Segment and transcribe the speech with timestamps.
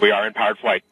[0.00, 0.82] We are in powered flight.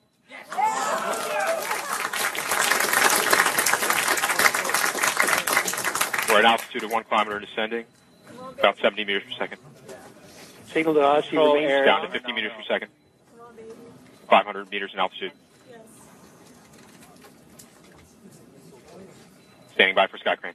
[6.28, 7.84] We're at altitude of one kilometer descending,
[8.58, 9.60] about 70 meters per second.
[10.66, 12.90] Signal to us, you remain air down to 50 meters per second.
[14.30, 15.32] 500 meters in altitude.
[19.74, 20.54] Standing by for sky crane.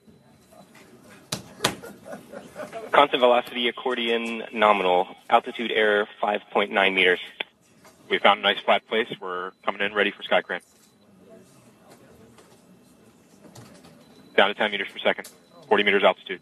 [2.91, 5.07] Constant velocity accordion nominal.
[5.29, 7.19] Altitude error 5.9 meters.
[8.09, 9.07] We found a nice flat place.
[9.19, 10.61] We're coming in ready for sky crane.
[14.35, 15.29] Down to 10 meters per second.
[15.67, 16.39] 40 meters altitude.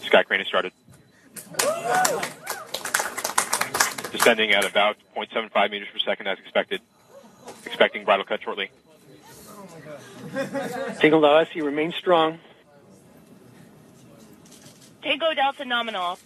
[0.00, 0.72] Sky crane has started.
[4.10, 6.80] Descending at about 0.75 meters per second as expected.
[7.64, 8.70] Expecting bridle cut shortly.
[11.00, 12.38] Signal to us, you remain strong.
[15.02, 16.18] Tango Delta nominal.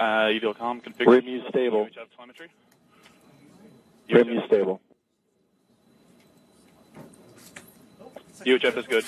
[0.00, 1.26] Uh, EDLCOM configured.
[1.26, 1.84] Rim stable.
[1.84, 2.48] UHF telemetry.
[4.08, 4.80] Rim stable.
[8.46, 9.04] UHF is good.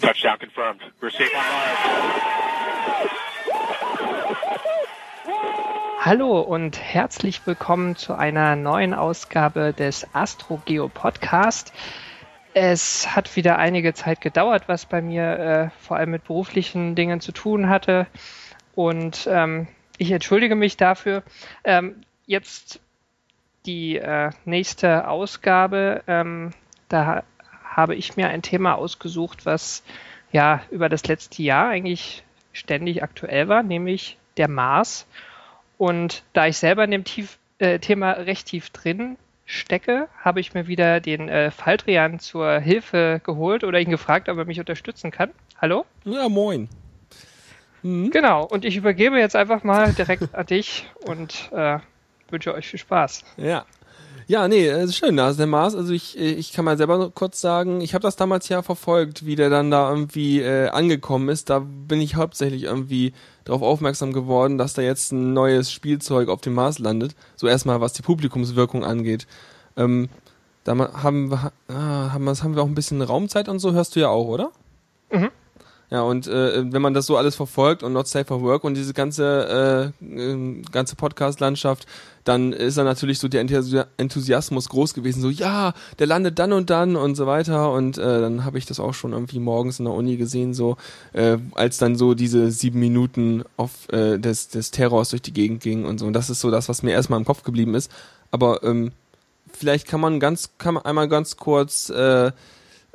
[0.00, 0.82] Touchdown confirmed.
[1.00, 1.78] We're safe on Mars.
[5.98, 11.72] Hallo und herzlich willkommen zu einer neuen Ausgabe des AstroGeo Podcast.
[12.54, 17.20] Es hat wieder einige Zeit gedauert, was bei mir äh, vor allem mit beruflichen Dingen
[17.20, 18.06] zu tun hatte.
[18.76, 19.66] Und ähm,
[19.98, 21.24] ich entschuldige mich dafür.
[21.64, 22.78] Ähm, jetzt
[23.64, 26.04] die äh, nächste Ausgabe.
[26.06, 26.52] Ähm,
[26.88, 27.24] da
[27.64, 29.82] habe ich mir ein Thema ausgesucht, was
[30.30, 35.06] ja über das letzte Jahr eigentlich ständig aktuell war, nämlich der Mars.
[35.78, 40.52] Und da ich selber in dem tief, äh, Thema recht tief drin stecke, habe ich
[40.52, 45.10] mir wieder den äh, Faldrian zur Hilfe geholt oder ihn gefragt, ob er mich unterstützen
[45.10, 45.30] kann.
[45.60, 45.86] Hallo?
[46.04, 46.68] Ja, moin.
[47.86, 48.10] Mhm.
[48.10, 51.78] Genau, und ich übergebe jetzt einfach mal direkt an dich und äh,
[52.30, 53.22] wünsche euch viel Spaß.
[53.36, 53.64] Ja.
[54.28, 55.76] Ja, nee, äh, schön, da ist der Mars.
[55.76, 59.24] Also ich, äh, ich kann mal selber kurz sagen, ich habe das damals ja verfolgt,
[59.24, 61.48] wie der dann da irgendwie äh, angekommen ist.
[61.48, 63.12] Da bin ich hauptsächlich irgendwie
[63.44, 67.14] darauf aufmerksam geworden, dass da jetzt ein neues Spielzeug auf dem Mars landet.
[67.36, 69.28] So erstmal, was die Publikumswirkung angeht.
[69.76, 70.08] Ähm,
[70.64, 73.94] da haben wir, ah, haben, wir, haben wir auch ein bisschen Raumzeit und so, hörst
[73.94, 74.50] du ja auch, oder?
[75.88, 78.74] Ja, und äh, wenn man das so alles verfolgt und Not Safe for Work und
[78.74, 81.86] diese ganze, äh, äh, ganze Podcast-Landschaft,
[82.24, 86.52] dann ist da natürlich so der Enthusi- Enthusiasmus groß gewesen, so ja, der landet dann
[86.52, 87.70] und dann und so weiter.
[87.70, 90.76] Und äh, dann habe ich das auch schon irgendwie morgens in der Uni gesehen, so
[91.12, 95.62] äh, als dann so diese sieben Minuten auf äh, des, des Terrors durch die Gegend
[95.62, 96.06] ging und so.
[96.06, 97.92] Und das ist so das, was mir erstmal im Kopf geblieben ist.
[98.32, 98.90] Aber ähm,
[99.52, 102.32] vielleicht kann man ganz, kann man einmal ganz kurz äh,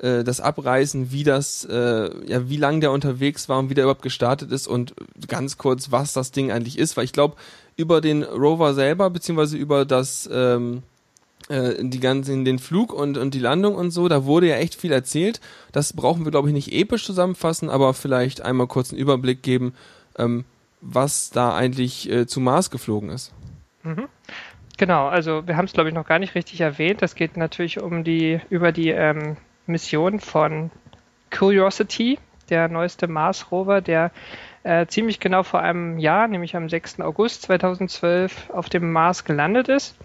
[0.01, 3.83] äh, das abreißen, wie das, äh, ja, wie lang der unterwegs war und wie der
[3.83, 4.95] überhaupt gestartet ist und
[5.27, 7.35] ganz kurz, was das Ding eigentlich ist, weil ich glaube,
[7.77, 10.83] über den Rover selber, beziehungsweise über das, ähm,
[11.49, 14.75] äh, die ganzen, den Flug und, und die Landung und so, da wurde ja echt
[14.75, 15.39] viel erzählt.
[15.71, 19.73] Das brauchen wir, glaube ich, nicht episch zusammenfassen, aber vielleicht einmal kurz einen Überblick geben,
[20.17, 20.45] ähm,
[20.81, 23.31] was da eigentlich äh, zu Mars geflogen ist.
[23.83, 24.07] Mhm.
[24.77, 27.03] Genau, also wir haben es glaube ich noch gar nicht richtig erwähnt.
[27.03, 29.37] Das geht natürlich um die über die ähm,
[29.71, 30.71] Mission von
[31.31, 34.11] Curiosity, der neueste Mars Rover, der
[34.63, 36.99] äh, ziemlich genau vor einem Jahr, nämlich am 6.
[37.01, 39.95] August 2012, auf dem Mars gelandet ist.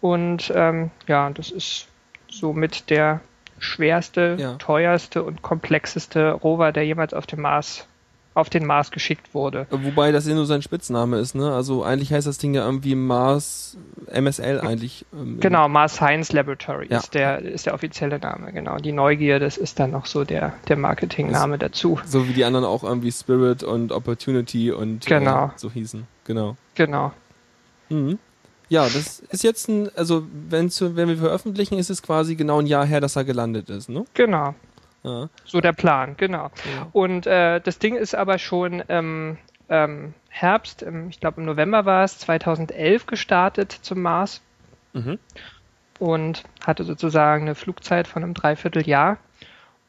[0.00, 1.86] Und ähm, ja, das ist
[2.28, 3.20] somit der
[3.58, 4.54] schwerste, Ja.
[4.54, 7.86] teuerste und komplexeste Rover, der jemals auf dem Mars
[8.34, 9.66] auf den Mars geschickt wurde.
[9.70, 11.52] Wobei das ja nur sein Spitzname ist, ne?
[11.52, 13.76] Also eigentlich heißt das Ding ja irgendwie Mars
[14.12, 15.04] MSL eigentlich.
[15.12, 16.98] Ähm, Genau, Mars Science Laboratory Ja.
[16.98, 18.76] ist, der, ist der offizielle Name, genau.
[18.78, 21.98] Die Neugier, das ist dann noch so der, der Marketingname dazu.
[22.06, 25.46] So wie die anderen auch irgendwie Spirit und Opportunity und Genau.
[25.46, 26.06] äh, so hießen.
[26.24, 26.56] Genau.
[26.76, 27.12] Genau.
[27.88, 28.18] Mhm.
[28.68, 32.86] Ja, das ist jetzt ein, also wenn wir veröffentlichen, ist es quasi genau ein Jahr
[32.86, 34.04] her, dass er gelandet ist, ne?
[34.14, 34.54] Genau.
[35.02, 35.28] Ja.
[35.44, 36.50] So der Plan, genau.
[36.76, 36.88] Ja.
[36.92, 39.38] Und äh, das Ding ist aber schon im
[39.68, 44.42] ähm, Herbst, im, ich glaube im November war es, 2011 gestartet zum Mars
[44.92, 45.18] Mhm.
[46.00, 49.18] und hatte sozusagen eine Flugzeit von einem Dreivierteljahr.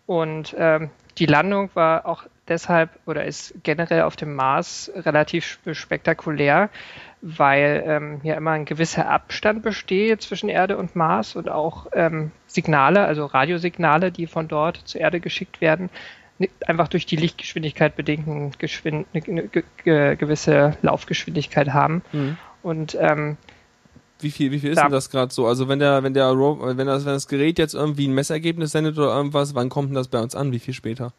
[0.06, 5.74] Und ähm, die Landung war auch deshalb oder ist generell auf dem Mars relativ sp-
[5.74, 6.70] spektakulär,
[7.22, 12.32] weil ähm, ja immer ein gewisser Abstand besteht zwischen Erde und Mars und auch ähm,
[12.48, 15.90] Signale, also Radiosignale, die von dort zur Erde geschickt werden,
[16.66, 22.02] einfach durch die Lichtgeschwindigkeit bedingten Geschwind eine, eine ge ge gewisse Laufgeschwindigkeit haben.
[22.12, 22.38] Mhm.
[22.64, 23.38] Und ähm,
[24.20, 25.46] Wie viel, wie viel ist Da- denn das gerade so?
[25.46, 28.98] Also wenn der, wenn der, wenn das, wenn das Gerät jetzt irgendwie ein Messergebnis sendet
[28.98, 30.52] oder irgendwas, wann kommt denn das bei uns an?
[30.52, 31.14] Wie viel später?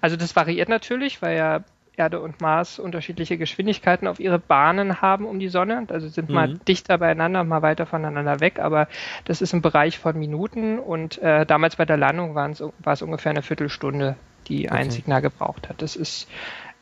[0.00, 1.60] Also das variiert natürlich, weil ja
[1.98, 5.84] Erde und Mars unterschiedliche Geschwindigkeiten auf ihre Bahnen haben um die Sonne.
[5.88, 6.60] Also sind mal Mhm.
[6.66, 8.88] dichter beieinander, mal weiter voneinander weg, aber
[9.24, 13.30] das ist im Bereich von Minuten und äh, damals bei der Landung war es ungefähr
[13.30, 14.16] eine Viertelstunde,
[14.46, 14.90] die ein Okay.
[14.90, 15.82] Signal gebraucht hat.
[15.82, 16.28] Das ist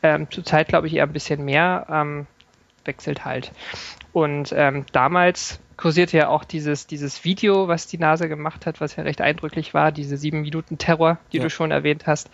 [0.03, 2.27] ähm, zurzeit, glaube ich, eher ein bisschen mehr, ähm,
[2.85, 3.51] wechselt halt.
[4.11, 8.95] Und ähm, damals kursierte ja auch dieses, dieses Video, was die NASA gemacht hat, was
[8.95, 11.43] ja recht eindrücklich war, diese sieben Minuten Terror, die Ja.
[11.43, 12.29] du schon erwähnt hast.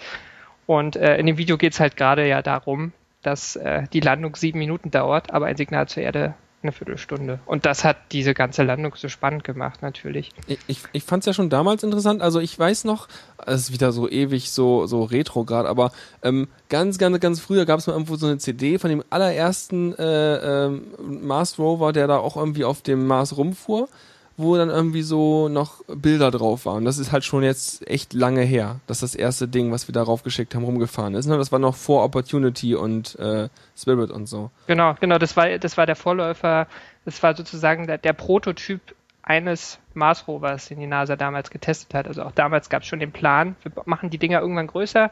[0.66, 4.36] Und äh, in dem Video geht es halt gerade ja darum, dass äh, die Landung
[4.36, 7.40] sieben Minuten dauert, aber ein Signal zur Erde eine Viertelstunde.
[7.46, 10.32] Und das hat diese ganze Landung so spannend gemacht, natürlich.
[10.48, 12.22] Ich, ich, ich fand es ja schon damals interessant.
[12.22, 13.08] Also ich weiß noch,
[13.46, 17.80] es ist wieder so ewig so so retrograd, aber ähm, ganz ganz ganz früher gab
[17.80, 22.18] es mal irgendwo so eine CD von dem allerersten äh, ähm, Mars Rover, der da
[22.18, 23.90] auch irgendwie auf dem Mars rumfuhr,
[24.36, 26.86] wo dann irgendwie so noch Bilder drauf waren.
[26.86, 30.24] Das ist halt schon jetzt echt lange her, dass das erste Ding, was wir darauf
[30.24, 31.28] geschickt haben, rumgefahren ist.
[31.28, 31.38] Ne?
[31.38, 34.50] Das war noch vor Opportunity und äh, Spirit und so.
[34.68, 36.68] Genau, genau, das war, das war der Vorläufer,
[37.06, 42.08] das war sozusagen der, der Prototyp eines Mars Rovers, den die NASA damals getestet hat.
[42.08, 45.12] Also auch damals gab es schon den Plan, wir machen die Dinger irgendwann größer.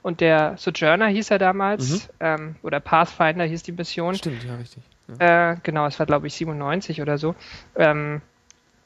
[0.00, 4.14] Und der Sojourner hieß er damals, ähm, oder Pathfinder hieß die Mission.
[4.14, 4.82] Stimmt, ja richtig.
[5.18, 7.34] Äh, genau, es war glaube ich 97 oder so.
[7.76, 8.20] Ähm,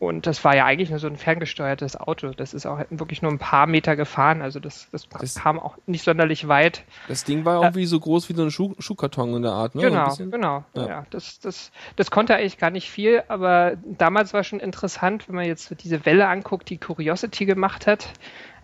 [0.03, 2.31] und das war ja eigentlich nur so ein ferngesteuertes Auto.
[2.31, 4.43] Das ist auch wirklich nur ein paar Meter gefahren.
[4.43, 6.83] Also das, das, Das- kam auch nicht sonderlich weit.
[7.07, 9.83] Das Ding war irgendwie so groß wie so ein Schuh, Schuhkarton in der Art, ne?
[9.83, 10.31] So Genau, bisschen.
[10.33, 10.65] genau.
[10.75, 10.87] Ja.
[10.89, 11.07] Ja.
[11.11, 15.45] das, das, das konnte eigentlich gar nicht viel, aber damals war schon interessant, wenn man
[15.45, 18.09] jetzt so diese Welle anguckt, die Curiosity gemacht hat,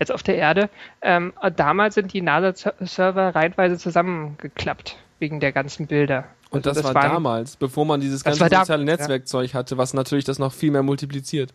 [0.01, 0.71] jetzt auf der Erde.
[1.03, 6.25] Ähm, damals sind die NASA-Server reihenweise zusammengeklappt wegen der ganzen Bilder.
[6.51, 8.97] Und Also das, war waren- damals, bevor man dieses Das ganze war soziale ja.
[8.97, 11.53] Netzwerkzeug hatte, was natürlich das noch viel mehr multipliziert.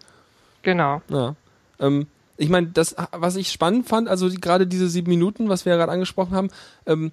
[0.62, 1.02] Genau.
[1.10, 1.36] Ja.
[1.80, 2.08] Ähm,
[2.38, 5.72] ich meine, das, was ich spannend fand, also die, gerade diese sieben Minuten, was wir
[5.74, 6.50] ja gerade angesprochen haben,
[6.86, 7.12] ähm,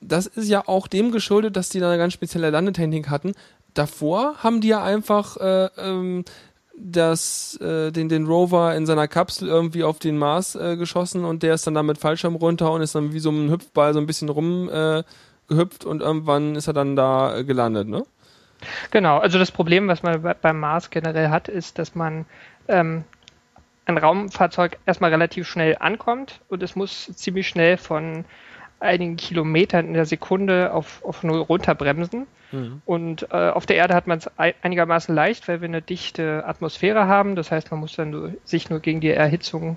[0.00, 3.32] das ist ja auch dem geschuldet, dass die da eine ganz spezielle Landetechnik hatten.
[3.74, 6.24] Davor haben die ja einfach äh, ähm,
[6.78, 11.42] das, äh, den, den Rover in seiner Kapsel irgendwie auf den Mars äh, geschossen und
[11.42, 14.00] der ist dann da mit Fallschirm runter und ist dann wie so ein Hüpfball so
[14.00, 15.02] ein bisschen rum äh,
[15.48, 18.04] gehüpft und irgendwann ist er dann da äh, gelandet, ne?
[18.90, 22.24] Genau, also das Problem, was man bei- beim Mars generell hat, ist, dass man
[22.68, 23.04] ähm,
[23.84, 28.24] ein Raumfahrzeug erstmal relativ schnell ankommt und es muss ziemlich schnell von
[28.80, 32.26] einigen Kilometern in der Sekunde auf, auf Null runterbremsen.
[32.84, 37.06] Und äh, auf der Erde hat man es einigermaßen leicht, weil wir eine dichte Atmosphäre
[37.08, 37.34] haben.
[37.36, 39.76] Das heißt, man muss dann nur, sich nur gegen die Erhitzung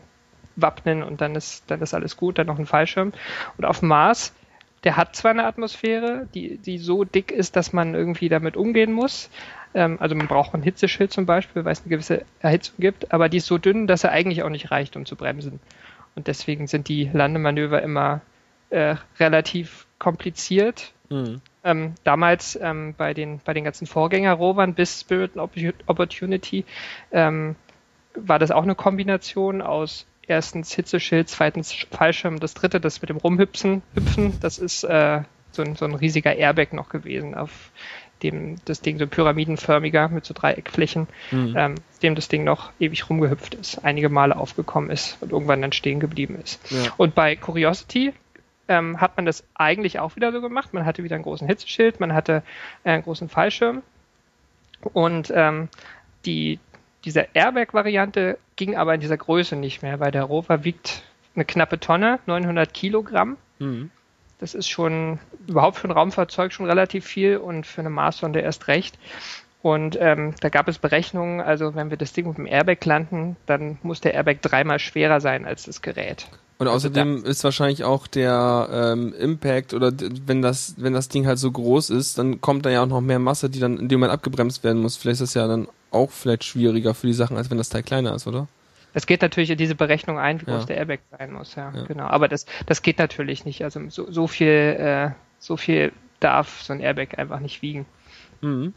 [0.56, 3.12] wappnen und dann ist, dann ist alles gut, dann noch ein Fallschirm.
[3.58, 4.34] Und auf dem Mars,
[4.84, 8.94] der hat zwar eine Atmosphäre, die, die so dick ist, dass man irgendwie damit umgehen
[8.94, 9.30] muss.
[9.74, 13.30] Ähm, also man braucht ein Hitzeschild zum Beispiel, weil es eine gewisse Erhitzung gibt, aber
[13.30, 15.60] die ist so dünn, dass er eigentlich auch nicht reicht, um zu bremsen.
[16.16, 18.22] Und deswegen sind die Landemanöver immer
[18.70, 20.94] äh, relativ kompliziert.
[21.10, 21.42] Mhm.
[21.64, 26.66] Ähm, damals ähm, bei, den, bei den ganzen Vorgänger-Rovern bis Spirit Opportunity
[27.12, 27.56] ähm,
[28.16, 33.18] war das auch eine Kombination aus erstens Hitzeschild, zweitens Fallschirm, das dritte, das mit dem
[33.18, 35.22] Rumhüpfen, hüpfen, das ist äh,
[35.52, 37.72] so, ein, so ein riesiger Airbag noch gewesen, auf
[38.24, 43.10] dem das Ding so pyramidenförmiger mit so Dreieckflächen, ähm, auf dem das Ding noch ewig
[43.10, 46.60] rumgehüpft ist, einige Male aufgekommen ist und irgendwann dann stehen geblieben ist.
[46.70, 46.94] Ja.
[46.98, 48.14] Und bei Curiosity
[48.68, 50.74] ähm, hat man das eigentlich auch wieder so gemacht.
[50.74, 52.44] Man hatte wieder einen großen Hitzeschild, man hatte
[52.84, 53.82] äh, einen großen Fallschirm
[54.82, 55.70] und ähm,
[56.26, 56.60] die,
[57.06, 61.04] diese Airbag-Variante ging aber in dieser Größe nicht mehr, weil der Rover wiegt
[61.36, 63.38] eine knappe Tonne, 900 Kilogramm.
[63.60, 63.92] Mhm.
[64.40, 68.68] Das ist schon überhaupt für ein Raumfahrzeug schon relativ viel und für eine Marssonde erst
[68.68, 68.98] recht.
[69.62, 73.36] Und ähm, da gab es Berechnungen, also wenn wir das Ding mit dem Airbag landen,
[73.46, 76.28] dann muss der Airbag dreimal schwerer sein als das Gerät.
[76.60, 79.92] Und außerdem ist wahrscheinlich auch der ähm, Impact oder
[80.26, 83.00] wenn das wenn das Ding halt so groß ist, dann kommt da ja auch noch
[83.00, 84.98] mehr Masse, die dann in dem Moment abgebremst werden muss.
[84.98, 87.84] Vielleicht ist das ja dann auch vielleicht schwieriger für die Sachen, als wenn das Teil
[87.84, 88.48] kleiner ist, oder?
[88.94, 90.66] Das geht natürlich in diese Berechnung ein, wie groß Ja.
[90.66, 91.84] der Airbag sein muss, ja, Ja.
[91.84, 92.06] genau.
[92.08, 93.64] Aber das, das geht natürlich nicht.
[93.64, 97.86] Also so, so viel, äh, so viel darf so ein Airbag einfach nicht wiegen.
[98.42, 98.74] Mhm.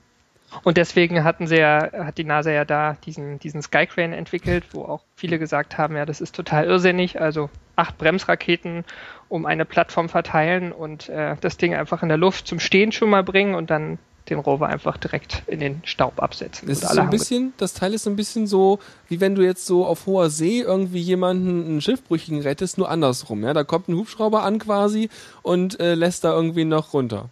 [0.64, 4.85] Und deswegen hatten sie ja, hat die NASA ja da diesen, diesen Skycrane entwickelt, wo
[4.85, 7.19] auch viele gesagt haben, ja, das ist total irrsinnig.
[7.19, 8.85] Also acht Bremsraketen
[9.31, 13.09] um eine Plattform verteilen und äh, das Ding einfach in der Luft zum Stehen schon
[13.09, 16.68] mal bringen und dann den Rover einfach direkt in den Staub absetzen.
[16.68, 19.42] Das ist so ein bisschen, das Teil ist so ein bisschen so, wie wenn du
[19.42, 23.52] jetzt so auf hoher See irgendwie jemanden, einen Schiffbrüchigen rettest, nur andersrum, ja.
[23.52, 25.08] Da kommt ein Hubschrauber an quasi
[25.42, 27.28] und äh, lässt da irgendwie noch runter.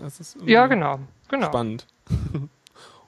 [0.00, 1.46] Das ist irgendwie Ja, genau, genau.
[1.46, 1.86] spannend.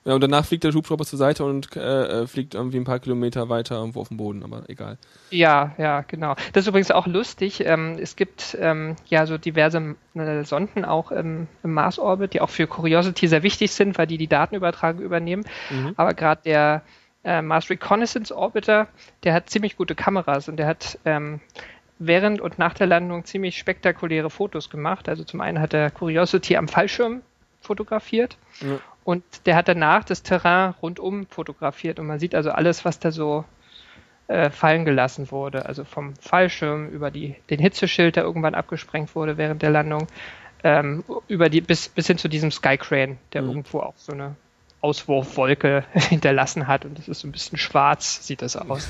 [0.05, 2.99] Ja, und danach fliegt der Hubschrauber zur Seite und äh, äh, fliegt irgendwie ein paar
[2.99, 4.99] Kilometer weiter irgendwo auf dem Boden, aber egal.
[5.31, 6.35] Ja, ja, genau.
[6.53, 7.65] Das ist übrigens auch lustig.
[7.65, 12.51] Ähm, es gibt ähm, ja so diverse äh, Sonden auch im, im Mars-Orbit, die auch
[12.51, 15.45] für Curiosity sehr wichtig sind, weil die die Datenübertragung übernehmen.
[15.71, 15.95] Mhm.
[15.97, 16.83] Aber gerade der
[17.23, 18.89] äh, Mars Reconnaissance Orbiter,
[19.23, 21.41] der hat ziemlich gute Kameras und der hat ähm,
[22.01, 25.09] während und nach der Landung ziemlich spektakuläre Fotos gemacht.
[25.09, 27.23] Also zum einen hat er Curiosity am Fallschirm
[27.61, 28.81] fotografiert Ja.
[29.05, 33.11] Und der hat danach das Terrain rundum fotografiert und man sieht also alles, was da
[33.11, 33.45] so
[34.29, 35.67] äh, fallen gelassen wurde.
[35.67, 40.07] Also vom Fallschirm über die, den Hitzeschild, der irgendwann abgesprengt wurde während der Landung,
[40.65, 43.49] ähm, über die, bis, bis hin zu diesem Skycrane, der Mhm.
[43.49, 44.37] irgendwo auch so eine
[44.81, 48.89] Auswurfwolke hinterlassen hat und das ist so ein bisschen schwarz, sieht das aus.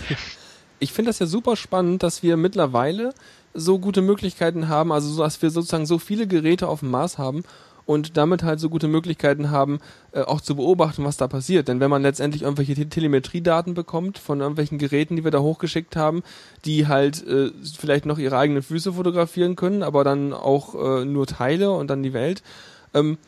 [0.78, 3.14] Ich finde das ja super spannend, dass wir mittlerweile
[3.54, 7.18] so gute Möglichkeiten haben, also so, dass wir sozusagen so viele Geräte auf dem Mars
[7.18, 7.44] haben
[7.86, 9.80] und damit halt so gute Möglichkeiten haben,
[10.12, 11.68] äh, auch zu beobachten, was da passiert.
[11.68, 15.96] Denn wenn man letztendlich irgendwelche Te Telemetriedaten bekommt von irgendwelchen Geräten, die wir da hochgeschickt
[15.96, 16.22] haben,
[16.64, 21.26] die halt äh, vielleicht noch ihre eigenen Füße fotografieren können, aber dann auch äh, nur
[21.26, 22.42] Teile und dann die Welt,
[22.94, 23.18] ähm,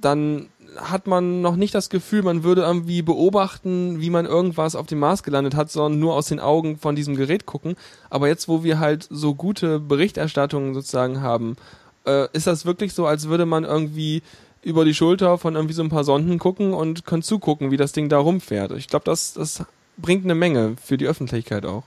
[0.00, 4.86] dann hat man noch nicht das Gefühl, man würde irgendwie beobachten, wie man irgendwas auf
[4.86, 7.76] dem Mars gelandet hat, sondern nur aus den Augen von diesem Gerät gucken.
[8.10, 11.56] Aber jetzt, wo wir halt so gute Berichterstattungen sozusagen haben,
[12.06, 14.22] äh, ist das wirklich so, als würde man irgendwie
[14.62, 17.92] über die Schulter von irgendwie so ein paar Sonden gucken und kann zugucken, wie das
[17.92, 18.72] Ding da rumfährt.
[18.72, 19.64] Ich glaube, das, das
[19.96, 21.84] bringt eine Menge für die Öffentlichkeit auch.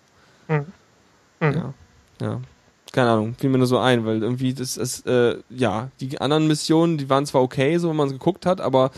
[0.48, 0.66] Mhm.
[1.40, 1.54] Mhm.
[1.54, 1.74] Ja.
[2.22, 2.42] Ja.
[2.92, 6.48] Keine Ahnung, fiel mir nur so ein, weil irgendwie das ist, äh, ja, die anderen
[6.48, 8.92] Missionen, die waren zwar okay, so wenn man es geguckt hat, aber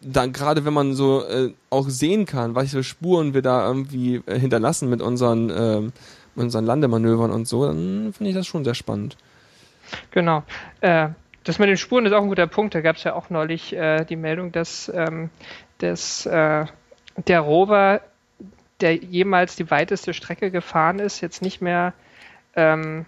[0.00, 4.38] dann gerade wenn man so äh, auch sehen kann, welche Spuren wir da irgendwie äh,
[4.38, 5.92] hinterlassen mit unseren, ähm,
[6.34, 9.16] mit unseren Landemanövern und so, dann finde ich das schon sehr spannend.
[10.10, 10.42] Genau.
[10.80, 11.08] Äh,
[11.44, 12.74] das mit den Spuren ist auch ein guter Punkt.
[12.74, 15.30] Da gab es ja auch neulich äh, die Meldung, dass, ähm,
[15.78, 16.66] dass äh,
[17.16, 18.00] der Rover,
[18.80, 21.92] der jemals die weiteste Strecke gefahren ist, jetzt nicht mehr,
[22.56, 23.06] ähm,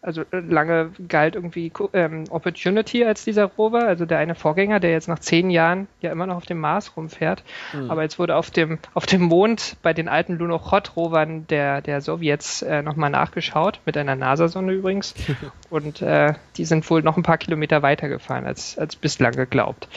[0.00, 4.92] also äh, lange galt irgendwie ähm, Opportunity als dieser Rover, also der eine Vorgänger, der
[4.92, 7.42] jetzt nach zehn Jahren ja immer noch auf dem Mars rumfährt.
[7.88, 12.62] Aber jetzt wurde auf dem, auf dem Mond bei den alten Lunokhod-Rovern der, der Sowjets
[12.62, 15.14] äh, nochmal nachgeschaut, mit einer NASA-Sonde übrigens.
[15.70, 19.88] Und äh, die sind wohl noch ein paar Kilometer weiter gefahren als, als bislang geglaubt.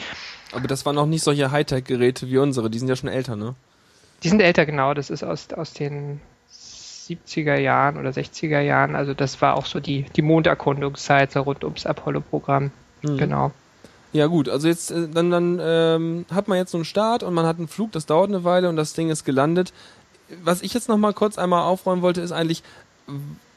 [0.52, 3.54] Aber das waren noch nicht solche Hightech-Geräte wie unsere, die sind ja schon älter, ne?
[4.22, 4.94] Die sind älter, genau.
[4.94, 6.20] Das ist aus, aus den
[7.08, 8.94] 70er Jahren oder 60er Jahren.
[8.96, 12.70] Also das war auch so die, die Monderkundungszeit, so rund ums Apollo-Programm.
[13.02, 13.18] Mhm.
[13.18, 13.52] Genau.
[14.12, 17.32] Ja gut, also jetzt äh, dann dann ähm, hat man jetzt so einen Start und
[17.32, 19.72] man hat einen Flug, das dauert eine Weile und das Ding ist gelandet.
[20.44, 22.62] Was ich jetzt noch mal kurz einmal aufräumen wollte, ist eigentlich,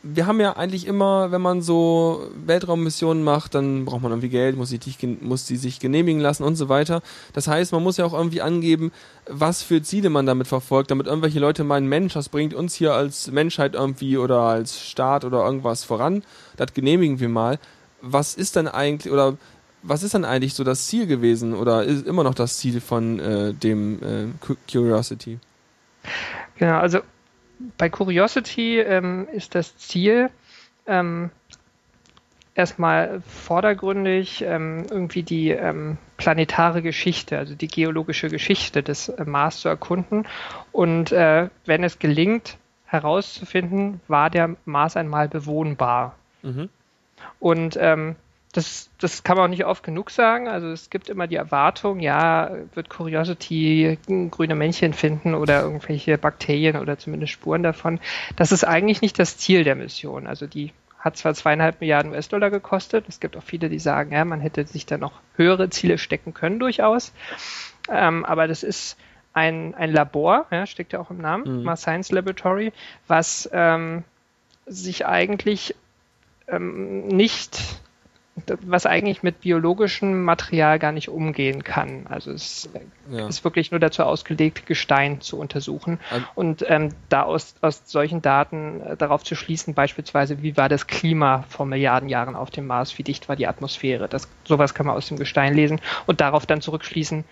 [0.07, 4.55] wir haben ja eigentlich immer, wenn man so Weltraummissionen macht, dann braucht man irgendwie Geld,
[4.55, 7.01] muss die, muss die sich genehmigen lassen und so weiter.
[7.33, 8.91] Das heißt, man muss ja auch irgendwie angeben,
[9.27, 12.93] was für Ziele man damit verfolgt, damit irgendwelche Leute meinen, Mensch, das bringt uns hier
[12.93, 16.23] als Menschheit irgendwie oder als Staat oder irgendwas voran.
[16.55, 17.57] Das genehmigen wir mal.
[18.01, 19.37] Was ist denn eigentlich oder
[19.81, 23.19] was ist dann eigentlich so das Ziel gewesen oder ist immer noch das Ziel von
[23.19, 25.39] äh, dem äh, Cu- Curiosity?
[26.57, 26.99] Genau, also
[27.77, 30.29] bei Curiosity ähm, ist das Ziel
[30.87, 31.31] ähm,
[32.55, 39.59] erstmal vordergründig ähm, irgendwie die ähm, planetare Geschichte, also die geologische Geschichte des äh, Mars
[39.59, 40.25] zu erkunden.
[40.71, 46.15] Und äh, wenn es gelingt, herauszufinden, war der Mars einmal bewohnbar.
[46.43, 46.69] Mhm.
[47.39, 48.15] Und ähm,
[48.55, 50.47] das, das kann man auch nicht oft genug sagen.
[50.47, 53.97] Also es gibt immer die Erwartung, ja, wird Curiosity
[54.31, 57.99] grüne Männchen finden oder irgendwelche Bakterien oder zumindest Spuren davon.
[58.35, 60.25] Das ist eigentlich nicht das Ziel der Mission.
[60.25, 63.05] Also die hat zwar zweieinhalb Milliarden US-Dollar gekostet.
[63.07, 66.33] Es gibt auch viele, die sagen, ja, man hätte sich da noch höhere Ziele stecken
[66.33, 67.13] können durchaus.
[67.89, 68.97] Ähm, aber das ist
[69.33, 71.63] ein, ein Labor, ja, steckt ja auch im Namen, Mhm.
[71.63, 72.71] Mars Science Laboratory,
[73.07, 74.03] was ähm,
[74.65, 75.75] sich eigentlich
[76.47, 77.59] ähm, nicht,
[78.63, 82.05] was eigentlich mit biologischem Material gar nicht umgehen kann.
[82.07, 82.69] Also es
[83.09, 83.27] Ja.
[83.27, 88.21] ist wirklich nur dazu ausgelegt, Gestein zu untersuchen Also- und ähm, da aus, aus solchen
[88.21, 92.67] Daten äh, darauf zu schließen, beispielsweise, wie war das Klima vor Milliarden Jahren auf dem
[92.67, 94.09] Mars, wie dicht war die Atmosphäre.
[94.09, 97.23] Das, sowas kann man aus dem Gestein lesen und darauf dann zurückschließen,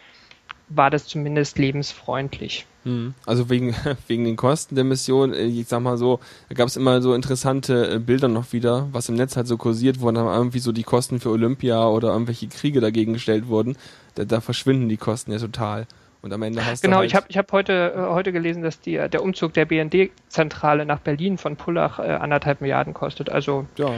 [0.70, 2.66] war das zumindest lebensfreundlich.
[2.84, 3.14] Mhm.
[3.26, 3.76] Also wegen,
[4.08, 7.14] wegen den Kosten der Mission, äh, ich sag mal so, da gab es immer so
[7.14, 10.72] interessante äh, Bilder noch wieder, was im Netz halt so kursiert, wo dann irgendwie so
[10.72, 13.78] die Kosten für Olympia oder irgendwelche Kriege dagegen gestellt wurden.
[14.16, 15.88] Da, da verschwinden die Kosten ja total.
[16.22, 18.64] Und am Ende hast Genau, du halt, ich habe ich hab heute, äh, heute gelesen,
[18.64, 23.30] dass die, äh, der Umzug der BND-Zentrale nach Berlin von Pullach äh, anderthalb Milliarden kostet.
[23.30, 23.92] Also ja,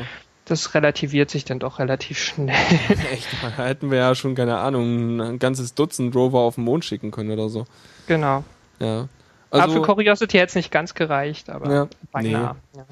[0.45, 2.55] das relativiert sich dann doch relativ schnell.
[3.11, 6.85] Echt, da hätten wir ja schon, keine Ahnung, ein ganzes Dutzend Rover auf den Mond
[6.85, 7.65] schicken können oder so.
[8.07, 8.43] genau.
[8.79, 9.07] Ja.
[9.49, 12.55] aber für Also Curiosity hätte es nicht ganz gereicht, aber Ja, beinahe.
[12.75, 12.85] Ja.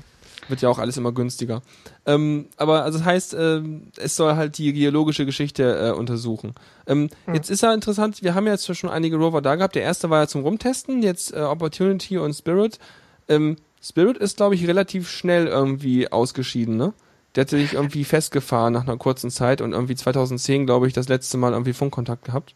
[0.47, 1.61] wird ja auch alles immer günstiger.
[2.05, 6.55] Ähm, aber also das heißt, ähm, es soll halt die geologische Geschichte äh, untersuchen.
[6.87, 9.75] Ähm, Jetzt ist ja interessant, wir haben ja jetzt schon einige Rover da gehabt.
[9.75, 12.79] Der erste war ja zum Rumtesten, jetzt äh, Opportunity und Spirit.
[13.27, 16.93] Ähm, Spirit ist, glaube ich, relativ schnell irgendwie ausgeschieden, ne?
[17.35, 21.09] Der hatte sich irgendwie festgefahren nach einer kurzen Zeit und irgendwie 2010, glaube ich, das
[21.09, 22.53] letzte Mal irgendwie Funkkontakt gehabt.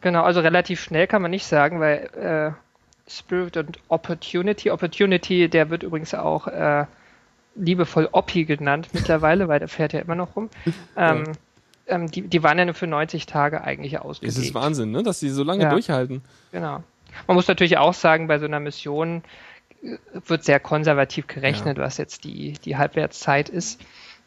[0.00, 5.68] Genau, also relativ schnell kann man nicht sagen, weil äh, Spirit und Opportunity, Opportunity, der
[5.70, 6.86] wird übrigens auch äh,
[7.56, 10.48] liebevoll Oppi genannt mittlerweile, weil der fährt ja immer noch rum.
[10.96, 11.24] Ähm,
[11.86, 14.38] ähm, die, die waren ja nur für 90 Tage eigentlich ausgelegt.
[14.38, 15.02] ist Wahnsinn, ne?
[15.02, 15.70] Dass die so lange Ja.
[15.70, 16.22] durchhalten.
[16.52, 16.82] Genau.
[17.26, 19.22] Man muss natürlich auch sagen, bei so einer Mission
[19.82, 19.96] äh,
[20.26, 23.80] wird sehr konservativ gerechnet, was jetzt die, die Halbwertszeit ist.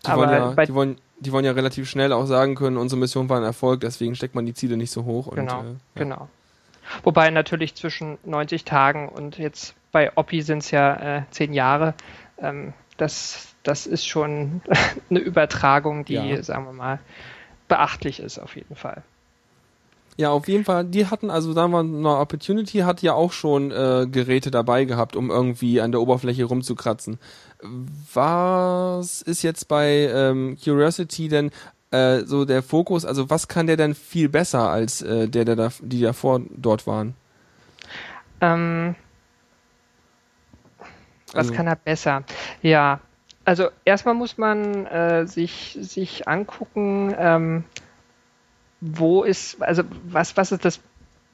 [0.06, 3.00] Die Aber wollen, ja, die, wollen, die wollen ja relativ schnell auch sagen können, unsere
[3.00, 5.28] Mission war ein Erfolg, deswegen steckt man die Ziele nicht so hoch.
[5.28, 5.74] Und, Genau, äh, ja.
[5.96, 6.30] genau.
[7.04, 11.94] Wobei natürlich zwischen 90 Tagen und jetzt bei Oppi sind es ja äh, 10 Jahre.
[12.38, 14.62] Ähm, das, das ist schon
[15.10, 16.44] eine Übertragung, die, Ja.
[16.44, 17.00] sagen wir mal,
[17.70, 19.04] beachtlich ist auf jeden Fall.
[20.18, 20.86] Ja, auf jeden Fall.
[20.86, 25.16] Die hatten, also sagen wir mal, Opportunity hat ja auch schon äh, Geräte dabei gehabt,
[25.16, 27.18] um irgendwie an der Oberfläche rumzukratzen.
[28.14, 31.52] Was ist jetzt bei ähm, Curiosity denn
[31.92, 33.06] äh, so der Fokus?
[33.06, 36.86] Also was kann der denn viel besser als äh, der, der da, die davor dort
[36.88, 37.16] waren?
[38.42, 38.96] Ähm,
[41.28, 42.24] was Also- kann er besser?
[42.62, 43.00] Ja,
[43.46, 47.64] also erstmal muss man äh, sich, sich angucken, ähm,
[48.82, 50.80] wo ist, also was, was ist das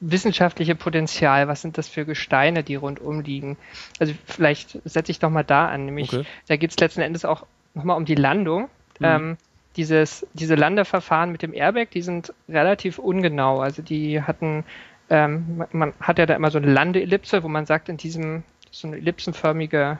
[0.00, 3.56] wissenschaftliche Potenzial, was sind das für Gesteine, die rundum liegen.
[3.98, 6.24] Also vielleicht setze ich doch mal da an, nämlich Okay.
[6.48, 8.68] da geht es letzten Endes auch nochmal um die Landung.
[9.02, 9.36] Ähm,
[9.76, 13.60] dieses, diese Landeverfahren mit dem Airbag, die sind relativ ungenau.
[13.60, 14.64] Also die hatten,
[15.10, 18.42] ähm, man- man hat ja da immer so eine Landeellipse, wo man sagt, in diesem
[18.70, 19.98] so eine ellipsenförmige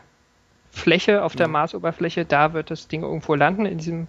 [0.72, 4.06] Fläche auf der Marsoberfläche, da wird das Ding irgendwo landen in diesem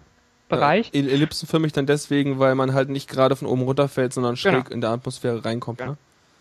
[0.51, 0.91] Bereich.
[0.93, 4.66] Ja, El- Ellipsenförmig dann deswegen, weil man halt nicht gerade von oben runterfällt, sondern schräg
[4.66, 4.70] Genau.
[4.75, 5.79] in der Atmosphäre reinkommt.
[5.79, 5.87] Ja.
[5.87, 5.98] Ne?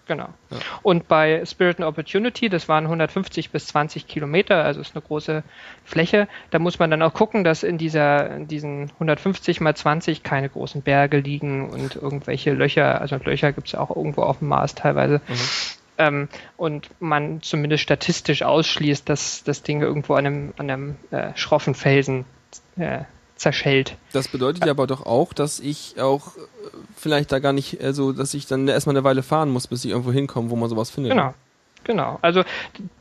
[0.07, 0.29] Genau.
[0.83, 5.45] Und bei Spirit and Opportunity, das waren 150 bis 20 Kilometer, also ist eine große
[5.85, 6.27] Fläche.
[6.51, 10.49] Da muss man dann auch gucken, dass in dieser, in diesen 150 mal 20 keine
[10.49, 14.75] großen Berge liegen und irgendwelche Löcher, also Löcher gibt es auch irgendwo auf dem Mars
[14.75, 15.21] teilweise.
[15.97, 21.37] Ähm, und man zumindest statistisch ausschließt, dass das Ding irgendwo an einem, an einem äh,
[21.37, 22.25] schroffen Felsen
[22.79, 23.01] äh,
[23.41, 23.97] zerschellt.
[24.13, 26.41] Das bedeutet ja aber doch auch, dass ich auch äh,
[26.95, 29.93] vielleicht da gar nicht, also dass ich dann erstmal eine Weile fahren muss, bis ich
[29.93, 31.13] irgendwo hinkomme, wo man sowas findet.
[31.13, 31.35] Genau.
[31.85, 32.19] Genau.
[32.21, 32.45] Also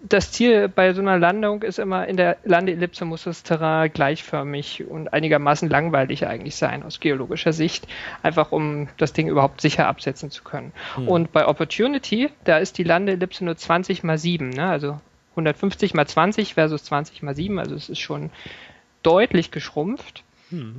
[0.01, 4.85] das Ziel bei so einer Landung ist immer, in der Landeellipse muss das Terrain gleichförmig
[4.87, 7.85] und einigermaßen langweilig eigentlich sein aus geologischer Sicht,
[8.23, 10.71] einfach um das Ding überhaupt sicher absetzen zu können.
[10.95, 14.69] Und bei Opportunity, da ist die Landeellipse nur 20 mal 7, ne?
[14.69, 18.31] also 150 mal 20 versus 20 mal 7, also es ist schon
[19.03, 20.23] deutlich geschrumpft.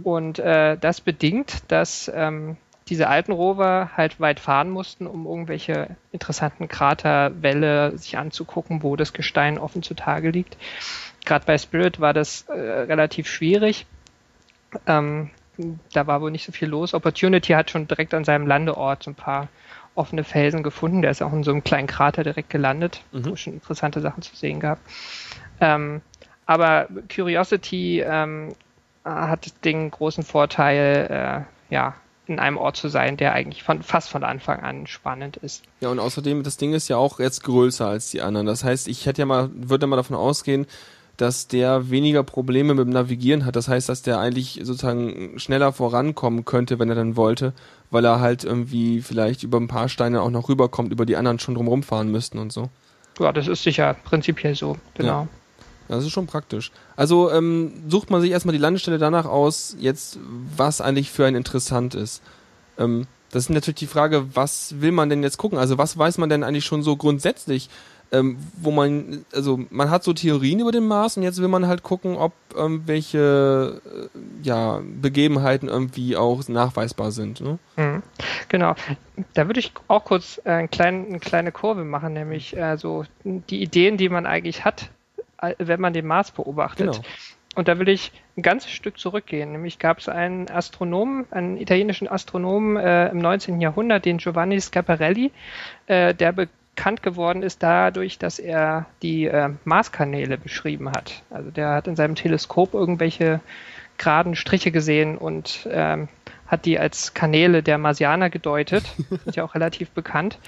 [0.03, 2.57] Und äh, das bedingt, dass ähm,
[2.89, 9.13] diese alten Rover halt weit fahren mussten, um irgendwelche interessanten Kraterwälle sich anzugucken, wo das
[9.13, 10.57] Gestein offen zutage liegt.
[11.25, 13.87] Gerade bei Spirit war das äh, relativ schwierig.
[14.87, 15.31] Ähm,
[15.93, 16.95] da war wohl nicht so viel los.
[16.95, 19.49] Opportunity hat schon direkt an seinem Landeort so ein paar
[19.95, 21.03] offene Felsen gefunden.
[21.03, 24.35] Der ist auch in so einem kleinen Krater direkt gelandet, wo schon interessante Sachen zu
[24.35, 24.79] sehen gab.
[25.61, 26.01] Ähm,
[26.47, 28.55] aber Curiosity ähm,
[29.05, 31.95] hat den großen Vorteil, äh, ja,
[32.27, 35.65] in einem Ort zu sein, der eigentlich von, fast von Anfang an spannend ist.
[35.81, 38.47] Ja, und außerdem, das Ding ist ja auch jetzt größer als die anderen.
[38.47, 40.67] Das heißt, ich hätte ja mal, würde mal davon ausgehen,
[41.17, 43.57] dass der weniger Probleme mit dem Navigieren hat.
[43.57, 47.53] Das heißt, dass der eigentlich sozusagen schneller vorankommen könnte, wenn er dann wollte,
[47.91, 51.39] weil er halt irgendwie vielleicht über ein paar Steine auch noch rüberkommt, über die anderen
[51.39, 52.71] schon drumherum fahren müssten und so.
[53.19, 55.23] Ja, das ist sicher prinzipiell so, genau.
[55.23, 55.29] Ja,
[55.91, 56.71] Das ist schon praktisch.
[56.97, 60.19] Also ähm, sucht man sich erstmal die Landestelle danach aus, jetzt
[60.57, 62.23] was eigentlich für ein interessant ist.
[62.79, 65.59] Ähm, das ist natürlich die Frage, was will man denn jetzt gucken?
[65.59, 67.69] Also was weiß man denn eigentlich schon so grundsätzlich,
[68.13, 71.67] ähm, wo man, also man hat so Theorien über den Mars und jetzt will man
[71.67, 77.41] halt gucken, ob irgendwelche äh, ja, Begebenheiten irgendwie auch nachweisbar sind.
[77.41, 77.59] Ne?
[77.77, 78.03] Mhm.
[78.49, 78.75] Genau.
[79.35, 83.05] Da würde ich auch kurz äh, einen kleinen, eine kleine Kurve machen, nämlich äh, so
[83.25, 84.91] die Ideen, die man eigentlich hat,
[85.59, 86.93] wenn man den Mars beobachtet.
[86.93, 87.05] Genau.
[87.57, 89.53] Und da will ich ein ganzes Stück zurückgehen.
[89.53, 93.61] Nämlich gab es einen Astronomen, einen italienischen Astronomen äh, im 19.
[93.61, 95.33] Jahrhundert, den Giovanni Schiaparelli,
[95.89, 101.23] äh, der bekannt geworden ist dadurch, dass er die äh, Marskanäle beschrieben hat.
[101.29, 103.41] Also der hat in seinem Teleskop irgendwelche
[103.99, 106.09] geraden Striche gesehen und ähm,
[106.47, 108.85] hat die als Kanäle der Marsianer gedeutet.
[109.25, 110.39] Sind ja auch relativ bekannt.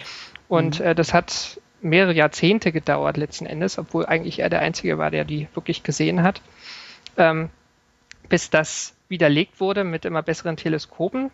[0.48, 5.10] Und äh, das hat mehrere Jahrzehnte gedauert letzten Endes, obwohl eigentlich er der Einzige war,
[5.10, 6.40] der die wirklich gesehen hat,
[7.16, 7.50] ähm,
[8.28, 11.30] bis das widerlegt wurde mit immer besseren Teleskopen.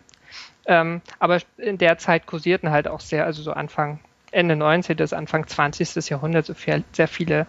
[0.65, 3.99] Ähm, aber in der Zeit kursierten halt auch sehr, also so Anfang,
[4.31, 4.97] Ende 19.
[4.97, 6.09] bis Anfang 20.
[6.09, 7.47] Jahrhundert so viel, sehr viele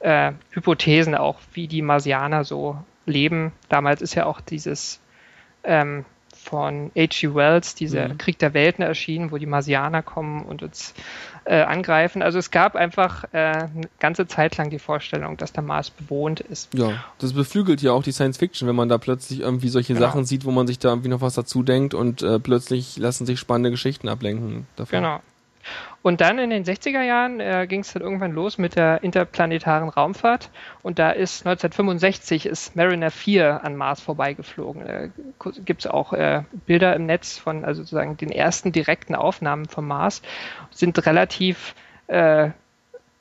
[0.00, 3.52] äh, Hypothesen auch, wie die Marsianer so leben.
[3.68, 5.00] Damals ist ja auch dieses
[5.64, 6.04] ähm,
[6.44, 7.34] von H.G.
[7.34, 8.18] Wells, dieser Mhm.
[8.18, 10.94] Krieg der Welten erschienen, wo die Marsianer kommen und uns
[11.46, 12.22] äh, angreifen.
[12.22, 16.40] Also es gab einfach äh, eine ganze Zeit lang die Vorstellung, dass der Mars bewohnt
[16.40, 16.72] ist.
[16.74, 20.06] Ja, das beflügelt ja auch die Science Fiction, wenn man da plötzlich irgendwie solche Genau.
[20.06, 23.26] Sachen sieht, wo man sich da irgendwie noch was dazu denkt und äh, plötzlich lassen
[23.26, 24.98] sich spannende Geschichten ablenken davon.
[25.00, 25.20] Genau.
[26.02, 29.88] Und dann in den 60er Jahren äh, ging es dann irgendwann los mit der interplanetaren
[29.88, 30.50] Raumfahrt
[30.82, 34.86] und da ist 1965 ist Mariner 4 an Mars vorbeigeflogen.
[34.86, 35.10] Äh,
[35.64, 39.86] Gibt es auch äh, Bilder im Netz von also sozusagen den ersten direkten Aufnahmen vom
[39.86, 40.22] Mars,
[40.70, 41.74] sind relativ
[42.06, 42.50] äh,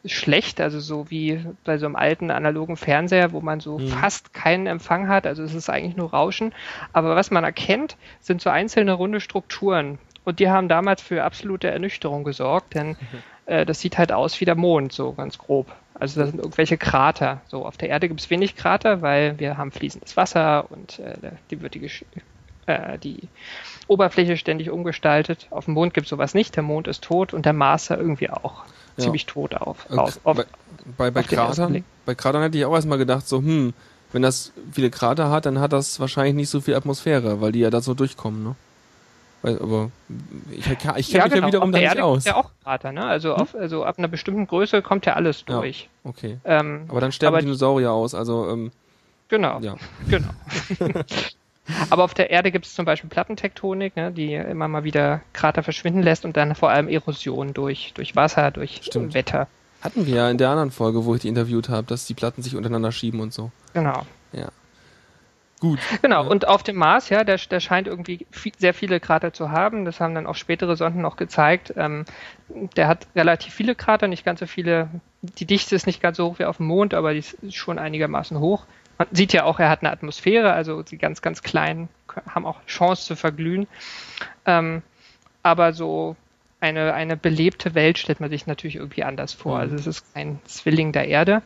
[0.05, 4.67] schlecht, also so wie bei so einem alten analogen Fernseher, wo man so fast keinen
[4.67, 6.53] Empfang hat, also es ist eigentlich nur Rauschen.
[6.91, 9.99] Aber was man erkennt, sind so einzelne runde Strukturen.
[10.25, 12.95] Und die haben damals für absolute Ernüchterung gesorgt, denn
[13.45, 15.73] äh, das sieht halt aus wie der Mond, so ganz grob.
[15.99, 17.41] Also da sind irgendwelche Krater.
[17.47, 21.13] So auf der Erde gibt es wenig Krater, weil wir haben fließendes Wasser und äh,
[21.51, 21.89] die wird die,
[22.65, 23.27] äh, die
[23.87, 25.47] Oberfläche ständig umgestaltet.
[25.51, 26.55] Auf dem Mond gibt es sowas nicht.
[26.55, 28.63] Der Mond ist tot und der Mars ja irgendwie auch
[28.97, 29.03] Ja.
[29.03, 29.89] ziemlich tot auf.
[29.91, 30.45] Auf, auf bei,
[30.97, 33.73] bei, bei auf Kratern, bei Kratern hätte ich auch erstmal gedacht, so, hm,
[34.11, 37.59] wenn das viele Krater hat, dann hat das wahrscheinlich nicht so viel Atmosphäre, weil die
[37.59, 38.55] ja da so durchkommen, ne?
[39.43, 39.91] Aber
[40.51, 42.23] ich, ich kenne mich ja wiederum da nicht Erde aus.
[42.25, 43.05] ja auch Krater, ne?
[43.05, 45.57] Also, auf, also ab einer bestimmten Größe kommt ja alles Ja.
[45.57, 45.89] durch.
[46.05, 46.37] Okay.
[46.45, 48.71] Ähm, Aber dann sterben aber- Dinosaurier aus, also, ähm,
[49.27, 49.75] genau, ja.
[50.09, 50.29] genau.
[51.89, 55.63] Aber auf der Erde gibt es zum Beispiel Plattentektonik, ne, die immer mal wieder Krater
[55.63, 59.13] verschwinden lässt und dann vor allem Erosion durch, durch Wasser, durch Stimmt.
[59.13, 59.47] Wetter.
[59.81, 62.41] Hatten wir ja in der anderen Folge, wo ich die interviewt habe, dass die Platten
[62.41, 63.51] sich untereinander schieben und so.
[63.73, 64.03] Genau.
[64.33, 64.49] Ja.
[65.63, 65.79] Gut.
[66.01, 69.49] Genau, und auf dem Mars, ja, der, der scheint irgendwie viel, sehr viele Krater zu
[69.49, 69.85] haben.
[69.85, 71.73] Das haben dann auch spätere Sonden noch gezeigt.
[71.77, 72.03] Ähm,
[72.75, 74.89] der hat relativ viele Krater, nicht ganz so viele.
[75.21, 77.79] Die Dichte ist nicht ganz so hoch wie auf dem Mond, aber die ist schon
[77.79, 78.65] einigermaßen hoch.
[78.97, 81.87] Man sieht ja auch, er hat eine Atmosphäre, also die ganz, ganz kleinen
[82.27, 83.67] haben auch Chance zu verglühen.
[84.45, 84.81] Ähm,
[85.43, 86.17] aber so
[86.63, 89.55] eine, eine belebte Welt stellt man sich natürlich irgendwie anders vor.
[89.55, 89.61] Mhm.
[89.61, 91.41] Also es ist kein Zwilling der Erde.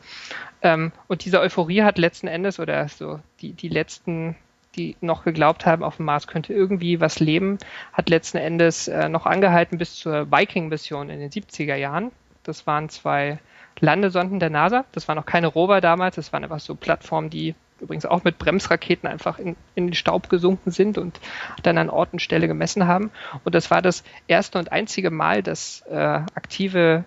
[0.61, 4.35] Ähm, und diese Euphorie hat letzten Endes, oder so die, die letzten,
[4.75, 7.57] die noch geglaubt haben, auf dem Mars könnte irgendwie was leben,
[7.93, 12.11] hat letzten Endes äh, noch angehalten bis zur Viking-Mission in den 70er Jahren.
[12.43, 13.39] Das waren zwei
[13.79, 14.85] Landesonden der NASA.
[14.91, 18.37] Das waren noch keine Rover damals, das waren einfach so Plattformen, die übrigens auch mit
[18.37, 21.19] Bremsraketen einfach in, in den Staub gesunken sind und
[21.63, 23.11] dann an Ort und Stelle gemessen haben.
[23.43, 27.05] Und das war das erste und einzige Mal, dass äh, aktive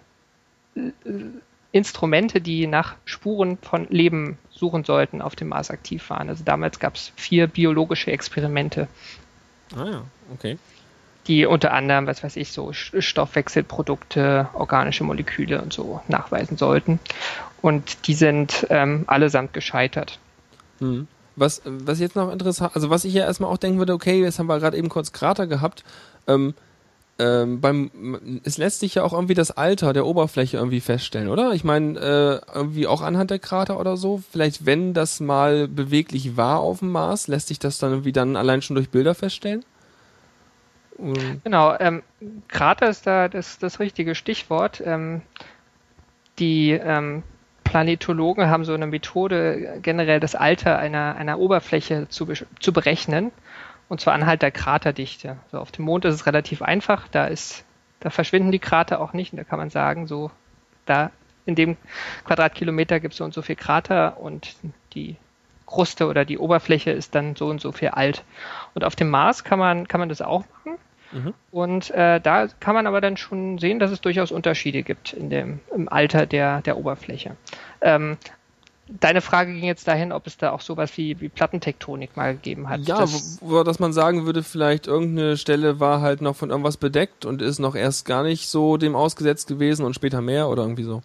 [0.77, 0.81] äh,
[1.73, 6.29] Instrumente, die nach Spuren von Leben suchen sollten, auf dem Mars aktiv waren.
[6.29, 8.89] Also damals gab es vier biologische Experimente,
[9.77, 10.03] Ah ja,
[10.33, 10.59] okay.
[11.29, 16.99] die unter anderem, was weiß ich, so Stoffwechselprodukte, organische Moleküle und so nachweisen sollten.
[17.63, 20.19] Und die sind ähm, allesamt gescheitert.
[20.81, 21.07] Hm.
[21.37, 24.39] Was, was jetzt noch interessant, also was ich ja erstmal auch denken würde, okay, jetzt
[24.39, 25.85] haben wir gerade eben kurz Krater gehabt.
[26.27, 26.55] Ähm,
[27.21, 31.53] ähm, beim, es lässt sich ja auch irgendwie das Alter der Oberfläche irgendwie feststellen, oder?
[31.53, 34.23] Ich meine, äh, irgendwie auch anhand der Krater oder so.
[34.31, 38.37] Vielleicht, wenn das mal beweglich war auf dem Mars, lässt sich das dann irgendwie dann
[38.37, 39.65] allein schon durch Bilder feststellen?
[40.99, 42.03] Ähm, Genau, ähm,
[42.49, 44.83] Krater ist da das, das richtige Stichwort.
[44.85, 45.21] Ähm,
[46.39, 47.23] die ähm,
[47.71, 52.27] Planetologen haben so eine Methode, generell das Alter einer, einer Oberfläche zu,
[52.59, 53.31] zu berechnen,
[53.89, 55.37] und zwar anhand der Kraterdichte.
[55.53, 57.65] So, auf dem Mond ist es relativ einfach, da ist,
[58.01, 60.33] da verschwinden die Krater auch nicht, und da kann man sagen, so,
[60.85, 61.13] da
[61.47, 61.77] in dem
[62.25, 64.57] Quadratkilometer gibt es so und so viel Krater und
[64.95, 65.17] die
[65.65, 68.25] Kruste oder die Oberfläche ist dann so und so viel alt.
[68.75, 70.77] Und auf dem Mars kann man, kann man das auch machen.
[71.51, 75.31] Und äh, da kann man aber dann schon sehen, dass es durchaus Unterschiede gibt in
[75.31, 77.37] dem, im Alter der, der Oberfläche.
[77.81, 78.17] Ähm,
[79.01, 82.69] deine Frage ging jetzt dahin, ob es da auch sowas wie, wie Plattentektonik mal gegeben
[82.69, 82.81] hat.
[82.83, 86.51] ja, das, wo, wo, dass man sagen würde, vielleicht irgendeine Stelle war halt noch von
[86.51, 90.49] irgendwas bedeckt und ist noch erst gar nicht so dem ausgesetzt gewesen und später mehr
[90.49, 91.03] oder irgendwie so.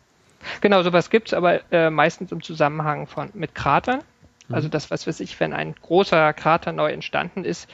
[0.62, 4.02] Genau, sowas gibt's, aber äh, meistens im Zusammenhang von mit Kratern.
[4.48, 7.68] Also das, was weiß ich, wenn ein großer Krater neu entstanden ist,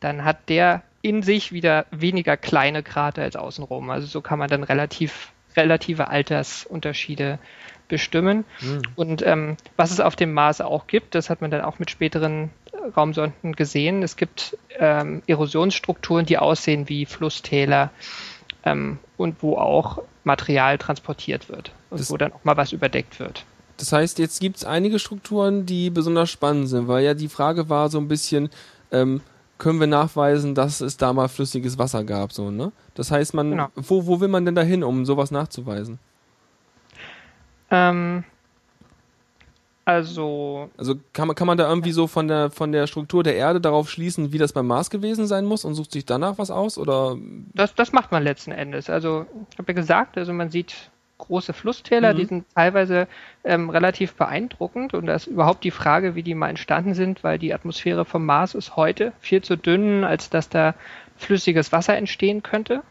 [0.00, 3.90] dann hat der in sich wieder weniger kleine Krater als außenrum.
[3.90, 7.38] Also so kann man dann relativ relative Altersunterschiede
[7.88, 8.44] bestimmen.
[8.96, 11.90] Und ähm, was es auf dem Mars auch gibt, das hat man dann auch mit
[11.90, 14.02] späteren äh, Raumsonden gesehen.
[14.02, 17.90] Es gibt ähm, Erosionsstrukturen, die aussehen wie Flusstäler
[18.64, 23.20] ähm, und wo auch Material transportiert wird und Das- wo dann auch mal was überdeckt
[23.20, 23.44] wird.
[23.76, 27.68] Das heißt, jetzt gibt es einige Strukturen, die besonders spannend sind, weil ja die Frage
[27.68, 28.48] war so ein bisschen,
[28.92, 29.20] ähm,
[29.64, 32.70] können wir nachweisen, dass es da mal flüssiges Wasser gab, so, ne?
[32.94, 33.68] Das heißt, man, Genau.
[33.76, 35.98] wo, wo will man denn da hin, um sowas nachzuweisen?
[37.70, 38.24] Ähm,
[39.86, 43.36] also Also kann man, kann man da irgendwie so von der, von der Struktur der
[43.36, 46.50] Erde darauf schließen, wie das beim Mars gewesen sein muss und sucht sich danach was
[46.50, 46.76] aus?
[46.76, 47.16] Oder
[47.54, 48.90] Das, das macht man letzten Endes.
[48.90, 50.90] Also, ich habe ja gesagt, also man sieht
[51.26, 52.16] große Flusstäler, Mhm.
[52.18, 53.08] die sind teilweise
[53.44, 57.38] ähm, relativ beeindruckend und da ist überhaupt die Frage, wie die mal entstanden sind, weil
[57.38, 60.74] die Atmosphäre vom Mars ist heute viel zu dünn, als dass da
[61.16, 62.82] flüssiges Wasser entstehen könnte,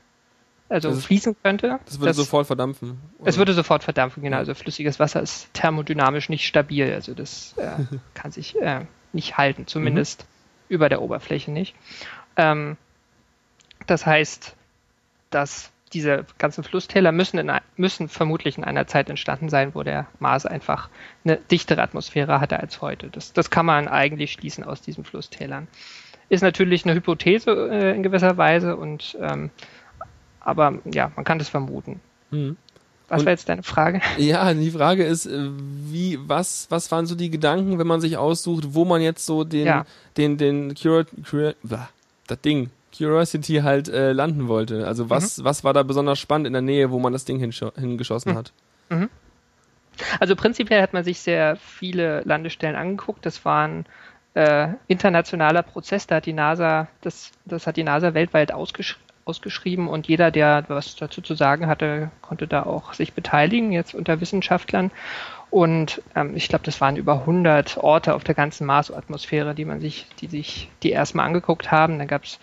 [0.70, 1.80] also Das fließen könnte.
[1.86, 2.98] das würde sofort verdampfen?
[3.20, 3.38] Es Oder?
[3.38, 4.38] würde sofort verdampfen, genau.
[4.38, 6.92] Also flüssiges Wasser ist thermodynamisch nicht stabil.
[6.94, 7.70] Also das äh,
[8.16, 10.26] kann sich äh, nicht halten, zumindest
[10.70, 11.76] über der Oberfläche nicht.
[12.38, 12.78] Ähm,
[13.86, 14.56] das heißt,
[15.30, 20.08] dass diese ganzen Flusstäler müssen, in, müssen vermutlich in einer Zeit entstanden sein, wo der
[20.20, 20.90] Mars einfach
[21.24, 23.08] eine dichtere Atmosphäre hatte als heute.
[23.10, 25.68] Das, das kann man eigentlich schließen aus diesen Flusstälern.
[26.30, 29.50] Ist natürlich eine Hypothese äh, in gewisser Weise und ähm,
[30.40, 32.02] aber ja, man kann das vermuten.
[32.32, 32.58] Mhm.
[33.10, 34.02] Was war jetzt deine Frage?
[34.18, 38.18] Ja, die Frage ist, äh, wie, was, was waren so die Gedanken, wenn man sich
[38.18, 39.86] aussucht, wo man jetzt so den, Ja.
[40.18, 41.06] den, den Curi
[41.62, 41.90] blah,
[42.28, 44.86] das Ding, Curiosity halt äh, landen wollte?
[44.88, 45.44] Also was, Mhm.
[45.46, 48.38] was war da besonders spannend in der Nähe, wo man das Ding hingeschossen Mhm.
[48.38, 48.54] hat?
[50.20, 53.26] Also prinzipiell hat man sich sehr viele Landestellen angeguckt.
[53.26, 53.86] Das war ein
[54.36, 56.08] äh, internationaler Prozess.
[56.08, 60.66] Da hat die NASA, das, das hat die NASA weltweit ausgesch ausgeschrieben und jeder, der
[60.68, 64.92] was dazu zu sagen hatte, konnte da auch sich beteiligen, jetzt unter Wissenschaftlern.
[65.50, 69.80] Und ähm, ich glaube, das waren über 100 Orte auf der ganzen Marsatmosphäre, die man
[69.80, 72.00] sich, die sich die erstmal angeguckt haben.
[72.00, 72.38] Da gab es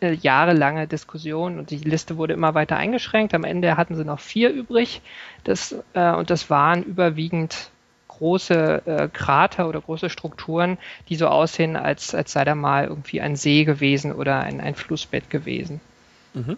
[0.00, 3.34] äh, jahrelange Diskussionen und die Liste wurde immer weiter eingeschränkt.
[3.34, 5.02] Am Ende hatten sie noch vier übrig.
[5.44, 7.70] Das, äh, und das waren überwiegend
[8.08, 13.20] große äh, Krater oder große Strukturen, die so aussehen, als, als sei da mal irgendwie
[13.20, 15.80] ein See gewesen oder ein, ein Flussbett gewesen.
[16.34, 16.56] Mhm.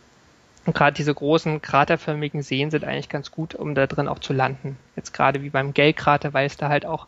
[0.67, 4.33] Und gerade diese großen kraterförmigen Seen sind eigentlich ganz gut, um da drin auch zu
[4.33, 4.77] landen.
[4.97, 7.07] Jetzt gerade wie beim Gale-Krater, weil es da halt auch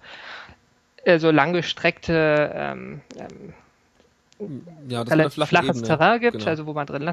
[1.05, 3.53] äh, so langgestreckte ähm, ähm,
[4.89, 5.87] Ja, das relativ flache flaches Ebene.
[5.87, 6.51] Terrain gibt, Genau.
[6.51, 7.11] also wo man drin,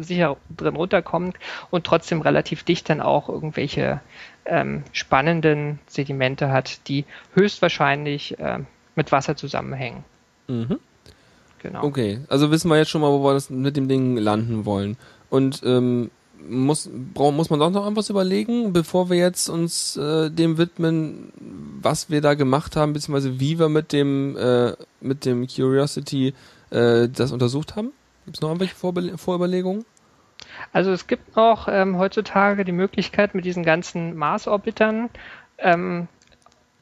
[0.00, 1.36] sicher drin runterkommt
[1.70, 4.00] und trotzdem relativ dicht dann auch irgendwelche
[4.44, 8.66] ähm, spannenden Sedimente hat, die höchstwahrscheinlich ähm,
[8.96, 10.04] mit Wasser zusammenhängen.
[10.48, 10.78] Mhm.
[11.62, 11.84] Genau.
[11.84, 14.96] Okay, also wissen wir jetzt schon mal, wo wir das mit dem Ding landen wollen.
[15.28, 16.10] Und ähm,
[16.48, 21.32] muss, brauch, muss man doch noch irgendwas überlegen, bevor wir jetzt uns äh, dem widmen,
[21.82, 26.34] was wir da gemacht haben, beziehungsweise wie wir mit dem, äh, mit dem Curiosity
[26.70, 27.92] äh, das untersucht haben?
[28.24, 29.84] Gibt es noch irgendwelche Vorbe Vorüberlegungen?
[30.72, 35.10] Also es gibt noch ähm, heutzutage die Möglichkeit mit diesen ganzen Marsorbitern
[35.58, 36.08] ähm,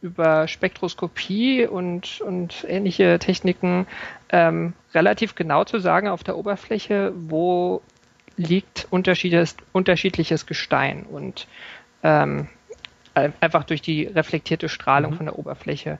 [0.01, 3.87] über Spektroskopie und, und ähnliche Techniken
[4.31, 7.83] ähm, relativ genau zu sagen auf der Oberfläche, wo
[8.37, 11.49] liegt unterschiedliches, unterschiedliches Gestein und
[12.05, 12.49] ähm,
[13.15, 15.99] ein- einfach durch die reflektierte Strahlung von der Oberfläche.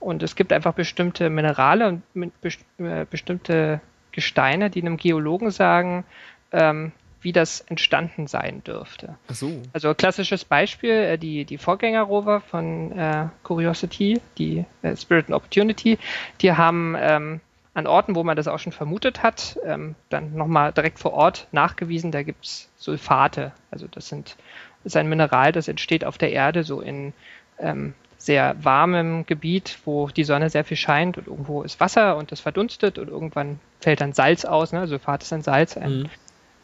[0.00, 3.80] Und es gibt einfach bestimmte Minerale und best äh, bestimmte
[4.12, 6.04] Gesteine, die einem Geologen sagen,
[6.52, 9.16] ähm, wie das entstanden sein dürfte.
[9.28, 9.62] Ach so.
[9.72, 15.98] Also klassisches Beispiel, äh, die, die Vorgängerrover von äh, Curiosity, die äh, Spirit and Opportunity,
[16.40, 17.40] die haben ähm,
[17.74, 21.48] an Orten, wo man das auch schon vermutet hat, ähm, dann nochmal direkt vor Ort
[21.52, 23.52] nachgewiesen, da gibt's Sulfate.
[23.70, 24.36] Also das sind
[24.82, 27.12] das ist ein Mineral, das entsteht auf der Erde so in
[27.58, 27.94] ähm,
[28.26, 32.40] sehr warmem Gebiet, wo die Sonne sehr viel scheint und irgendwo ist Wasser und das
[32.40, 34.72] verdunstet und irgendwann fällt dann Salz aus.
[34.72, 34.86] Ne?
[34.88, 36.10] Sulfat ist ein Salz, ein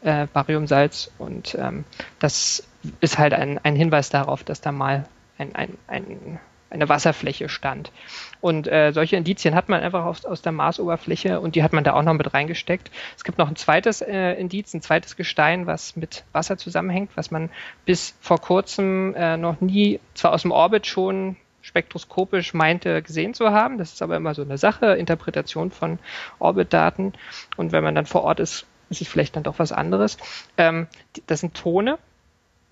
[0.02, 0.08] Mhm.
[0.08, 1.84] äh, Bariumsalz und ähm,
[2.18, 2.66] das
[3.00, 5.06] ist halt ein, ein Hinweis darauf, dass da mal
[5.38, 7.92] ein, ein, ein, eine Wasserfläche stand.
[8.40, 11.84] Und äh, solche Indizien hat man einfach aus, aus der Marsoberfläche und die hat man
[11.84, 12.90] da auch noch mit reingesteckt.
[13.16, 17.30] Es gibt noch ein zweites äh, Indiz, ein zweites Gestein, was mit Wasser zusammenhängt, was
[17.30, 17.50] man
[17.84, 23.50] bis vor kurzem äh, noch nie, zwar aus dem Orbit schon spektroskopisch meinte gesehen zu
[23.50, 23.78] haben.
[23.78, 25.98] Das ist aber immer so eine Sache, Interpretation von
[26.38, 27.14] Orbitdaten.
[27.56, 30.18] Und wenn man dann vor Ort ist, ist es vielleicht dann doch was anderes.
[30.58, 30.86] Ähm,
[31.26, 31.98] das sind Tone,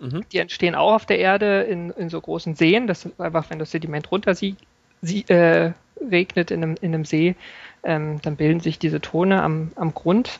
[0.01, 0.25] Mhm.
[0.31, 2.87] die entstehen auch auf der Erde in, in so großen Seen.
[2.87, 4.55] Das ist einfach, wenn das Sediment runter sie,
[5.01, 7.35] sie, äh, regnet in einem, in einem See,
[7.83, 10.39] ähm, dann bilden sich diese Tone am, am Grund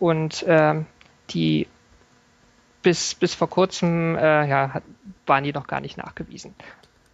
[0.00, 0.86] und ähm,
[1.30, 1.68] die
[2.82, 4.82] bis, bis vor kurzem äh, ja, hat,
[5.26, 6.54] waren die noch gar nicht nachgewiesen.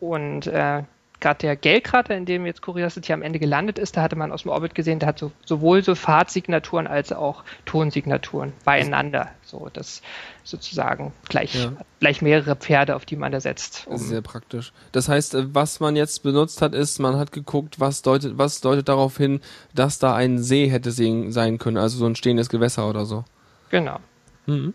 [0.00, 0.82] Und äh,
[1.20, 4.42] gerade der Gellkrater, in dem jetzt Curiosity am Ende gelandet ist, da hatte man aus
[4.42, 9.30] dem Orbit gesehen, der hat so, sowohl so Fahrtsignaturen als auch Tonsignaturen beieinander.
[9.42, 10.02] So, das
[10.42, 11.72] sozusagen gleich, Ja.
[12.00, 13.86] gleich mehrere Pferde, auf die man da setzt.
[13.86, 14.72] Um- sehr praktisch.
[14.92, 18.60] Das heißt, äh, was man jetzt benutzt hat, ist, man hat geguckt, was deutet, was
[18.60, 19.40] deutet darauf hin,
[19.74, 23.24] dass da ein See hätte sein können, also so ein stehendes Gewässer oder so.
[23.70, 23.98] genau.
[24.46, 24.74] Mhm.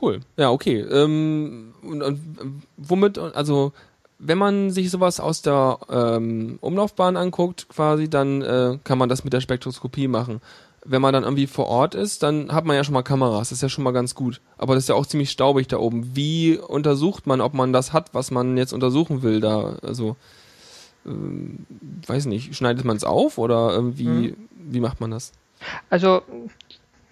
[0.00, 0.20] Cool.
[0.36, 0.80] Ja, okay.
[0.80, 3.72] Ähm, und, und womit, also
[4.18, 9.24] wenn man sich sowas aus der ähm, Umlaufbahn anguckt, quasi, dann äh, kann man das
[9.24, 10.40] mit der Spektroskopie machen.
[10.84, 13.58] Wenn man dann irgendwie vor Ort ist, dann hat man ja schon mal Kameras, das
[13.58, 14.40] ist ja schon mal ganz gut.
[14.56, 16.14] Aber das ist ja auch ziemlich staubig da oben.
[16.14, 19.76] Wie untersucht man, ob man das hat, was man jetzt untersuchen will da?
[19.82, 20.16] Also,
[21.04, 21.66] ähm,
[22.06, 25.32] weiß nicht, schneidet man es auf oder irgendwie, wie macht man das?
[25.90, 26.22] Also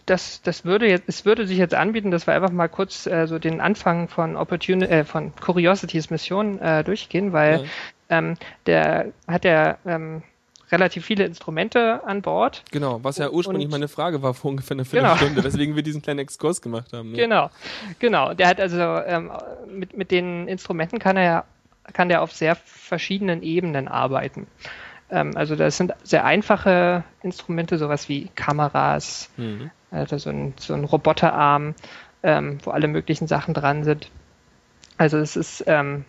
[0.07, 3.27] das, das würde jetzt, es würde sich jetzt anbieten, dass wir einfach mal kurz äh,
[3.27, 7.65] so den Anfang von Opportunity, äh, von Curiosities Mission äh, durchgehen, weil
[8.11, 8.37] ähm,
[8.67, 10.23] der hat ja ähm,
[10.71, 12.65] relativ viele Instrumente an Bord.
[12.71, 15.15] Genau, was ja ursprünglich Und- meine Frage war vor ungefähr eine Genau.
[15.15, 17.15] Viertelstunde, weswegen wir diesen kleinen Exkurs gemacht haben.
[17.15, 17.23] Ja.
[17.25, 17.51] Genau,
[17.99, 18.35] genau.
[18.35, 19.31] Der hat also ähm,
[19.69, 21.45] mit, mit den Instrumenten kann er ja-
[21.93, 24.47] kann der auf sehr verschiedenen Ebenen arbeiten.
[25.11, 29.71] Ähm, also das sind sehr einfache Instrumente, sowas wie Kameras, Mhm.
[29.95, 31.75] Also so ein, so ein Roboterarm,
[32.23, 34.11] ähm, wo alle möglichen Sachen dran sind.
[34.97, 36.05] Also es ist ähm,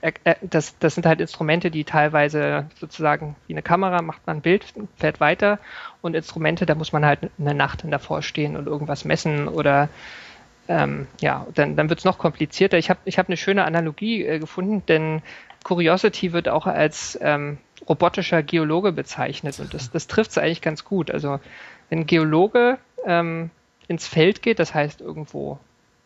[0.00, 4.38] äh, äh, das, das sind halt Instrumente, die teilweise sozusagen wie eine Kamera macht man
[4.38, 4.64] ein Bild,
[4.96, 5.58] fährt weiter
[6.02, 9.88] und Instrumente, da muss man halt eine Nacht davor stehen und irgendwas messen oder
[10.68, 12.76] ähm, ja, dann, dann wird es noch komplizierter.
[12.76, 15.22] Ich habe ich hab eine schöne Analogie äh, gefunden, denn
[15.64, 20.84] Curiosity wird auch als ähm, robotischer Geologe bezeichnet und das, das trifft es eigentlich ganz
[20.84, 21.10] gut.
[21.10, 21.40] Also
[21.88, 23.50] wenn ein Geologe ähm,
[23.86, 25.58] ins Feld geht, das heißt irgendwo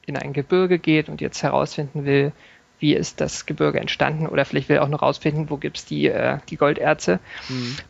[0.07, 2.33] in ein Gebirge geht und jetzt herausfinden will,
[2.79, 6.09] wie ist das Gebirge entstanden oder vielleicht will er auch noch rausfinden, wo gibt's die,
[6.09, 7.21] äh, die Golderze,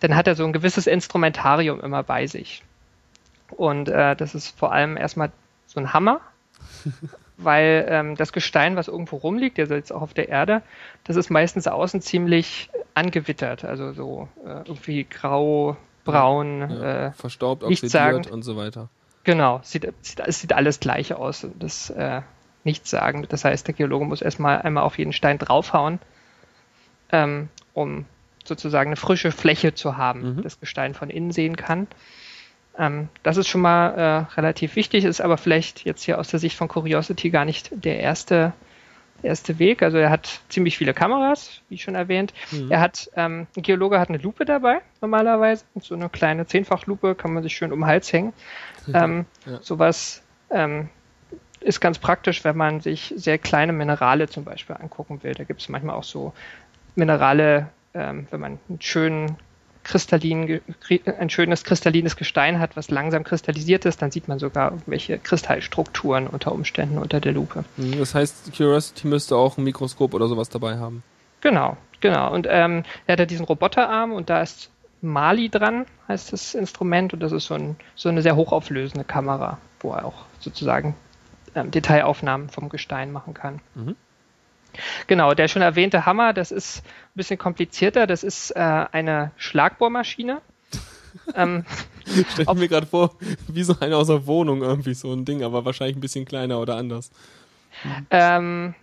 [0.00, 2.62] dann hat er so ein gewisses Instrumentarium immer bei sich.
[3.50, 5.32] Und äh, das ist vor allem erstmal
[5.66, 6.20] so ein Hammer,
[7.38, 10.62] weil ähm, das Gestein, was irgendwo rumliegt, also jetzt auch auf der Erde,
[11.04, 17.64] das ist meistens außen ziemlich angewittert, also so äh, irgendwie grau, braun, Ja, äh, Verstaubt,
[17.64, 18.88] oxidiert und so weiter.
[19.24, 21.46] Genau, sieht, sieht, es sieht alles gleich aus.
[21.58, 22.22] Das äh,
[22.64, 23.26] nichts sagen.
[23.28, 25.98] Das heißt, der Geologe muss erstmal einmal auf jeden Stein draufhauen,
[27.10, 28.04] ähm, um
[28.44, 30.42] sozusagen eine frische Fläche zu haben, Mhm.
[30.42, 31.86] das Gestein von innen sehen kann.
[32.76, 36.40] Ähm, das ist schon mal äh, relativ wichtig, ist aber vielleicht jetzt hier aus der
[36.40, 38.52] Sicht von Curiosity gar nicht der erste,
[39.22, 39.82] erste Weg.
[39.82, 42.32] Also er hat ziemlich viele Kameras, wie schon erwähnt.
[42.70, 45.64] Er hat, ähm, ein Geologe hat eine Lupe dabei, normalerweise.
[45.74, 48.32] Und so eine kleine Zehnfachlupe kann man sich schön um den Hals hängen.
[48.94, 49.60] Ähm, Ja.
[49.62, 50.88] Sowas ähm,
[51.60, 55.34] ist ganz praktisch, wenn man sich sehr kleine Minerale zum Beispiel angucken will.
[55.34, 56.32] Da gibt es manchmal auch so
[56.96, 59.36] Minerale, ähm, wenn man einen schönen
[59.84, 64.38] kristallinen, ge- kri- ein schönes kristallines Gestein hat, was langsam kristallisiert ist, dann sieht man
[64.38, 67.64] sogar irgendwelche Kristallstrukturen unter Umständen unter der Lupe.
[67.76, 71.02] Mhm, Das heißt, Curiosity müsste auch ein Mikroskop oder sowas dabei haben.
[71.40, 72.32] Genau, genau.
[72.32, 77.12] Und ähm, er hat ja diesen Roboterarm und da ist Mali dran, heißt das Instrument,
[77.12, 80.94] und das ist so, ein, so eine sehr hochauflösende Kamera, wo er auch sozusagen
[81.56, 83.58] ähm, Detailaufnahmen vom Gestein machen kann.
[83.74, 83.96] Mhm.
[85.06, 90.40] Genau, der schon erwähnte Hammer, das ist ein bisschen komplizierter, das ist äh, eine Schlagbohrmaschine.
[91.34, 91.64] ähm,
[92.32, 93.14] Stell mir gerade vor,
[93.48, 96.58] wie so eine aus der Wohnung irgendwie so ein Ding, aber wahrscheinlich ein bisschen kleiner
[96.58, 97.10] oder anders.
[98.10, 98.74] Ähm,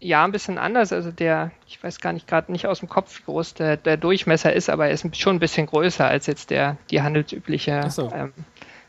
[0.00, 0.92] ja, ein bisschen anders.
[0.92, 3.96] Also der, ich weiß gar nicht gerade nicht aus dem Kopf, wie groß der, der
[3.96, 8.10] Durchmesser ist, aber er ist schon ein bisschen größer als jetzt der die handelsübliche, so.
[8.12, 8.32] ähm,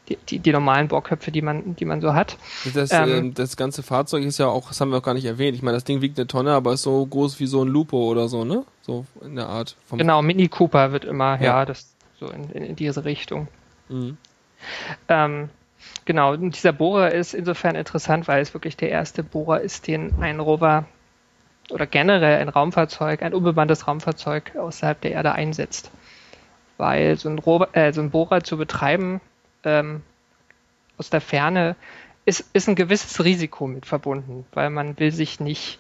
[0.10, 2.38] die, die, die normalen Bohrköpfe, die man, die man so hat.
[2.74, 3.10] Das, Ähm.
[3.10, 5.56] ähm, das ganze Fahrzeug ist ja auch, das haben wir auch gar nicht erwähnt.
[5.56, 7.98] Ich meine, das Ding wiegt eine Tonne, aber ist so groß wie so ein Lupo
[7.98, 8.64] oder so, ne?
[8.82, 9.76] So in der Art.
[9.92, 11.60] Genau, Mini Cooper wird immer, Ja.
[11.60, 13.48] ja, das so in, in, in diese Richtung.
[13.90, 14.18] Mhm.
[15.10, 15.50] Ähm,
[16.06, 20.14] genau, und dieser Bohrer ist insofern interessant, weil es wirklich der erste Bohrer ist, den
[20.22, 20.86] ein Rover
[21.72, 25.92] oder generell ein Raumfahrzeug, ein unbemanntes Raumfahrzeug außerhalb der Erde einsetzt.
[26.78, 29.22] Weil so ein, Rover, äh, so ein Bohrer zu betreiben
[29.66, 30.02] ähm,
[30.98, 31.76] aus der Ferne
[32.26, 35.80] ist, ist ein gewisses Risiko mit verbunden, weil man will sich nicht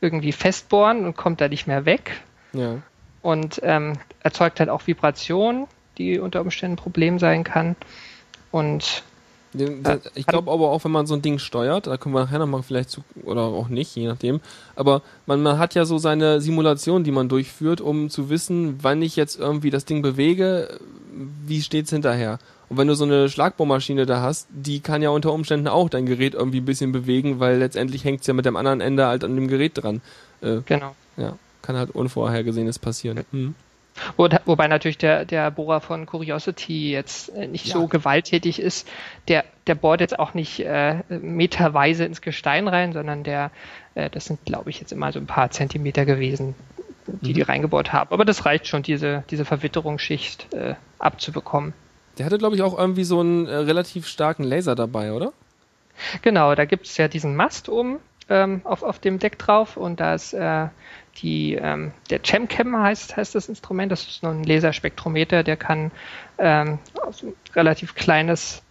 [0.00, 2.76] irgendwie festbohren und kommt da nicht mehr weg Ja.
[3.22, 5.66] und ähm, erzeugt halt auch Vibrationen,
[5.98, 7.76] die unter Umständen ein Problem sein kann.
[8.50, 9.02] Und
[10.14, 12.62] Ich glaube aber auch, wenn man so ein Ding steuert, da können wir nachher nochmal
[12.62, 14.40] vielleicht zu, oder auch nicht, je nachdem,
[14.76, 19.02] aber man, man hat ja so seine Simulation, die man durchführt, um zu wissen, wann
[19.02, 20.78] ich jetzt irgendwie das Ding bewege,
[21.46, 22.38] wie steht's hinterher?
[22.72, 26.06] Und wenn du so eine Schlagbohrmaschine da hast, die kann ja unter Umständen auch dein
[26.06, 29.34] Gerät irgendwie ein bisschen bewegen, weil letztendlich hängt's ja mit dem anderen Ende halt an
[29.34, 30.00] dem Gerät dran.
[30.40, 30.96] Äh, Genau.
[31.18, 33.26] ja, kann halt Unvorhergesehenes passieren.
[33.30, 33.54] Hm.
[34.16, 37.74] Wo, wobei natürlich der, der Bohrer von Curiosity jetzt äh, nicht Ja.
[37.74, 38.88] so gewalttätig ist.
[39.28, 43.50] Der, der bohrt jetzt auch nicht äh, meterweise ins Gestein rein, sondern der,
[43.94, 46.54] äh, das sind, glaube ich, jetzt immer so ein paar Zentimeter gewesen,
[47.06, 48.10] die die reingebohrt haben.
[48.12, 51.74] Aber das reicht schon, diese, diese Verwitterungsschicht äh, abzubekommen.
[52.18, 55.32] Der hatte, glaube ich, auch irgendwie so einen äh, relativ starken Laser dabei, oder?
[56.22, 57.98] Genau, da gibt es ja diesen Mast oben
[58.28, 60.68] ähm, auf, auf dem Deck drauf und da ist äh,
[61.18, 65.90] die, ähm, der Chemcam heißt, heißt das Instrument, das ist nur ein Laserspektrometer, der kann
[66.38, 68.62] ähm, aus einem relativ kleines,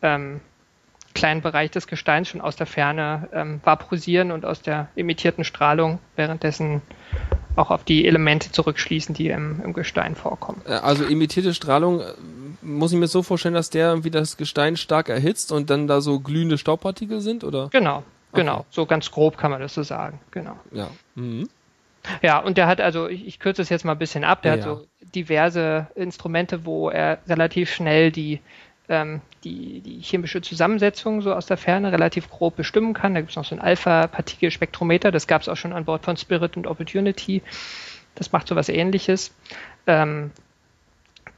[0.00, 0.40] ähm,
[1.14, 5.98] kleinen Bereich des Gesteins schon aus der Ferne ähm, vaporisieren und aus der emittierten Strahlung
[6.16, 6.80] währenddessen
[7.56, 10.62] auch auf die Elemente zurückschließen, die im, im Gestein vorkommen.
[10.66, 12.04] Äh, Also imitierte Strahlung, äh,
[12.62, 16.00] muss ich mir so vorstellen, dass der irgendwie das Gestein stark erhitzt und dann da
[16.00, 17.68] so glühende Staubpartikel sind, oder?
[17.72, 20.56] Genau, genau, so ganz grob kann man das so sagen, genau.
[20.72, 20.88] Ja.
[21.14, 21.48] Mhm.
[22.20, 24.56] Ja, und der hat also, ich, ich kürze es jetzt mal ein bisschen ab, der
[24.56, 24.58] Ja.
[24.58, 28.40] hat so diverse Instrumente, wo er relativ schnell die,
[28.88, 33.14] die, die chemische Zusammensetzung so aus der Ferne relativ grob bestimmen kann.
[33.14, 36.16] Da gibt es noch so ein Alpha-Partikelspektrometer, das gab es auch schon an Bord von
[36.16, 37.42] Spirit und Opportunity.
[38.14, 39.32] Das macht so was ähnliches.
[39.86, 40.30] Ähm,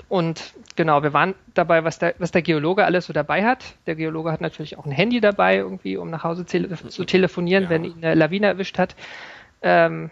[0.08, 3.64] und genau, wir waren dabei, was der, was der Geologe alles so dabei hat.
[3.86, 7.64] Der Geologe hat natürlich auch ein Handy dabei, irgendwie, um nach Hause tele zu telefonieren,
[7.64, 7.70] Ja.
[7.70, 8.96] wenn ihn eine Lawine erwischt hat.
[9.62, 10.10] Ähm,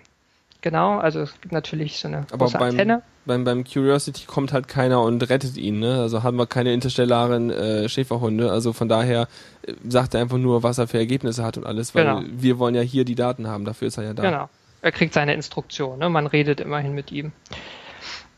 [0.61, 3.03] genau, also es gibt natürlich so eine Aber große beim, Antenne.
[3.25, 6.01] Beim, beim Curiosity kommt halt keiner und rettet ihn, ne?
[6.01, 8.51] Also haben wir keine interstellaren äh, Schäferhunde.
[8.51, 9.29] Also von daher
[9.63, 12.23] äh, sagt er einfach nur, was er für Ergebnisse hat und alles, weil Genau.
[12.27, 14.23] wir wollen ja hier die Daten haben, dafür ist er ja da.
[14.23, 14.49] Genau.
[14.83, 16.09] Er kriegt seine Instruktion, ne?
[16.09, 17.33] man redet immerhin mit ihm.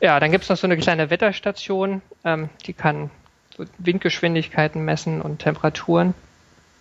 [0.01, 3.11] Ja, dann gibt es noch so eine kleine Wetterstation, ähm, die kann
[3.57, 6.13] so Windgeschwindigkeiten messen und Temperaturen.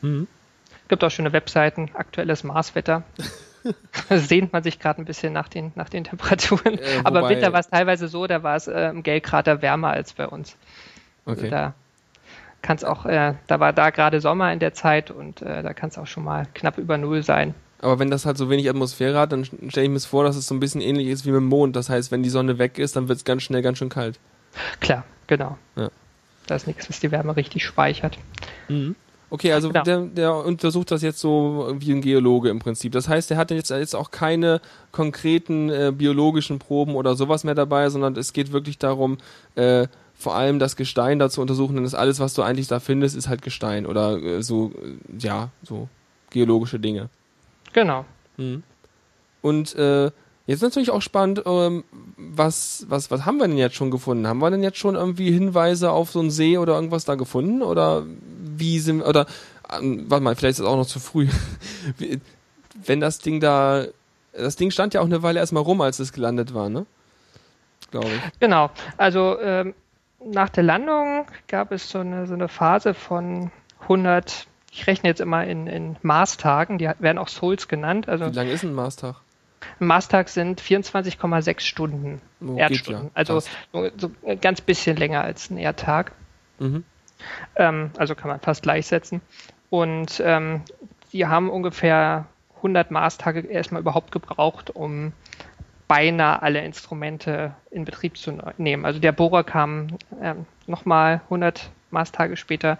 [0.02, 0.28] Mhm.
[0.90, 3.04] Gibt auch schöne Webseiten, aktuelles Marswetter.
[4.10, 6.78] Da sehnt man sich gerade ein bisschen nach den, nach den Temperaturen.
[6.78, 9.90] Äh, Aber im Winter war es teilweise so, da war es äh, im Gellkrater wärmer
[9.92, 10.56] als bei uns.
[11.26, 11.50] Also Okay.
[11.50, 11.74] da
[12.62, 15.74] kann es auch, äh, da war da gerade Sommer in der Zeit und äh, da
[15.74, 17.54] kann es auch schon mal knapp über Null sein.
[17.80, 20.48] Aber wenn das halt so wenig Atmosphäre hat, dann stelle ich mir vor, dass es
[20.48, 21.76] so ein bisschen ähnlich ist wie mit dem Mond.
[21.76, 24.18] Das heißt, wenn die Sonne weg ist, dann wird es ganz schnell ganz schön kalt.
[24.80, 25.58] Klar, genau.
[25.76, 25.90] Ja.
[26.48, 28.18] Da ist nichts, was die Wärme richtig speichert.
[29.34, 29.84] Okay, also Genau.
[29.84, 32.92] der, der untersucht das jetzt so wie ein Geologe im Prinzip.
[32.92, 34.62] Das heißt, er hat jetzt, jetzt auch keine
[34.92, 39.18] konkreten äh, biologischen Proben oder sowas mehr dabei, sondern es geht wirklich darum,
[39.56, 42.80] äh, vor allem das Gestein da zu untersuchen, denn das alles, was du eigentlich da
[42.80, 45.90] findest, ist halt Gestein oder äh, so, äh, ja, so
[46.30, 47.10] geologische Dinge.
[47.74, 48.06] Genau.
[49.42, 50.12] Und äh,
[50.46, 51.84] jetzt natürlich auch spannend, ähm,
[52.18, 54.28] was, was, was haben wir denn jetzt schon gefunden?
[54.28, 57.62] Haben wir denn jetzt schon irgendwie Hinweise auf so einen See oder irgendwas da gefunden?
[57.62, 59.26] Oder wie sind oder
[59.72, 61.28] ähm, warte mal, vielleicht ist es auch noch zu früh.
[62.86, 63.86] Wenn das Ding da
[64.34, 66.86] das Ding stand ja auch eine Weile erstmal rum, als es gelandet war, ne?
[67.92, 68.40] Glaube ich.
[68.40, 68.72] Genau.
[68.98, 69.76] Also ähm,
[70.26, 75.22] nach der Landung gab es so eine, so eine Phase von 100, ich rechne jetzt
[75.22, 78.10] immer in, in Marstagen, die werden auch Souls genannt.
[78.10, 79.18] Also Wie lang ist ein Marstag?
[79.80, 83.06] Ein Marstag sind 24,6 Stunden Oh, Erdstunden.
[83.06, 83.12] ja.
[83.14, 83.40] Also
[83.72, 86.12] so, so ein ganz bisschen länger als ein Erdtag.
[86.60, 86.84] Mhm.
[87.56, 89.22] Ähm, also kann man fast gleichsetzen.
[89.70, 90.62] Und ähm,
[91.12, 92.26] die haben ungefähr
[92.58, 95.14] 100 Maßtage erstmal überhaupt gebraucht, um
[95.88, 98.86] beinahe alle Instrumente in Betrieb zu ne- nehmen.
[98.86, 99.88] Also der Bohrer kam
[100.22, 102.78] ähm, nochmal 100 Maßtage später,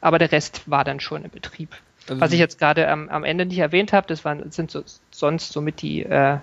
[0.00, 1.74] aber der Rest war dann schon in Betrieb.
[2.08, 4.82] Also Was ich jetzt gerade am, am Ende nicht erwähnt habe, das waren, sind so,
[5.10, 6.38] sonst somit die äh,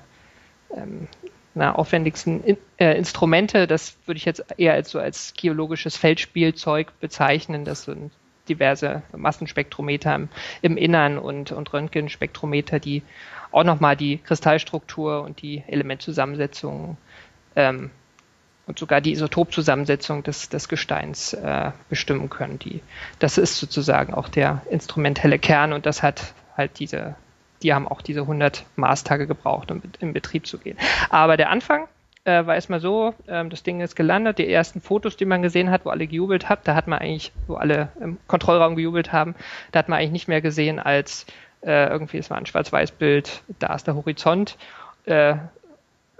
[0.75, 1.07] ähm,
[1.53, 3.67] na, aufwendigsten in, äh, Instrumente.
[3.67, 7.65] Das würde ich jetzt eher als so als geologisches Feldspielzeug bezeichnen.
[7.65, 8.11] Das sind
[8.49, 10.29] diverse Massenspektrometer im,
[10.61, 13.03] im Innern und, und Röntgenspektrometer, die
[13.51, 16.97] auch nochmal die Kristallstruktur und die Elementzusammensetzung
[17.55, 17.91] ähm,
[18.71, 22.57] und sogar die Isotopzusammensetzung des, des Gesteins äh, bestimmen können.
[22.57, 22.79] Die,
[23.19, 27.15] das ist sozusagen auch der instrumentelle Kern und das hat halt diese,
[27.63, 30.77] die haben auch diese 100 Maßtage gebraucht, um in Betrieb zu gehen.
[31.09, 31.89] Aber der Anfang
[32.23, 35.69] äh, war erstmal so, ähm, das Ding ist gelandet, die ersten Fotos, die man gesehen
[35.69, 39.35] hat, wo alle gejubelt hat, da hat man eigentlich, wo alle im Kontrollraum gejubelt haben,
[39.73, 41.25] da hat man eigentlich nicht mehr gesehen als
[41.59, 44.57] äh, irgendwie, es war ein Schwarz-Weiß-Bild, da ist der Horizont,
[45.03, 45.35] äh,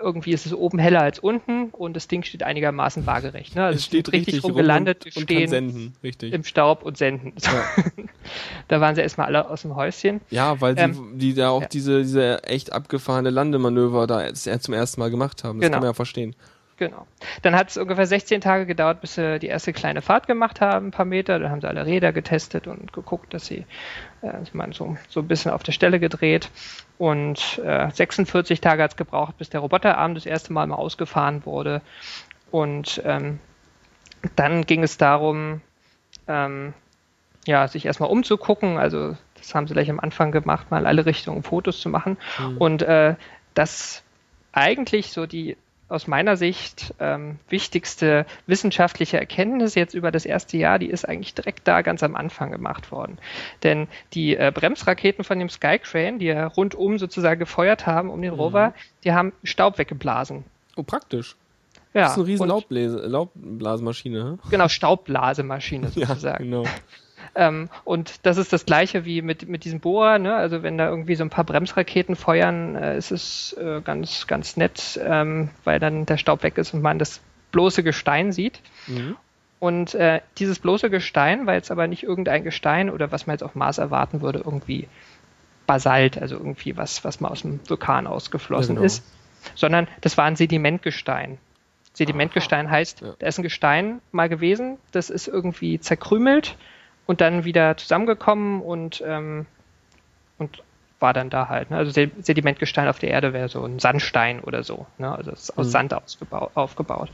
[0.02, 3.56] irgendwie ist es oben heller als unten und das Ding steht einigermaßen waagerecht.
[3.56, 3.66] Ne?
[3.66, 6.34] Also es steht richtig, rum rum gelandet, und, und stehen senden, richtig.
[6.34, 7.34] im Staub und senden.
[8.68, 10.22] da waren sie erstmal alle aus dem Häuschen.
[10.30, 11.68] Ja, weil die, Ähm, die da auch ja.
[11.68, 15.60] diese, diese echt abgefahrene Landemanöver da zum ersten Mal gemacht haben.
[15.60, 15.76] Das Genau.
[15.76, 16.36] kann man ja verstehen.
[16.82, 17.06] Genau.
[17.44, 20.88] Dann hat es ungefähr 16 Tage gedauert, bis sie die erste kleine Fahrt gemacht haben,
[20.88, 21.38] ein paar Meter.
[21.38, 23.68] Dann haben sie alle Räder getestet und geguckt, dass sie
[24.24, 26.50] äh, meine, so, so ein bisschen auf der Stelle gedreht.
[26.98, 31.46] Und äh, 46 Tage hat es gebraucht, bis der Roboterarm das erste Mal mal ausgefahren
[31.46, 31.84] wurde.
[32.50, 33.40] Und ähm,
[34.36, 35.62] dann ging es darum,
[36.28, 36.74] ähm,
[37.46, 38.80] ja, sich erstmal umzugucken.
[38.80, 42.18] Also das haben sie gleich am Anfang gemacht, mal alle Richtungen Fotos zu machen.
[42.58, 43.14] Und äh,
[43.54, 44.02] das
[44.52, 45.58] eigentlich so die
[45.92, 51.34] aus meiner Sicht ähm, wichtigste wissenschaftliche Erkenntnis jetzt über das erste Jahr, die ist eigentlich
[51.34, 53.18] direkt da ganz am Anfang gemacht worden.
[53.64, 58.34] Denn die äh, Bremsraketen von dem Skycrane, die ja rundum sozusagen gefeuert haben um den
[58.34, 58.74] Rover,
[59.04, 60.46] die haben Staub weggeblasen.
[60.76, 61.36] Oh, praktisch.
[61.94, 62.48] Ja, Das ist eine riesen
[63.12, 64.40] Laubblasemaschine.
[64.50, 66.46] Genau, Staubblasemaschine Ja, sozusagen.
[66.46, 66.64] genau.
[67.34, 70.36] Ähm, und das ist das gleiche wie mit, mit diesem Bohrer, ne?
[70.36, 74.58] Also wenn da irgendwie so ein paar Bremsraketen feuern, äh, ist es äh, ganz, ganz
[74.58, 77.22] nett, ähm, weil dann der Staub weg ist und man das
[77.52, 78.60] bloße Gestein sieht.
[78.88, 79.16] Mhm.
[79.60, 83.44] Und äh, dieses bloße Gestein war jetzt aber nicht irgendein Gestein oder was man jetzt
[83.44, 84.88] auf Mars erwarten würde, irgendwie
[85.68, 88.86] Basalt, also irgendwie was, was mal aus dem Vulkan ausgeflossen Ja, genau.
[88.86, 89.06] ist,
[89.56, 91.38] sondern das war ein Sedimentgestein.
[91.94, 93.14] Sedimentgestein heißt, Ja.
[93.20, 96.58] da ist ein Gestein mal gewesen, das ist irgendwie zerkrümelt
[97.06, 99.46] und dann wieder zusammengekommen und, ähm,
[100.38, 100.64] und
[101.00, 101.72] war dann da halt.
[101.72, 101.78] Ne?
[101.78, 104.86] Also Se- Sedimentgestein auf der Erde wäre so ein Sandstein oder so.
[104.98, 105.12] Ne?
[105.14, 105.72] Also es ist aus Mhm.
[105.72, 105.94] Sand
[106.56, 107.10] aufgebaut.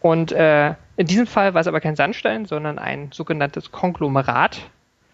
[0.00, 4.60] Und äh, in diesem Fall war es aber kein Sandstein, sondern ein sogenanntes Konglomerat.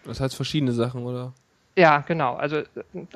[0.05, 1.33] Das heißt verschiedene Sachen, oder?
[1.75, 2.35] Ja, genau.
[2.35, 2.65] Also äh,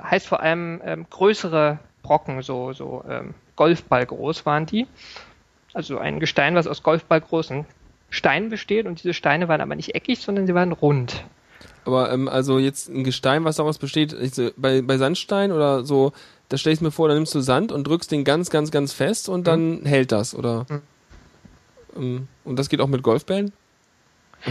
[0.02, 4.88] heißt vor allem ähm, größere Brocken, so, so ähm, Golfball groß waren die.
[5.74, 7.66] Also ein Gestein, was aus Golfball großen
[8.10, 11.24] Steinen besteht und diese Steine waren aber nicht eckig, sondern sie waren rund.
[11.86, 14.16] Aber ähm, also jetzt ein Gestein, was daraus besteht,
[14.58, 16.12] bei, bei Sandstein oder so,
[16.50, 18.94] da stell ich mir vor, da nimmst du Sand und drückst den ganz, ganz, ganz
[18.94, 20.66] fest und dann hält das, oder?
[20.70, 20.82] Mhm.
[21.96, 23.52] Ähm, und das geht auch mit Golfbällen?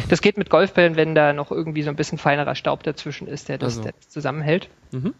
[0.09, 3.49] Das geht mit Golfbällen, wenn da noch irgendwie so ein bisschen feinerer Staub dazwischen ist,
[3.49, 3.83] der das, Also.
[3.85, 4.69] der das zusammenhält.
[4.91, 5.15] Mhm.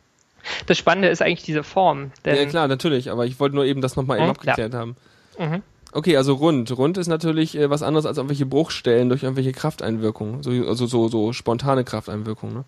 [0.67, 2.13] Das Spannende ist eigentlich diese Form.
[2.25, 4.97] Ja klar, natürlich, aber ich wollte nur eben das nochmal eben Mhm, abgeklärt haben.
[5.39, 5.63] Mhm.
[5.97, 6.77] Okay, also rund.
[6.77, 10.43] Rund ist natürlich äh, was anderes als irgendwelche Bruchstellen durch irgendwelche Krafteinwirkungen.
[10.43, 12.65] So, also so, so spontane Krafteinwirkungen, ne?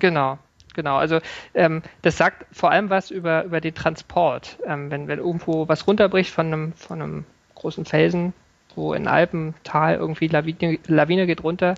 [0.00, 0.38] Genau,
[0.74, 0.96] genau.
[0.96, 1.20] Also
[1.54, 4.58] ähm, das sagt vor allem was über, über den Transport.
[4.66, 8.32] Ähm, wenn, wenn irgendwo was runterbricht von einem, von einem großen Felsen,
[8.74, 11.76] wo in Alpental irgendwie Lawine, Lawine geht runter,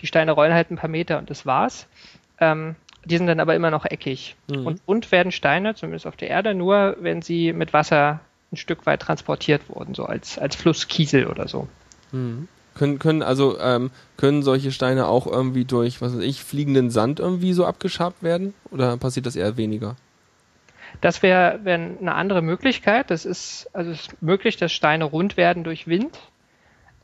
[0.00, 1.86] die Steine rollen halt ein paar Meter und das war's.
[2.38, 2.76] Ähm,
[3.06, 4.36] die sind dann aber immer noch eckig.
[4.50, 4.66] Mhm.
[4.66, 8.20] Und rund werden Steine, zumindest auf der Erde, nur wenn sie mit Wasser
[8.52, 11.68] ein Stück weit transportiert wurden, so als, als Flusskiesel oder so.
[12.12, 12.48] Mhm.
[12.74, 17.18] Können, können, also, ähm, können solche Steine auch irgendwie durch, was weiß ich, fliegenden Sand
[17.18, 18.54] irgendwie so abgeschabt werden?
[18.70, 19.96] Oder passiert das eher weniger?
[21.00, 23.10] Das wäre wär eine andere Möglichkeit.
[23.10, 26.18] Das ist, also es ist möglich, dass Steine rund werden durch Wind,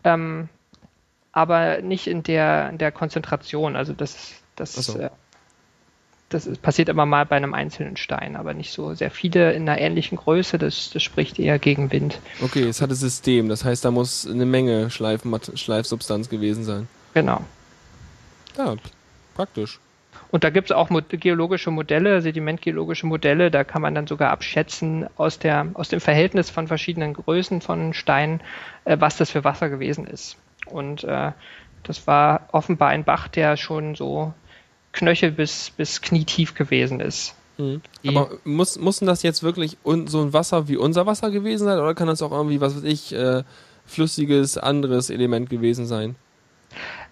[0.04, 0.48] ähm,
[1.32, 3.76] aber nicht in der, in der Konzentration.
[3.76, 4.98] Also das, das, so.
[4.98, 5.10] äh,
[6.28, 9.68] das ist, passiert immer mal bei einem einzelnen Stein, aber nicht so sehr viele in
[9.68, 10.58] einer ähnlichen Größe.
[10.58, 12.18] Das, das spricht eher gegen Wind.
[12.42, 16.88] Okay, es hat ein System, das heißt, da muss eine Menge Schleifmat Schleifsubstanz gewesen sein.
[17.12, 17.42] Genau.
[18.56, 18.74] Ja,
[19.34, 19.78] praktisch.
[20.30, 25.06] Und da gibt es auch geologische Modelle, sedimentgeologische Modelle, da kann man dann sogar abschätzen
[25.16, 28.40] aus, der, aus dem Verhältnis von verschiedenen Größen von Steinen,
[28.84, 30.36] äh, was das für Wasser gewesen ist.
[30.66, 31.30] Und äh,
[31.84, 34.34] das war offenbar ein Bach, der schon so
[34.94, 37.34] Knöchel bis, bis knietief gewesen ist.
[37.58, 37.82] Mhm.
[38.06, 39.76] Aber muss, muss denn das jetzt wirklich
[40.06, 41.78] so ein Wasser wie unser Wasser gewesen sein?
[41.78, 43.42] Oder kann das auch irgendwie, was weiß ich, äh,
[43.86, 46.16] flüssiges, anderes Element gewesen sein?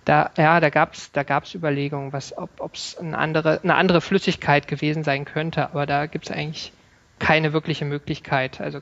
[0.05, 4.01] Da, ja, da gab es da gab's Überlegungen, was, ob es eine andere, eine andere
[4.01, 6.72] Flüssigkeit gewesen sein könnte, aber da gibt es eigentlich
[7.20, 8.61] keine wirkliche Möglichkeit.
[8.61, 8.80] Also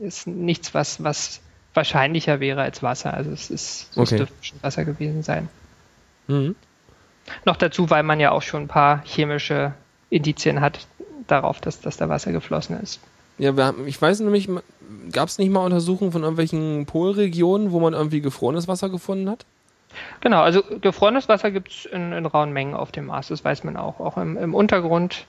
[0.00, 1.40] ist nichts, was, was
[1.74, 3.12] wahrscheinlicher wäre als Wasser.
[3.12, 4.16] Also es ist es Okay.
[4.16, 5.50] dürfte schon Wasser gewesen sein.
[6.26, 6.54] Mhm.
[7.44, 9.72] Noch dazu, weil man ja auch schon ein paar chemische
[10.10, 10.86] Indizien hat
[11.26, 13.00] darauf, dass, dass da Wasser geflossen ist.
[13.38, 14.48] Ja, wir haben, ich weiß nämlich,
[15.10, 19.46] gab es nicht mal Untersuchungen von irgendwelchen Polregionen, wo man irgendwie gefrorenes Wasser gefunden hat?
[20.20, 23.64] Genau, also gefrorenes Wasser gibt es in, in rauen Mengen auf dem Mars, das weiß
[23.64, 24.00] man auch.
[24.00, 25.26] Auch im, im Untergrund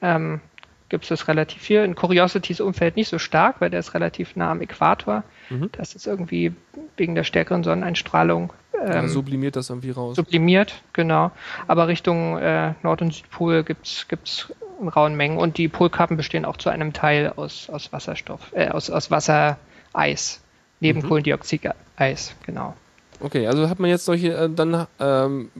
[0.00, 0.40] ähm,
[0.88, 1.84] gibt es das relativ viel.
[1.84, 5.22] In Curiosities Umfeld nicht so stark, weil der ist relativ nah am Äquator.
[5.50, 5.70] Mhm.
[5.72, 6.52] Das ist irgendwie
[6.96, 10.16] wegen der stärkeren Sonneneinstrahlung Ja, ähm, sublimiert das irgendwie raus.
[10.16, 11.30] sublimiert, genau.
[11.66, 16.44] Aber Richtung äh, Nord- und Südpol gibt's gibt's in rauen Mengen und die Polkappen bestehen
[16.44, 20.40] auch zu einem Teil aus, aus Wasserstoff, äh, aus, aus Wassereis,
[20.80, 21.08] neben Mhm.
[21.08, 22.74] Kohlendioxid-Eis, genau.
[23.20, 25.50] Okay, also hat man jetzt solche, äh, dann, ähm,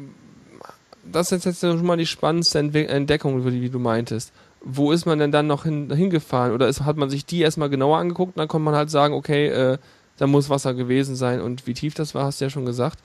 [1.04, 4.32] das ist jetzt schon mal die spannendste Entdeckung, wie du meintest.
[4.70, 6.52] Wo ist man denn dann noch hin, hingefahren?
[6.52, 9.14] Oder ist, hat man sich die erstmal genauer angeguckt und dann konnte man halt sagen,
[9.14, 9.78] okay, äh,
[10.18, 12.98] da muss Wasser gewesen sein und wie tief das war, hast du ja schon gesagt.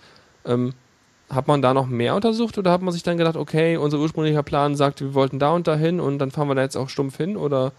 [0.45, 0.74] Ähm,
[1.30, 4.43] hat man da noch mehr untersucht oder hat man sich dann gedacht, okay, unser ursprünglicher
[4.43, 7.16] Plan sagt, wir wollten da und dahin und dann fahren wir da jetzt auch stumpf
[7.18, 7.72] hin oder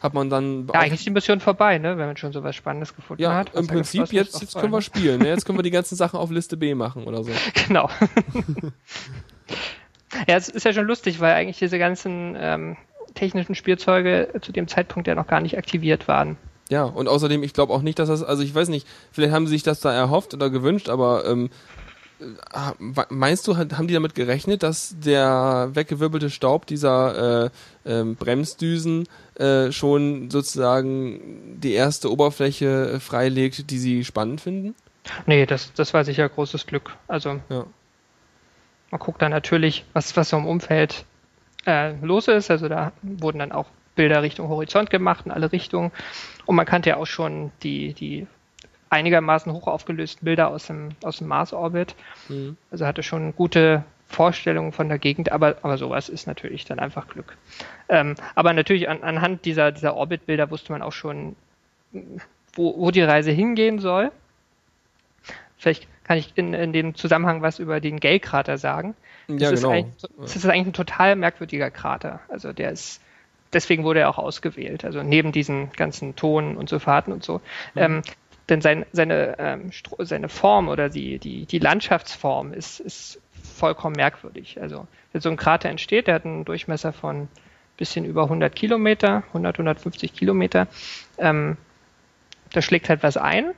[0.00, 1.98] hat man dann Ja, eigentlich ist die Mission vorbei, ne?
[1.98, 3.54] wenn man schon sowas Spannendes gefunden ja, hat.
[3.54, 5.20] im Was Prinzip was jetzt, jetzt können wir spielen.
[5.20, 5.28] Ne?
[5.28, 7.30] Jetzt können wir die ganzen Sachen auf Liste B machen oder so.
[7.66, 7.90] Genau.
[10.28, 12.76] ja, es ist ja schon lustig, weil eigentlich diese ganzen ähm,
[13.18, 16.36] technischen Spielzeuge zu dem Zeitpunkt ja noch gar nicht aktiviert waren.
[16.70, 19.46] Ja, und außerdem, ich glaube auch nicht, dass das, also ich weiß nicht, vielleicht haben
[19.46, 21.48] sie sich das da erhofft oder gewünscht, aber ähm,
[22.20, 27.50] äh, meinst du, haben die damit gerechnet, dass der weggewirbelte Staub dieser äh,
[27.86, 34.74] ähm, Bremsdüsen äh, schon sozusagen die erste Oberfläche freilegt, die sie spannend finden?
[35.26, 36.94] Nee, das, das war sicher großes Glück.
[37.06, 37.64] Also Ja.
[38.90, 41.06] man guckt dann natürlich, was, was so im Umfeld
[41.68, 42.50] äh, los ist.
[42.50, 45.92] Also da wurden dann auch Bilder Richtung Horizont gemacht in alle Richtungen.
[46.46, 48.26] Und man kannte ja auch schon die, die
[48.90, 51.94] einigermaßen hoch aufgelösten Bilder aus dem, aus dem Mars-Orbit.
[52.28, 52.56] Mhm.
[52.70, 57.08] Also hatte schon gute Vorstellungen von der Gegend, aber, aber sowas ist natürlich dann einfach
[57.08, 57.36] Glück.
[57.90, 61.36] Ähm, aber natürlich an, anhand dieser, dieser Orbitbilder wusste man auch schon,
[62.54, 64.10] wo, wo die Reise hingehen soll.
[65.58, 68.94] Vielleicht kann ich in, in dem Zusammenhang was über den Gale-Krater sagen.
[69.28, 69.72] Das, Ja, ist genau.
[69.74, 72.20] eigentlich, das ist eigentlich ein total merkwürdiger Krater.
[72.28, 73.00] Also der ist,
[73.52, 74.84] deswegen wurde er auch ausgewählt.
[74.84, 77.34] Also neben diesen ganzen Tonen und so Fahrten und so.
[77.74, 77.82] Mhm.
[77.82, 78.02] Ähm,
[78.48, 83.20] denn sein, seine, ähm, seine Form oder die, die, die Landschaftsform ist, ist
[83.56, 84.58] vollkommen merkwürdig.
[84.60, 87.28] Also wenn so ein Krater entsteht, der hat einen Durchmesser von
[87.76, 90.66] bisschen über 100 Kilometer, 100, 150 Kilometer.
[91.18, 91.56] Ähm,
[92.52, 93.52] da schlägt halt was ein.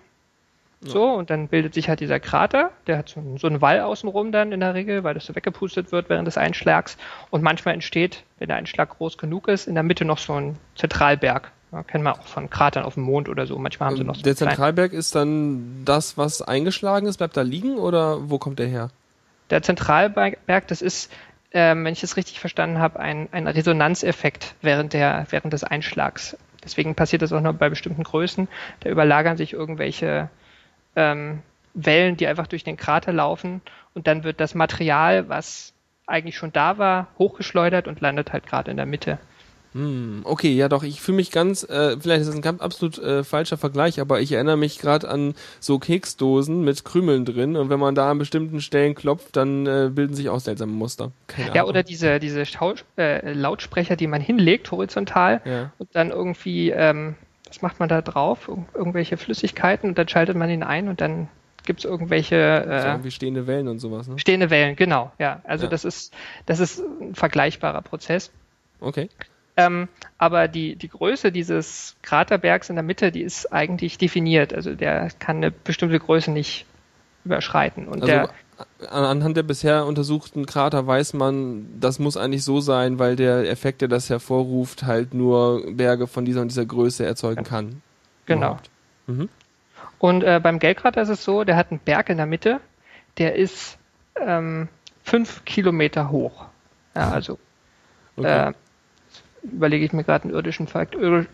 [0.83, 3.81] So, und dann bildet sich halt dieser Krater, der hat so einen, so einen Wall
[3.81, 6.97] außenrum dann in der Regel, weil das so weggepustet wird während des Einschlags.
[7.29, 10.57] Und manchmal entsteht, wenn der Einschlag groß genug ist, in der Mitte noch so ein
[10.77, 11.53] Zentralberg.
[11.73, 13.59] Ja, kennen wir auch von Kratern auf dem Mond oder so.
[13.59, 17.43] Manchmal haben sie noch so der Zentralberg ist dann das, was eingeschlagen ist, bleibt da
[17.43, 18.91] liegen oder wo kommt der her?
[19.51, 21.13] Der Zentralberg, das ist,
[21.53, 26.37] ähm, wenn ich es richtig verstanden habe, ein, ein Resonanzeffekt während, der, während des Einschlags.
[26.65, 28.49] Deswegen passiert das auch nur bei bestimmten Größen.
[28.81, 30.31] Da überlagern sich irgendwelche
[30.97, 31.41] ähm,
[31.75, 33.61] Wellen, die einfach durch den Krater laufen
[33.95, 35.73] und dann wird das Material, was
[36.07, 39.19] eigentlich schon da war, hochgeschleudert und landet halt gerade in der Mitte.
[39.73, 42.99] Hm, okay, ja doch, ich fühle mich ganz, äh, vielleicht ist das ein ganz absolut
[42.99, 47.71] äh, falscher Vergleich, aber ich erinnere mich gerade an so Keksdosen mit Krümeln drin und
[47.71, 51.13] wenn man da an bestimmten Stellen klopft, dann äh, bilden sich auch seltsame Muster.
[51.29, 51.69] Keine Ja, Ahnung.
[51.69, 55.71] oder diese, diese Schau äh, Lautsprecher, die man hinlegt, horizontal, Ja.
[55.79, 57.15] und dann irgendwie, ähm,
[57.51, 58.49] was macht man da drauf?
[58.49, 61.29] Ir irgendwelche Flüssigkeiten und dann schaltet man ihn ein und dann
[61.67, 64.19] gibt's irgendwelche So äh, irgendwie stehende Wellen und sowas, ne?
[64.19, 65.41] stehende Wellen, genau, ja.
[65.45, 65.71] Also Ja.
[65.71, 66.15] das ist,
[66.47, 68.31] das ist ein vergleichbarer Prozess.
[68.81, 69.09] Okay.
[69.57, 74.55] Ähm, aber die, die Größe dieses Kraterbergs in der Mitte, die ist eigentlich definiert.
[74.55, 76.65] Also der kann eine bestimmte Größe nicht
[77.25, 77.87] überschreiten.
[77.87, 78.31] Und Also der,
[78.91, 83.81] anhand der bisher untersuchten Krater weiß man, das muss eigentlich so sein, weil der Effekt,
[83.81, 87.83] der das hervorruft, halt nur Berge von dieser und dieser Größe erzeugen kann.
[88.27, 88.59] genau.
[89.07, 89.29] Mhm.
[89.99, 92.61] Und äh, beim Geldkrater ist es so, der hat einen Berg in der Mitte,
[93.19, 93.77] der ist
[94.17, 94.69] ähm,
[95.03, 96.47] fünf Kilometer hoch.
[96.95, 97.39] Ja, also
[98.17, 98.49] Okay.
[98.49, 98.53] äh,
[99.43, 100.69] überlege ich mir gerade ein irdischen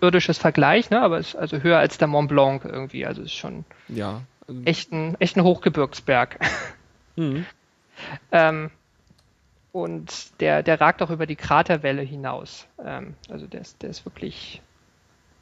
[0.01, 1.01] irdisches Vergleich, ne?
[1.01, 3.07] aber es ist also höher als der Mont Blanc irgendwie.
[3.07, 4.21] Also ist schon ja.
[4.47, 6.39] Also, echt ein, echt ein Hochgebirgsberg.
[7.17, 7.47] Mhm.
[8.33, 8.71] ähm,
[9.73, 12.67] und der, der ragt auch über die Kraterwelle hinaus.
[12.85, 14.63] Ähm, also der ist, der ist wirklich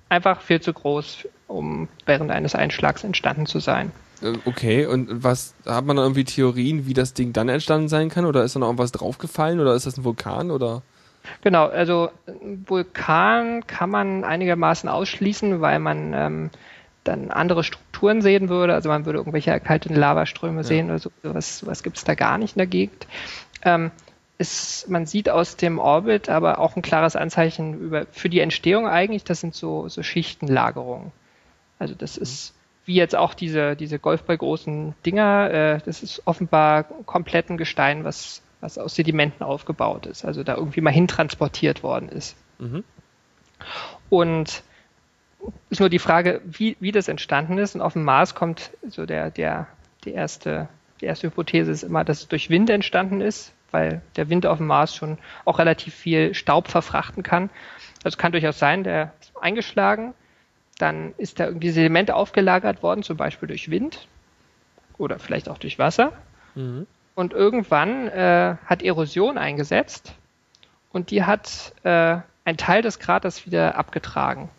[0.09, 3.93] einfach viel zu groß, um während eines Einschlags entstanden zu sein.
[4.23, 8.09] Äh, Okay, und was, hat man da irgendwie Theorien, wie das Ding dann entstanden sein
[8.09, 8.25] kann?
[8.25, 9.61] Oder ist da noch irgendwas draufgefallen?
[9.61, 10.51] Oder ist das ein Vulkan?
[10.51, 10.83] Oder?
[11.43, 16.51] Genau, also ein Vulkan kann man einigermaßen ausschließen, weil man ähm,
[17.05, 18.75] dann andere Strukturen sehen würde.
[18.75, 21.11] Also man würde irgendwelche erkalteten Lavaströme sehen oder so.
[21.23, 23.07] Was, was gibt es da gar nicht in der Gegend.
[23.63, 23.91] Ähm,
[24.37, 28.89] ist, man sieht aus dem Orbit aber auch ein klares Anzeichen über, für die Entstehung
[28.89, 29.25] eigentlich.
[29.25, 31.13] Das sind so, so Schichtenlagerungen.
[31.79, 32.55] Also das ist
[32.87, 35.51] wie jetzt auch diese, diese golfballgroßen Dinger.
[35.51, 40.25] Äh, das ist offenbar komplett ein Gestein, was, was aus Sedimenten aufgebaut ist.
[40.25, 42.37] Also da irgendwie mal hintransportiert worden ist.
[42.59, 42.85] Mhm.
[44.11, 44.63] Und
[45.71, 47.75] ist nur die Frage, wie, wie das entstanden ist.
[47.75, 49.67] Und auf dem Mars kommt so der, der,
[50.05, 50.69] die erste,
[51.01, 54.59] die erste Hypothese ist immer, dass es durch Wind entstanden ist, weil der Wind auf
[54.59, 57.51] dem Mars schon auch relativ viel Staub verfrachten kann.
[58.05, 60.15] Also kann durchaus sein, der ist eingeschlagen,
[60.79, 64.07] dann ist da irgendwie Sediment aufgelagert worden, zum Beispiel durch Wind
[64.99, 66.13] oder vielleicht auch durch Wasser.
[66.55, 66.87] Mhm.
[67.15, 70.15] Und irgendwann äh, hat Erosion eingesetzt
[70.93, 74.51] und die hat äh, einen Teil des Kraters wieder abgetragen.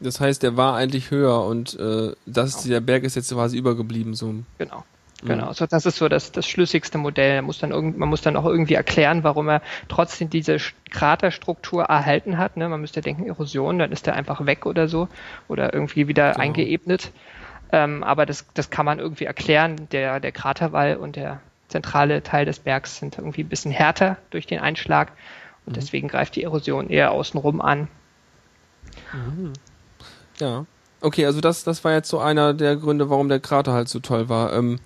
[0.00, 4.14] Das heißt, der war eigentlich höher und äh, das, der Berg ist jetzt quasi übergeblieben.
[4.14, 4.34] So.
[4.58, 4.84] Genau.
[5.24, 7.42] Genau, so das ist so das, das schlüssigste Modell.
[7.42, 10.58] Muss dann irgend, man muss dann auch irgendwie erklären, warum er trotzdem diese
[10.90, 12.56] Kraterstruktur erhalten hat.
[12.56, 12.68] Ne?
[12.68, 15.08] Man müsste denken, Erosion, dann ist er einfach weg oder so
[15.48, 16.40] oder irgendwie wieder Genau.
[16.44, 17.10] eingeebnet.
[17.72, 19.88] Ähm, aber das, das kann man irgendwie erklären.
[19.90, 24.46] Der, der Kraterwall und der zentrale Teil des Bergs sind irgendwie ein bisschen härter durch
[24.46, 25.12] den Einschlag
[25.66, 27.88] und deswegen greift die Erosion eher außenrum an.
[30.40, 30.66] Ja.
[31.00, 34.00] Okay, also das, das war jetzt so einer der Gründe, warum der Krater halt so
[34.00, 34.52] toll war.
[34.52, 34.78] Ähm,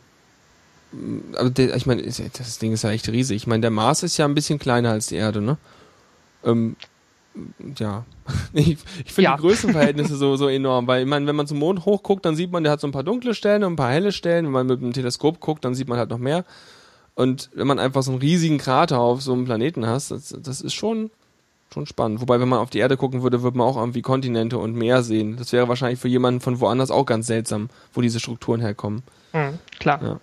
[1.37, 3.37] aber der, ich meine, das Ding ist ja echt riesig.
[3.37, 5.57] Ich meine, der Mars ist ja ein bisschen kleiner als die Erde, ne?
[6.45, 6.77] Ähm,
[7.79, 8.05] ja.
[8.55, 9.37] Ich, ich finde Ja.
[9.37, 12.53] die Größenverhältnisse so, so enorm, weil ich meine, wenn man zum Mond hochguckt, dann sieht
[12.53, 14.45] man, der hat so ein paar dunkle Stellen und ein paar helle Stellen.
[14.45, 16.45] Wenn man mit dem Teleskop guckt, dann sieht man halt noch mehr.
[17.15, 20.61] Und wenn man einfach so einen riesigen Krater auf so einem Planeten hat, das, das
[20.61, 21.11] ist schon,
[21.73, 22.21] schon spannend.
[22.21, 25.03] Wobei, wenn man auf die Erde gucken würde, würde man auch irgendwie Kontinente und Meer
[25.03, 25.37] sehen.
[25.37, 29.03] Das wäre wahrscheinlich für jemanden von woanders auch ganz seltsam, wo diese Strukturen herkommen.
[29.33, 30.01] Mhm, klar.
[30.03, 30.21] Ja.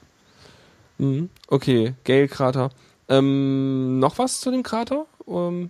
[0.98, 1.30] Mhm.
[1.48, 2.70] Okay, Gale-Krater.
[3.08, 5.06] Ähm, noch was zu dem Krater?
[5.28, 5.70] Ähm,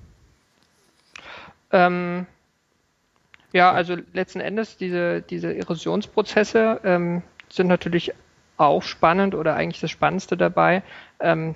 [1.72, 2.26] Ähm,
[3.52, 8.14] ja, also letzten Endes diese, diese Erosionsprozesse ähm, sind natürlich
[8.58, 10.84] auch spannend oder eigentlich das Spannendste dabei,
[11.20, 11.56] ähm,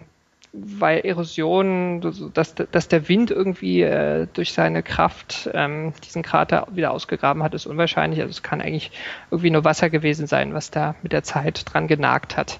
[0.56, 6.92] weil Erosion, dass, dass der Wind irgendwie äh, durch seine Kraft ähm, diesen Krater wieder
[6.92, 8.22] ausgegraben hat, ist unwahrscheinlich.
[8.22, 8.92] Also es kann eigentlich
[9.32, 12.60] irgendwie nur Wasser gewesen sein, was da mit der Zeit dran genagt hat.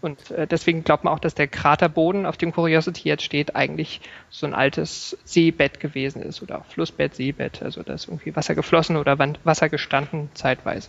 [0.00, 4.00] Und äh, deswegen glaubt man auch, dass der Kraterboden, auf dem Curiosity jetzt steht, eigentlich
[4.30, 7.64] so ein altes Seebett gewesen ist oder Flussbett, Seebett.
[7.64, 10.88] Also da ist irgendwie Wasser geflossen oder Wasser gestanden zeitweise.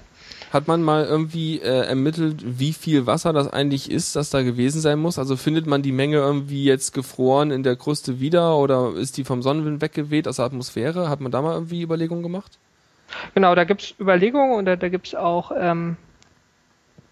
[0.51, 4.79] Hat man mal irgendwie äh, ermittelt, wie viel Wasser das eigentlich ist, das da gewesen
[4.79, 5.19] sein muss?
[5.19, 9.23] Also findet man die Menge irgendwie jetzt gefroren in der Kruste wieder oder ist die
[9.25, 11.09] vom Sonnenwind weggeweht aus der Atmosphäre?
[11.09, 12.57] Hat man da mal irgendwie Überlegungen gemacht?
[13.33, 15.97] Genau, da gibt's Überlegungen und da, da gibt's auch ähm,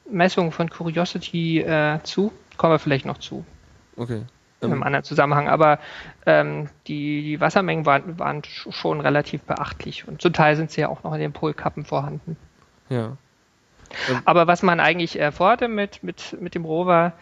[0.09, 2.32] Messungen von Curiosity äh, zu.
[2.57, 3.43] Kommen wir vielleicht noch zu.
[3.97, 4.22] Okay.
[4.61, 5.49] in einem Ähm, anderen Zusammenhang.
[5.49, 5.80] Aber
[6.26, 10.82] ähm, die, die Wassermengen waren, waren sch- schon relativ beachtlich und zum Teil sind sie
[10.82, 12.38] ja auch noch in den Polkappen vorhanden.
[12.90, 13.18] Ja.
[14.26, 17.14] Aber was man eigentlich äh, vorhatte mit, mit, mit dem Rover,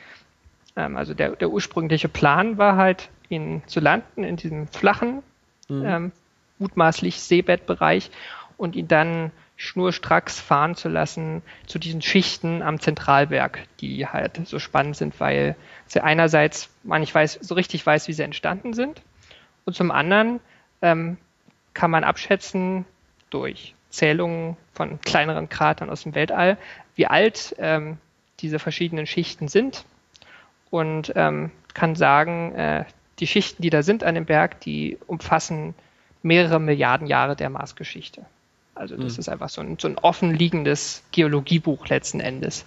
[0.76, 5.24] ähm, also der, der ursprüngliche Plan war halt, ihn zu landen in diesem flachen,
[5.70, 6.12] ähm,
[6.60, 8.12] mutmaßlich Seebettbereich
[8.58, 14.60] und ihn dann schnurstracks fahren zu lassen zu diesen Schichten am Zentralberg, die halt so
[14.60, 15.56] spannend sind, weil
[15.88, 19.02] sie einerseits man nicht weiß, so richtig weiß, wie sie entstanden sind
[19.66, 20.40] und zum anderen
[20.82, 21.18] ähm,
[21.74, 22.86] kann man abschätzen
[23.30, 26.58] durch Zählungen von kleineren Kratern aus dem Weltall,
[26.96, 27.98] wie alt ähm,
[28.40, 29.86] diese verschiedenen Schichten sind
[30.70, 32.86] und ähm, kann sagen, äh,
[33.20, 35.76] die Schichten, die da sind an dem Berg, die umfassen
[36.24, 38.26] mehrere Milliarden Jahre der Marsgeschichte.
[38.74, 42.66] Also das ist einfach so ein, so ein offen liegendes Geologiebuch letzten Endes.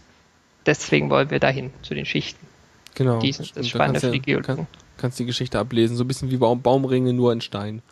[0.66, 2.47] Deswegen wollen wir dahin, zu den Schichten.
[2.95, 3.18] Genau.
[3.18, 4.47] Die sind das Spannende für die du- Geologen.
[4.47, 4.66] Kann,
[4.99, 7.83] kannst die Geschichte ablesen, so ein bisschen wie Baum, Baumringe, nur in Stein.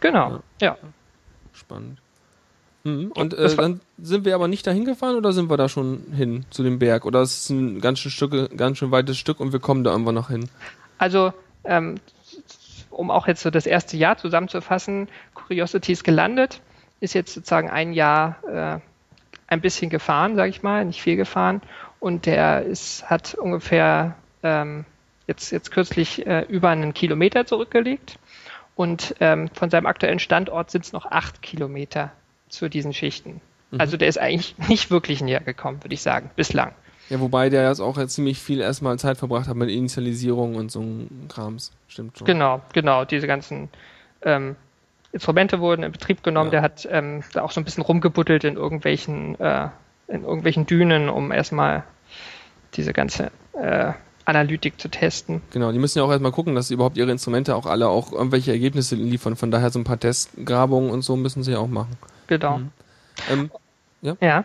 [0.00, 0.76] Genau, ja.
[1.52, 2.00] Spannend.
[2.84, 3.12] Mhm.
[3.12, 6.44] Und äh, dann sind wir aber nicht dahin gefahren oder sind wir da schon hin
[6.50, 7.04] zu dem Berg?
[7.04, 9.92] Oder ist es ein ganz schön, Stück, ganz schön weites Stück und wir kommen da
[9.92, 10.48] irgendwann noch hin?
[10.98, 11.32] Also,
[11.64, 11.96] ähm,
[12.90, 16.60] um auch jetzt so das erste Jahr zusammenzufassen, Curiosity ist gelandet,
[17.00, 18.80] ist jetzt sozusagen ein Jahr äh,
[19.46, 21.62] ein bisschen gefahren, sage ich mal, nicht viel gefahren.
[22.00, 24.84] Und der ist, hat ungefähr ähm,
[25.26, 28.18] jetzt, jetzt kürzlich äh, über einen Kilometer zurückgelegt.
[28.74, 32.12] Und ähm, von seinem aktuellen Standort sind es noch acht Kilometer
[32.52, 33.40] zu diesen Schichten.
[33.78, 36.72] Also der ist eigentlich nicht wirklich näher gekommen, würde ich sagen, bislang.
[37.08, 40.80] Ja, wobei der jetzt auch ziemlich viel erstmal Zeit verbracht hat mit Initialisierung und so
[40.80, 41.72] ein Krams.
[41.88, 42.26] Stimmt schon.
[42.26, 43.04] Genau, genau.
[43.04, 43.68] Diese ganzen
[44.22, 44.56] ähm,
[45.12, 46.48] Instrumente wurden in Betrieb genommen.
[46.48, 46.60] Ja.
[46.60, 49.68] Der hat ähm, da auch so ein bisschen rumgebuddelt in irgendwelchen, äh,
[50.08, 51.84] in irgendwelchen Dünen, um erstmal
[52.74, 53.92] diese ganze äh,
[54.24, 55.42] Analytik zu testen.
[55.50, 58.52] Genau, die müssen ja auch erstmal gucken, dass überhaupt ihre Instrumente auch alle auch irgendwelche
[58.52, 59.36] Ergebnisse liefern.
[59.36, 61.98] Von daher so ein paar Testgrabungen und so müssen sie auch machen.
[62.26, 62.60] Genau.
[63.30, 63.50] Ähm,
[64.20, 64.44] Ja.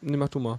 [0.00, 0.58] nee, mach du mal.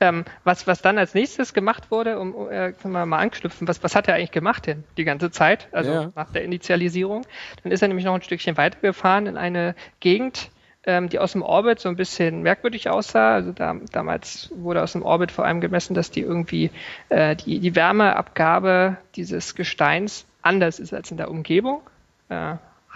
[0.00, 3.66] Ähm, was, was dann als nächstes gemacht wurde, um um, äh, können wir mal anknüpfen,
[3.68, 6.12] was, was hat er eigentlich gemacht denn die ganze Zeit, also Ja.
[6.14, 7.26] nach der Initialisierung?
[7.62, 10.50] Dann ist er nämlich noch ein Stückchen weitergefahren in eine Gegend,
[10.84, 13.34] ähm, die aus dem Orbit so ein bisschen merkwürdig aussah.
[13.34, 16.70] Also da, damals wurde aus dem Orbit vor allem gemessen, dass die irgendwie
[17.08, 21.82] äh, die, die Wärmeabgabe dieses Gesteins anders ist als in der Umgebung.
[22.28, 22.54] Äh,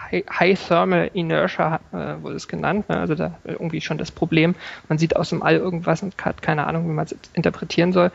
[0.09, 2.89] High, High Thermal Inertia äh, wurde es genannt.
[2.89, 2.97] Ne?
[2.97, 4.55] Also da irgendwie schon das Problem.
[4.89, 8.11] Man sieht aus dem All irgendwas und hat keine Ahnung, wie man es interpretieren soll.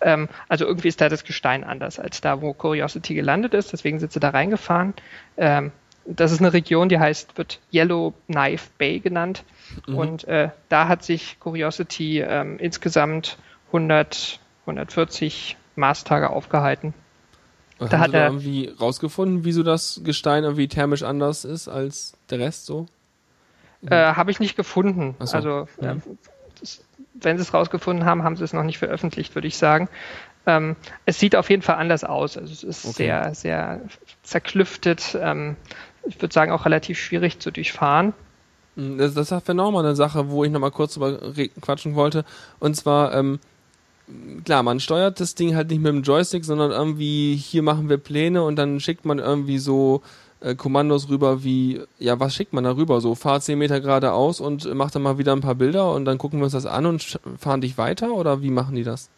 [0.00, 3.72] Ähm, also irgendwie ist da das Gestein anders als da, wo Curiosity gelandet ist.
[3.72, 4.94] Deswegen sind sie da reingefahren.
[5.36, 5.72] Ähm,
[6.06, 9.44] das ist eine Region, die heißt, wird Yellow Knife Bay genannt.
[9.86, 9.94] Mhm.
[9.94, 16.94] Und äh, da hat sich Curiosity ähm, insgesamt 100, 140 Marstage aufgehalten.
[17.78, 22.14] Und Da haben hat er- irgendwie rausgefunden, wieso das Gestein irgendwie thermisch anders ist als
[22.30, 22.86] der Rest so?
[23.90, 25.16] Äh, Habe ich nicht gefunden.
[25.18, 25.26] Mhm.
[25.26, 25.36] So.
[25.36, 25.86] Also, Mhm.
[25.88, 25.96] äh,
[26.60, 29.88] das, wenn sie es rausgefunden haben, haben sie es noch nicht veröffentlicht, würde ich sagen.
[30.46, 32.36] Ähm, es sieht auf jeden Fall anders aus.
[32.36, 32.94] Also es ist Okay.
[32.94, 33.80] sehr, sehr
[34.22, 35.16] zerklüftet.
[35.20, 35.56] Ähm,
[36.06, 38.12] ich würde sagen, auch relativ schwierig zu durchfahren.
[38.76, 41.18] Hm, Das, das wäre nochmal eine Sache, wo ich nochmal kurz drüber
[41.60, 42.24] quatschen wollte.
[42.60, 43.38] Und zwar, ähm,
[44.44, 47.98] klar, man steuert das Ding halt nicht mit dem Joystick, sondern irgendwie, hier machen wir
[47.98, 50.02] Pläne und dann schickt man irgendwie so
[50.40, 53.00] äh, Kommandos rüber wie, ja, was schickt man da rüber?
[53.00, 56.18] So, fahr 10 Meter geradeaus und mach dann mal wieder ein paar Bilder und dann
[56.18, 59.10] gucken wir uns das an und fahren dich weiter oder wie machen die das?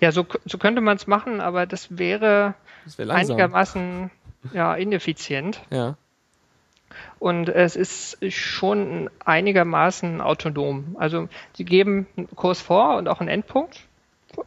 [0.00, 2.54] Ja, so, so könnte man es machen, aber das wäre
[2.86, 4.10] Das wäre einigermaßen
[4.54, 5.60] ja, ineffizient.
[5.70, 5.96] Ja.
[7.18, 10.96] Und es ist schon einigermaßen autonom.
[10.98, 13.86] Also sie geben einen Kurs vor und auch einen Endpunkt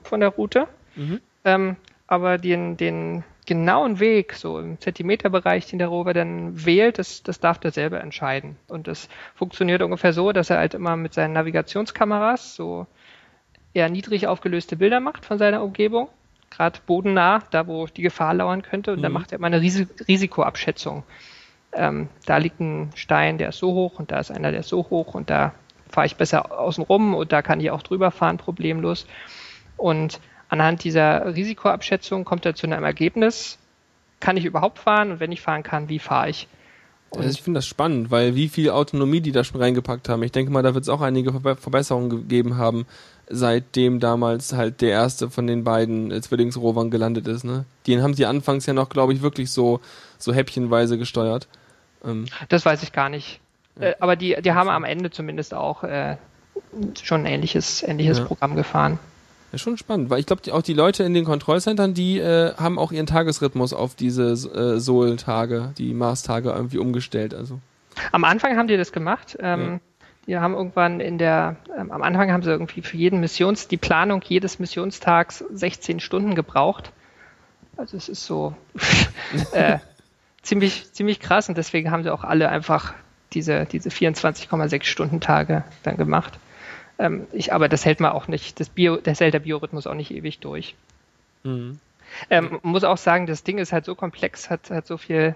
[0.04, 0.68] von der Route.
[0.96, 1.22] Mhm.
[1.46, 1.76] Ähm,
[2.08, 7.40] aber den, den genauen Weg, so im Zentimeterbereich, den der Rover dann wählt, das, das
[7.40, 8.56] darf der selber entscheiden.
[8.68, 12.88] Und das funktioniert ungefähr so, dass er halt immer mit seinen Navigationskameras so
[13.74, 16.08] eher niedrig aufgelöste Bilder macht von seiner Umgebung,
[16.52, 18.94] gerade bodennah, da wo die Gefahr lauern könnte.
[18.94, 19.20] Und dann Mhm.
[19.20, 21.04] macht er immer eine Risi Risikoabschätzung.
[21.74, 24.70] Ähm, da liegt ein Stein, der ist so hoch und da ist einer, der ist
[24.70, 25.54] so hoch und da
[25.90, 29.08] fahre ich besser außen rum und da kann ich auch drüber fahren, problemlos.
[29.84, 33.58] Und anhand dieser Risikoabschätzung kommt er zu einem Ergebnis,
[34.22, 36.48] kann ich überhaupt fahren und wenn ich fahren kann, wie fahre ich?
[37.12, 40.24] Also ich finde das spannend, weil wie viel Autonomie die da schon reingepackt haben.
[40.24, 42.86] Ich denke mal, da wird es auch einige Verbe- Verbesserungen gegeben haben,
[43.28, 47.44] seitdem damals halt der erste von den beiden äh, Zwillingsrovern gelandet ist.
[47.44, 47.66] Ne?
[47.86, 49.82] Den haben sie anfangs ja noch, glaube ich, wirklich so,
[50.18, 51.50] so häppchenweise gesteuert.
[52.06, 53.42] Ähm, Das weiß ich gar nicht.
[53.80, 56.16] Äh, aber die, die haben am Ende zumindest auch äh,
[57.04, 58.26] schon ein ähnliches, ähnliches Ja.
[58.26, 58.98] Programm gefahren.
[59.54, 62.80] Ja, schon spannend, weil ich glaube, auch die Leute in den Kontrollcentern, die äh, haben
[62.80, 67.34] auch ihren Tagesrhythmus auf diese äh, Sol-Tage, die Mars-Tage irgendwie umgestellt.
[67.34, 67.60] Also
[68.12, 69.38] Am Anfang haben die das gemacht.
[69.40, 69.80] Ähm,
[70.26, 73.78] Die haben irgendwann in der, ähm, am Anfang haben sie irgendwie für jeden Missions, die
[73.78, 76.92] Planung jedes Missionstags 16 Stunden gebraucht.
[77.76, 78.56] Also es ist so
[79.52, 79.80] äh,
[80.42, 82.94] ziemlich, ziemlich krass und deswegen haben sie auch alle einfach
[83.34, 86.40] diese, diese 24,6 Stunden Tage dann gemacht.
[87.00, 89.96] Ähm, ich, aber das hält man auch nicht, das, Bio, das hält der Biorhythmus auch
[89.96, 90.76] nicht ewig durch.
[91.44, 91.80] mhm.
[92.30, 95.34] Ähm, man muss auch sagen, das Ding ist halt so komplex, hat, hat so viel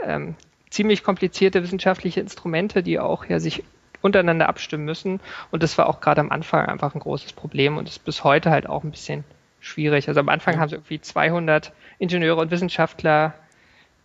[0.00, 0.36] ähm,
[0.70, 3.64] ziemlich komplizierte wissenschaftliche Instrumente, die auch ja sich
[4.02, 5.20] untereinander abstimmen müssen.
[5.50, 8.50] Und das war auch gerade am Anfang einfach ein großes Problem und ist bis heute
[8.50, 9.24] halt auch ein bisschen
[9.60, 10.08] schwierig.
[10.08, 13.34] Also am Anfang haben sie irgendwie 200 Ingenieure und Wissenschaftler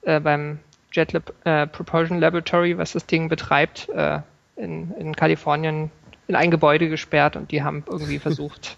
[0.04, 0.60] äh, beim
[0.92, 4.20] Jet Lab, äh, Propulsion Laboratory, was das Ding betreibt, äh,
[4.56, 5.92] in, in Kalifornien
[6.28, 8.78] in ein Gebäude gesperrt und die haben irgendwie versucht,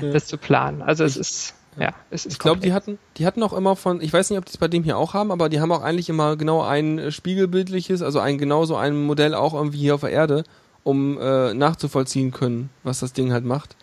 [0.00, 0.82] das zu planen.
[0.82, 4.00] Also es ist, ja, es ist Ich glaube, die hatten, die hatten auch immer von,
[4.00, 5.82] ich weiß nicht, ob die es bei dem hier auch haben, aber die haben auch
[5.82, 10.00] eigentlich immer genau ein äh, spiegelbildliches, also ein genauso ein Modell auch irgendwie hier auf
[10.00, 10.44] der Erde,
[10.82, 13.76] um äh, nachzuvollziehen können, was das Ding halt macht.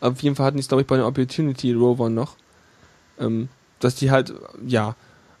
[0.00, 2.36] Auf jeden Fall hatten die es, glaube ich, bei den Opportunity Rovern noch.
[3.18, 3.48] Ähm,
[3.80, 4.32] dass die halt,
[4.66, 4.96] ja,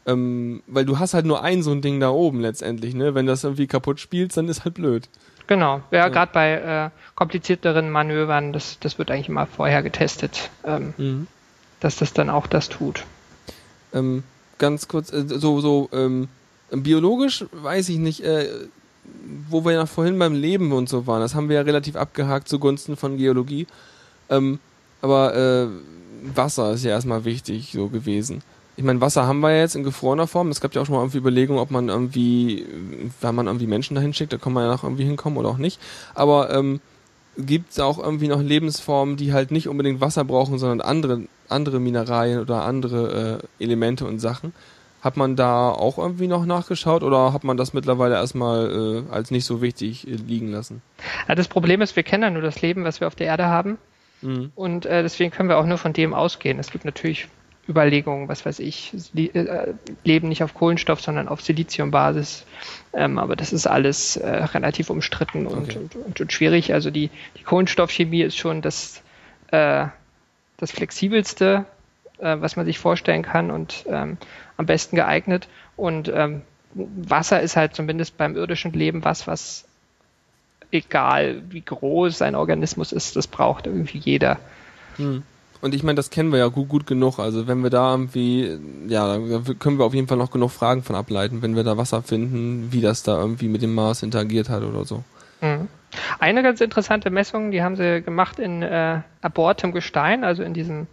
[0.06, 3.14] ähm, weil du hast halt nur ein so ein Ding da oben letztendlich, ne?
[3.14, 5.08] Wenn das irgendwie kaputt spielst, dann ist halt blöd.
[5.48, 6.08] Genau, ja, Ja.
[6.08, 11.26] gerade bei äh, komplizierteren Manövern, das, das wird eigentlich immer vorher getestet, ähm, Mhm.
[11.80, 13.04] dass das dann auch das tut.
[13.92, 14.22] Ähm,
[14.58, 16.28] ganz kurz, äh, so, so, ähm,
[16.70, 18.46] biologisch weiß ich nicht, äh,
[19.48, 22.46] wo wir ja vorhin beim Leben und so waren, das haben wir ja relativ abgehakt
[22.46, 23.66] zugunsten von Geologie.
[24.28, 24.60] Ähm,
[25.00, 25.66] aber äh,
[26.36, 28.42] Wasser ist ja erstmal wichtig so gewesen.
[28.78, 30.50] Ich meine, Wasser haben wir ja jetzt in gefrorener Form.
[30.50, 32.64] Es gab ja auch schon mal irgendwie Überlegungen, ob man irgendwie,
[33.20, 35.58] wenn man irgendwie Menschen dahin schickt, da kann man ja noch irgendwie hinkommen oder auch
[35.58, 35.80] nicht.
[36.14, 36.80] Aber ähm,
[37.36, 41.80] gibt es auch irgendwie noch Lebensformen, die halt nicht unbedingt Wasser brauchen, sondern andere, andere
[41.80, 44.52] Mineralien oder andere äh, Elemente und Sachen.
[45.02, 49.32] Hat man da auch irgendwie noch nachgeschaut oder hat man das mittlerweile erstmal äh, als
[49.32, 50.82] nicht so wichtig äh, liegen lassen?
[51.26, 53.46] Ja, das Problem ist, wir kennen ja nur das Leben, was wir auf der Erde
[53.46, 53.76] haben
[54.20, 54.50] Mhm.
[54.56, 56.58] und äh, deswegen können wir auch nur von dem ausgehen.
[56.58, 57.28] Es gibt natürlich
[57.68, 62.46] Überlegungen, was weiß ich, äh, Leben nicht auf Kohlenstoff, sondern auf Siliziumbasis.
[62.94, 65.78] Ähm, aber das ist alles äh, relativ umstritten und, Okay.
[65.78, 66.72] und, und, und schwierig.
[66.72, 69.02] Also die, die Kohlenstoffchemie ist schon das,
[69.50, 69.86] äh,
[70.56, 71.66] das flexibelste,
[72.18, 74.16] äh, was man sich vorstellen kann und ähm,
[74.56, 75.48] am besten geeignet.
[75.76, 76.42] Und ähm,
[76.74, 79.64] Wasser ist halt zumindest beim irdischen Leben was, was
[80.70, 84.38] egal wie groß ein Organismus ist, das braucht irgendwie jeder.
[84.96, 85.22] Hm.
[85.60, 87.18] Und ich meine, das kennen wir ja gut, gut genug.
[87.18, 90.82] Also wenn wir da irgendwie, ja, da können wir auf jeden Fall noch genug Fragen
[90.82, 94.48] von ableiten, wenn wir da Wasser finden, wie das da irgendwie mit dem Mars interagiert
[94.48, 95.02] hat oder so.
[95.40, 95.68] Mhm.
[96.18, 100.86] Eine ganz interessante Messung, die haben sie gemacht in äh, abortem Gestein, also in diesem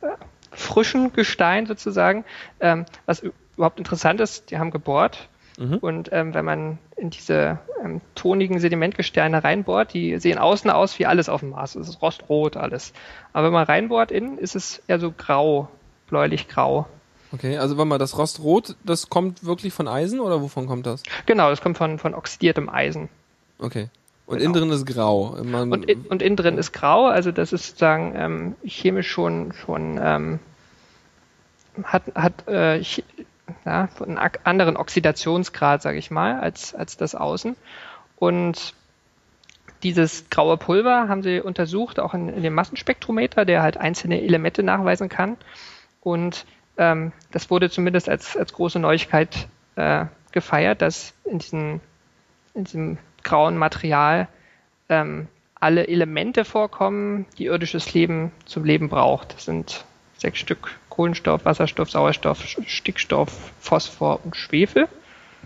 [0.00, 0.06] äh,
[0.50, 2.24] frischen Gestein sozusagen.
[2.60, 3.22] Ähm, was
[3.56, 5.28] überhaupt interessant ist, die haben gebohrt
[5.58, 5.76] Mhm.
[5.78, 11.06] und ähm, wenn man in diese ähm, tonigen Sedimentgesteine reinbohrt, die sehen außen aus wie
[11.06, 11.76] alles auf dem Mars.
[11.76, 12.92] Es ist rostrot alles.
[13.32, 15.68] Aber wenn man reinbohrt innen, ist es eher so grau,
[16.08, 16.86] bläulich-grau.
[17.32, 21.02] Okay, also warte mal, das Rostrot, das kommt wirklich von Eisen oder wovon kommt das?
[21.26, 23.08] Genau, das kommt von, von oxidiertem Eisen.
[23.58, 23.88] Okay.
[24.26, 24.44] Und Genau.
[24.52, 25.36] innen drin ist grau.
[25.42, 29.52] Man, Und, in, und innen drin ist grau, also das ist sozusagen ähm, chemisch schon,
[29.52, 30.38] schon ähm,
[31.82, 32.80] hat, hat äh,
[33.64, 37.56] ja, einen anderen Oxidationsgrad, sage ich mal, als, als das Außen.
[38.16, 38.74] Und
[39.82, 44.62] dieses graue Pulver haben sie untersucht, auch in, in dem Massenspektrometer, der halt einzelne Elemente
[44.62, 45.36] nachweisen kann.
[46.00, 46.46] Und
[46.78, 51.80] ähm, das wurde zumindest als, als große Neuigkeit äh, gefeiert, dass in, diesen,
[52.54, 54.28] in diesem grauen Material
[54.88, 59.34] ähm, alle Elemente vorkommen, die irdisches Leben zum Leben braucht.
[59.34, 59.84] Das sind
[60.18, 64.86] sechs Stück Kohlenstoff, Wasserstoff, Sauerstoff, Stickstoff, Phosphor und Schwefel.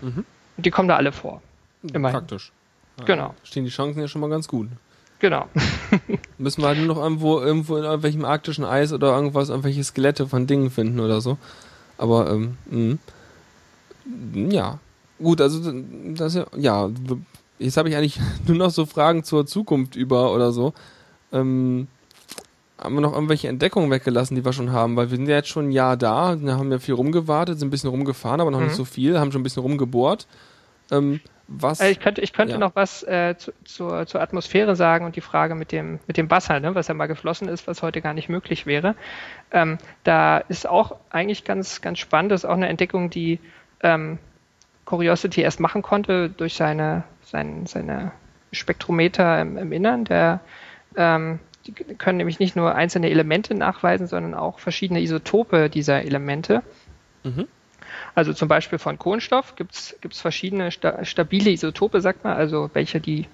[0.01, 0.25] Mhm.
[0.57, 1.41] Und die kommen da alle vor.
[1.81, 2.19] Immerhin.
[2.19, 2.51] praktisch.
[2.99, 3.35] Ja, Genau.
[3.43, 4.67] Stehen die Chancen ja schon mal ganz gut.
[5.19, 5.47] Genau.
[6.37, 10.27] Müssen wir halt nur noch irgendwo, irgendwo in irgendwelchem arktischen Eis oder irgendwas, irgendwelche Skelette
[10.27, 11.37] von Dingen finden oder so.
[11.97, 12.97] Aber, ähm, mh.
[14.51, 14.79] ja.
[15.17, 15.73] Gut, also,
[16.13, 16.89] das ist ja, ja,
[17.57, 20.73] jetzt habe ich eigentlich nur noch so Fragen zur Zukunft über oder so.
[21.33, 21.87] Ähm,
[22.81, 24.95] haben wir noch irgendwelche Entdeckungen weggelassen, die wir schon haben?
[24.95, 27.71] Weil wir sind ja jetzt schon ein Jahr da, haben ja viel rumgewartet, sind ein
[27.71, 28.65] bisschen rumgefahren, aber noch Mhm.
[28.65, 30.27] nicht so viel, haben schon ein bisschen rumgebohrt.
[30.91, 31.79] Ähm, was?
[31.79, 32.59] Äh, Ich könnte, ich könnte Ja.
[32.59, 36.29] noch was äh, zu, zur, zur Atmosphäre sagen und die Frage mit dem, mit dem
[36.29, 38.95] Wasser, ne, was ja mal geflossen ist, was heute gar nicht möglich wäre.
[39.51, 43.39] Ähm, da ist auch eigentlich ganz, ganz spannend, das ist auch eine Entdeckung, die
[43.81, 44.19] ähm,
[44.85, 48.11] Curiosity erst machen konnte durch seine, sein, seine
[48.51, 50.05] Spektrometer im, im Innern.
[50.05, 50.39] Der,
[50.95, 51.39] ähm,
[51.71, 56.63] die können nämlich nicht nur einzelne Elemente nachweisen, sondern auch verschiedene Isotope dieser Elemente.
[57.23, 57.47] Mhm.
[58.15, 62.99] Also zum Beispiel von Kohlenstoff gibt es verschiedene sta stabile Isotope, sagt man, also welche
[62.99, 63.27] die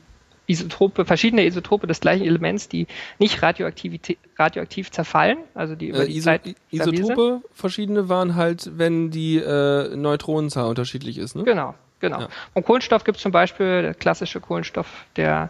[0.47, 3.99] Isotope, verschiedene Isotope des gleichen Elements, die nicht radioaktiv,
[4.38, 6.55] radioaktiv zerfallen, also die über Äh, die Iso Zeit.
[6.71, 11.43] Isotope verschiedene waren halt, wenn die äh, Neutronenzahl unterschiedlich ist, ne?
[11.43, 12.21] Genau, genau.
[12.21, 12.27] Ja.
[12.53, 15.49] Vom Kohlenstoff gibt es zum Beispiel der klassische Kohlenstoff, der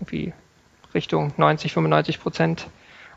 [0.00, 0.32] irgendwie
[0.96, 2.66] Richtung 90, 95 Prozent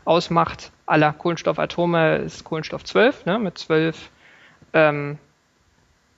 [0.04, 0.70] ausmacht.
[0.86, 4.10] Aller Kohlenstoffatome ist Kohlenstoff 12, ne, mit 12
[4.72, 5.18] ähm,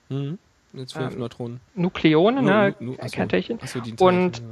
[0.09, 0.37] Mhm.
[0.73, 1.59] Jetzt zwölf Ähm, Neutronen.
[1.75, 3.21] Nukleonen, ne, Nu- nu- achso.
[3.99, 4.43] Und ja.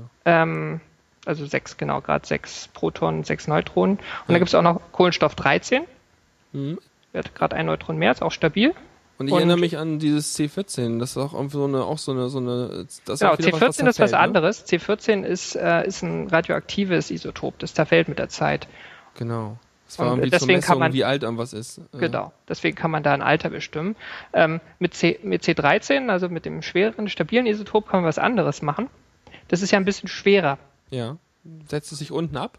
[0.44, 0.80] ähm,
[1.26, 3.98] also sechs, genau, gerade sechs Protonen, sechs Neutronen.
[3.98, 4.24] Und Ja.
[4.28, 5.84] dann gibt es auch noch Kohlenstoff 13,
[6.54, 6.78] Mhm.
[7.12, 8.74] wird gerade ein Neutron mehr, ist auch stabil.
[9.22, 12.00] Und ich Und- erinnere mich an dieses C14, das ist auch irgendwie so eine, auch
[12.00, 14.20] so eine, so eine, das ist Genau, auch wieder C14 ist was ne?
[14.20, 14.66] anderes.
[14.68, 18.68] C14 ist, äh, ist ein radioaktives Isotop, das zerfällt mit der Zeit.
[19.20, 19.58] Genau.
[19.86, 21.78] Das war irgendwie zur deswegen kann Messung, man- wie alt irgendwas ist.
[21.94, 22.34] Äh, Genau.
[22.50, 23.96] Deswegen kann man da ein Alter bestimmen.
[24.34, 28.64] Ähm, mit, C, mit C13, also mit dem schwereren, stabilen Isotop, kann man was anderes
[28.64, 28.90] machen.
[29.50, 30.58] Das ist ja ein bisschen schwerer.
[30.90, 31.18] Ja.
[31.70, 32.58] Setzt es sich unten ab?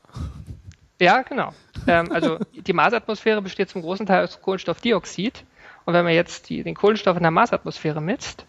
[1.00, 1.52] Ja, genau.
[1.88, 5.42] Ähm, also die Marsatmosphäre besteht zum großen Teil aus Kohlenstoffdioxid.
[5.84, 8.46] Und wenn man jetzt die, den Kohlenstoff in der Marsatmosphäre misst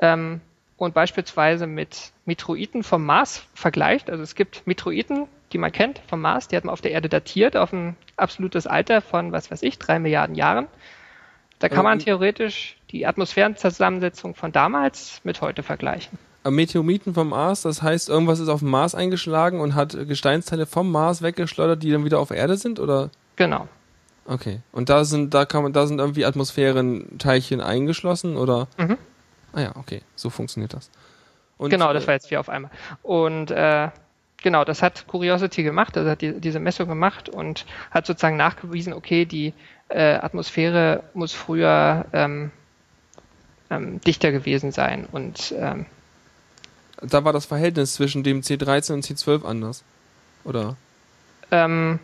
[0.00, 0.40] ähm,
[0.76, 6.20] und beispielsweise mit Meteoriten vom Mars vergleicht, also es gibt Meteoriten, die man kennt vom
[6.20, 9.62] Mars, die hat man auf der Erde datiert auf ein absolutes Alter von, was weiß
[9.62, 10.66] ich, drei Milliarden Jahren.
[11.58, 16.18] Da kann Aber- man theoretisch die Atmosphärenzusammensetzung von damals mit heute vergleichen.
[16.48, 20.90] Meteoriten vom Mars, das heißt, irgendwas ist auf dem Mars eingeschlagen und hat Gesteinsteile vom
[20.90, 23.10] Mars weggeschleudert, die dann wieder auf Erde sind, oder?
[23.36, 23.68] Genau.
[24.28, 24.60] Okay.
[24.72, 28.68] Und da sind, da kann man, da sind irgendwie Atmosphärenteilchen eingeschlossen, oder?
[28.76, 28.98] Mhm.
[29.54, 30.02] Ah ja, okay.
[30.16, 30.90] So funktioniert das.
[31.56, 32.70] Und, genau, das äh, war jetzt vier auf einmal.
[33.02, 33.88] Und äh,
[34.42, 38.92] genau, das hat Curiosity gemacht, also hat die, diese Messung gemacht und hat sozusagen nachgewiesen,
[38.92, 39.54] okay, die
[39.88, 42.50] äh, Atmosphäre muss früher ähm,
[43.70, 45.86] ähm, dichter gewesen sein und ähm,
[47.00, 49.84] Da war das Verhältnis zwischen dem C13 und C12 anders.
[50.44, 50.76] Oder?
[51.50, 51.98] ähm,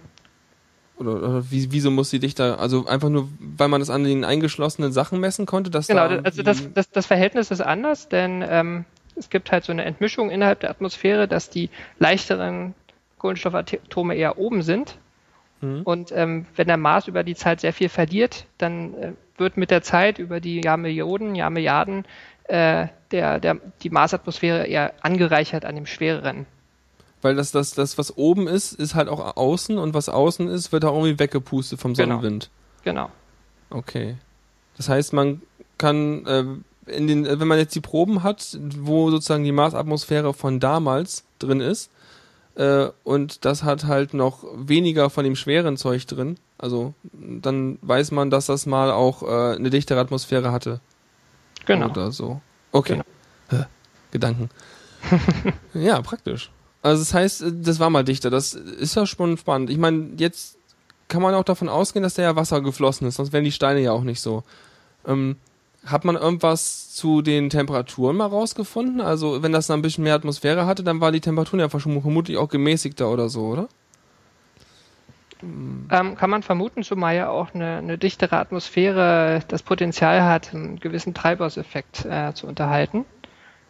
[0.97, 4.24] Oder, oder wie, wieso muss sie dichter, also einfach nur, weil man das an den
[4.24, 8.45] eingeschlossenen Sachen messen konnte, dass genau, da also das, das, das Verhältnis ist anders, denn
[8.49, 8.84] ähm,
[9.16, 11.68] es gibt halt so eine Entmischung innerhalb der Atmosphäre, dass die
[11.99, 12.74] leichteren
[13.18, 14.97] Kohlenstoffatome eher oben sind
[15.64, 15.82] Mhm.
[15.82, 19.70] Und ähm, wenn der Mars über die Zeit sehr viel verliert, dann äh, wird mit
[19.70, 22.05] der Zeit über die Jahrmillionen, Jahrmilliarden
[22.45, 26.47] äh, der, der, die Marsatmosphäre eher angereichert an dem schwereren.
[27.25, 30.72] Weil das, das, das, was oben ist, ist halt auch außen und was außen ist,
[30.72, 32.16] wird auch irgendwie weggepustet vom Genau.
[32.16, 32.51] Sonnenwind.
[32.83, 33.09] Genau.
[33.70, 34.16] Okay.
[34.77, 35.41] Das heißt, man
[35.79, 36.45] kann, äh,
[36.93, 41.62] in den, wenn man jetzt die Proben hat, wo sozusagen die Marsatmosphäre von damals drin
[41.62, 41.91] ist,
[42.57, 48.11] äh, und das hat halt noch weniger von dem schweren Zeug drin, also dann weiß
[48.11, 50.81] man, dass das mal auch äh, eine dichtere Atmosphäre hatte.
[51.64, 51.89] Genau.
[51.89, 52.43] Oder so.
[52.70, 53.01] Okay.
[53.49, 53.64] Genau.
[54.11, 54.51] Gedanken.
[55.72, 56.51] ja, praktisch.
[56.85, 58.28] Also das heißt, das war mal dichter.
[58.28, 59.70] Das ist ja schon spannend.
[59.70, 60.59] Ich meine, jetzt
[61.09, 63.80] kann man auch davon ausgehen, dass da ja Wasser geflossen ist, sonst wären die Steine
[63.80, 64.43] ja auch nicht so.
[65.07, 65.37] Ähm,
[65.87, 69.01] hat man irgendwas zu den Temperaturen mal rausgefunden?
[69.01, 72.37] Also wenn das dann ein bisschen mehr Atmosphäre hatte, dann war die Temperatur ja vermutlich
[72.37, 73.68] auch gemäßigter oder so, oder?
[75.43, 80.80] Ähm, kann man vermuten, zumal ja auch eine, eine dichtere Atmosphäre das Potenzial hat, einen
[80.80, 83.07] gewissen Treibhauseffekt äh, zu unterhalten.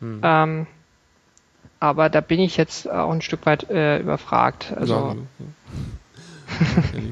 [0.02, 0.66] Ähm,
[1.84, 4.72] aber da bin ich jetzt auch ein Stück weit äh, überfragt.
[4.74, 5.18] Also,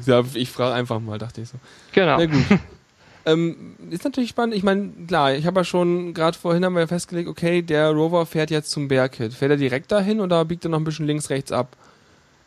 [0.07, 1.57] ja, ich frage einfach mal, dachte ich so.
[1.91, 2.17] genau.
[2.17, 2.43] Na gut.
[3.27, 4.55] ähm, ist natürlich spannend.
[4.55, 7.91] Ich meine, klar, ich habe ja schon, gerade vorhin haben wir ja festgelegt, okay, der
[7.91, 9.35] Rover fährt jetzt zum Berghit.
[9.35, 11.77] Fährt er direkt dahin oder biegt er noch ein bisschen links, rechts ab?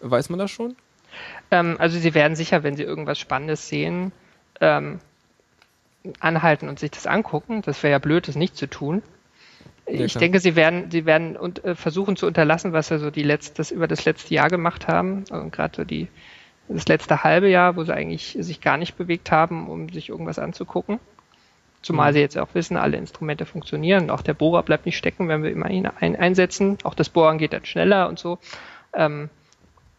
[0.01, 0.75] Weiß man das schon?
[1.53, 4.11] Ähm, also Sie werden sicher, wenn Sie irgendwas Spannendes sehen,
[4.61, 4.99] ähm,
[6.19, 7.63] anhalten und sich das angucken.
[7.63, 9.05] Das wäre ja blöd, das nicht zu tun.
[9.87, 13.23] Ich denke, Sie werden, Sie werden und, äh, versuchen zu unterlassen, was Sie so die
[13.23, 15.25] letzt, das über das letzte Jahr gemacht haben.
[15.31, 16.09] Also gerade so die
[16.69, 20.39] das letzte halbe Jahr, wo Sie eigentlich sich gar nicht bewegt haben, um sich irgendwas
[20.39, 20.99] anzugucken.
[21.83, 22.15] Zumal Mhm.
[22.15, 24.11] Sie jetzt auch wissen, alle Instrumente funktionieren.
[24.11, 26.79] Auch der Bohrer bleibt nicht stecken, wenn wir immer ihn ein einsetzen.
[26.83, 28.39] Auch das Bohren geht dann schneller und so.
[28.93, 29.31] Ähm,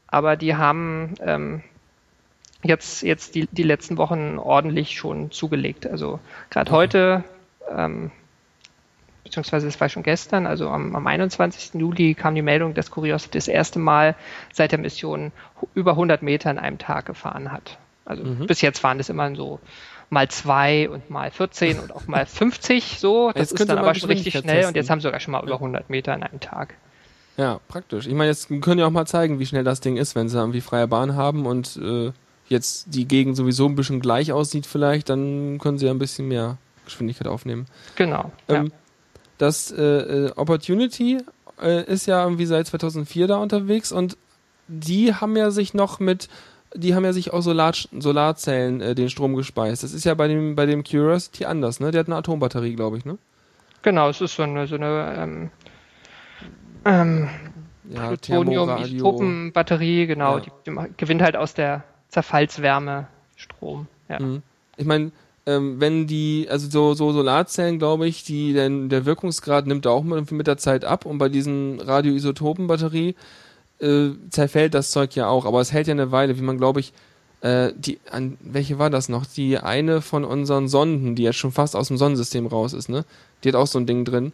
[0.08, 1.64] aber die haben ähm,
[2.64, 5.88] jetzt, jetzt die, die letzten Wochen ordentlich schon zugelegt.
[5.88, 6.20] Also
[6.50, 7.24] gerade heute,
[7.74, 8.12] ähm,
[9.28, 11.76] beziehungsweise es war schon gestern, also am, am 21.
[11.80, 14.16] Juli kam die Meldung, dass Curiosity das erste Mal
[14.54, 15.32] seit der Mission
[15.76, 17.78] über 100 Meter in einem Tag gefahren hat.
[18.06, 19.60] Also bis jetzt waren das immer so
[20.10, 23.32] mal zwei und mal 14 und auch mal 50 so.
[23.34, 24.76] Das Jetzt ist dann aber schon richtig schnell und testen.
[24.76, 26.76] jetzt haben sie sogar schon mal über 100 Meter in einem Tag.
[27.36, 28.08] Ja, praktisch.
[28.08, 30.38] Ich meine, jetzt können ja auch mal zeigen, wie schnell das Ding ist, wenn sie
[30.38, 32.12] irgendwie freie Bahn haben und äh,
[32.48, 36.30] jetzt die Gegend sowieso ein bisschen gleich aussieht vielleicht, dann können sie ja ein bisschen
[36.30, 37.66] mehr Geschwindigkeit aufnehmen.
[37.98, 38.32] Genau.
[38.48, 38.87] Ähm, Das
[39.42, 41.20] äh, äh, Opportunity
[41.62, 44.18] äh, ist ja irgendwie seit 2004 da unterwegs und
[44.68, 46.28] die haben ja sich noch mit,
[46.74, 49.84] die haben ja sich aus Solar Solarzellen äh, den Strom gespeist.
[49.84, 51.92] Das ist ja bei dem bei dem Curiosity anders, ne?
[51.92, 53.18] Der hat eine Atombatterie, glaube ich, ne?
[53.84, 55.50] Genau, es ist so eine, so eine ähm,
[56.84, 57.30] ähm,
[57.90, 60.44] Ja, Plutonium-Isotopenbatterie, genau, Ja.
[60.44, 63.88] die, die gewinnt halt aus der Zerfallswärme Strom.
[64.10, 64.20] Ja.
[64.20, 64.42] Mhm.
[64.78, 65.12] Ich meine,
[65.48, 70.04] ähm, wenn die, also so, so Solarzellen, glaube ich, die, denn der Wirkungsgrad nimmt auch
[70.04, 73.16] mit, mit der Zeit ab und bei diesen Radioisotopenbatterie
[73.80, 76.82] äh, zerfällt das Zeug ja auch, aber es hält ja eine Weile, wie man, glaube
[76.82, 76.91] ich,
[77.39, 79.26] äh, die, an, welche war das noch?
[79.26, 83.06] Die eine von unseren Sonden, die jetzt schon fast aus dem Sonnensystem raus ist, ne?
[83.43, 84.34] Die hat auch so ein Ding drin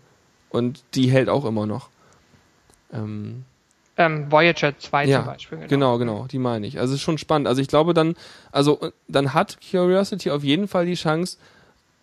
[0.50, 1.90] und die hält auch immer noch.
[2.92, 3.44] Ähm,
[3.96, 5.68] Ähm, Voyager 2 ja, zum Beispiel.
[5.68, 6.00] genau.
[6.00, 6.80] genau, die meine ich.
[6.80, 7.48] Also ist schon spannend.
[7.48, 8.16] Also ich glaube dann,
[8.52, 11.38] also äh, dann hat Curiosity auf jeden Fall die Chance,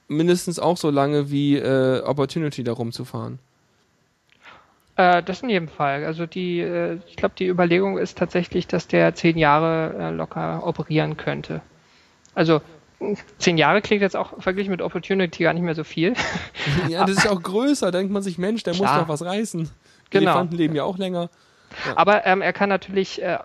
[0.06, 3.40] mindestens auch so lange wie äh, Opportunity da rumzufahren.
[4.96, 6.04] Äh, das in jedem Fall.
[6.04, 10.66] Also die, äh, ich glaube, die Überlegung ist tatsächlich, dass der zehn Jahre äh, locker
[10.66, 11.62] operieren könnte.
[12.34, 12.60] Also
[13.38, 16.14] zehn Jahre klingt jetzt auch verglichen mit Opportunity gar nicht mehr so viel.
[16.88, 17.90] ja, das ist ja auch größer.
[17.90, 19.00] Denkt man sich, Mensch, der muss Klar.
[19.00, 19.70] doch was reißen.
[20.10, 20.30] Genau.
[20.30, 21.30] Elefanten leben ja auch länger.
[21.94, 23.38] Aber ähm, er kann natürlich, äh,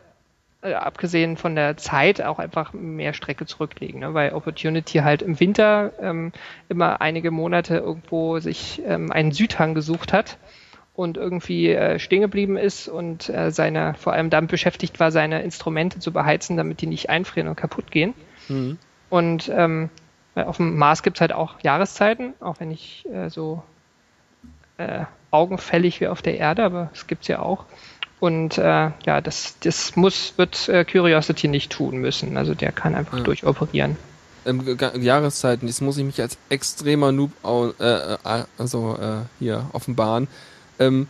[0.61, 4.13] äh, abgesehen von der Zeit, auch einfach mehr Strecke zurücklegen, ne?
[4.13, 6.31] weil Opportunity halt im Winter ähm,
[6.69, 10.37] immer einige Monate irgendwo sich ähm, einen Südhang gesucht hat
[10.95, 15.41] und irgendwie äh, stehen geblieben ist und äh, seine, vor allem damit beschäftigt war, seine
[15.43, 18.13] Instrumente zu beheizen, damit die nicht einfrieren und kaputt gehen.
[18.47, 18.77] Mhm.
[19.09, 19.89] Und ähm,
[20.35, 23.63] auf dem Mars gibt's halt auch Jahreszeiten, auch wenn nicht äh, so
[24.77, 27.65] äh, augenfällig wie auf der Erde, aber es gibt's ja auch.
[28.19, 32.37] Und äh, ja, das, das muss, wird äh, Curiosity nicht tun müssen.
[32.37, 33.23] Also der kann einfach Ja.
[33.23, 33.97] durchoperieren.
[34.45, 40.27] Ähm, Jahreszeiten, jetzt muss ich mich als extremer Noob äh, äh, also äh, hier offenbaren.
[40.79, 41.07] Ähm,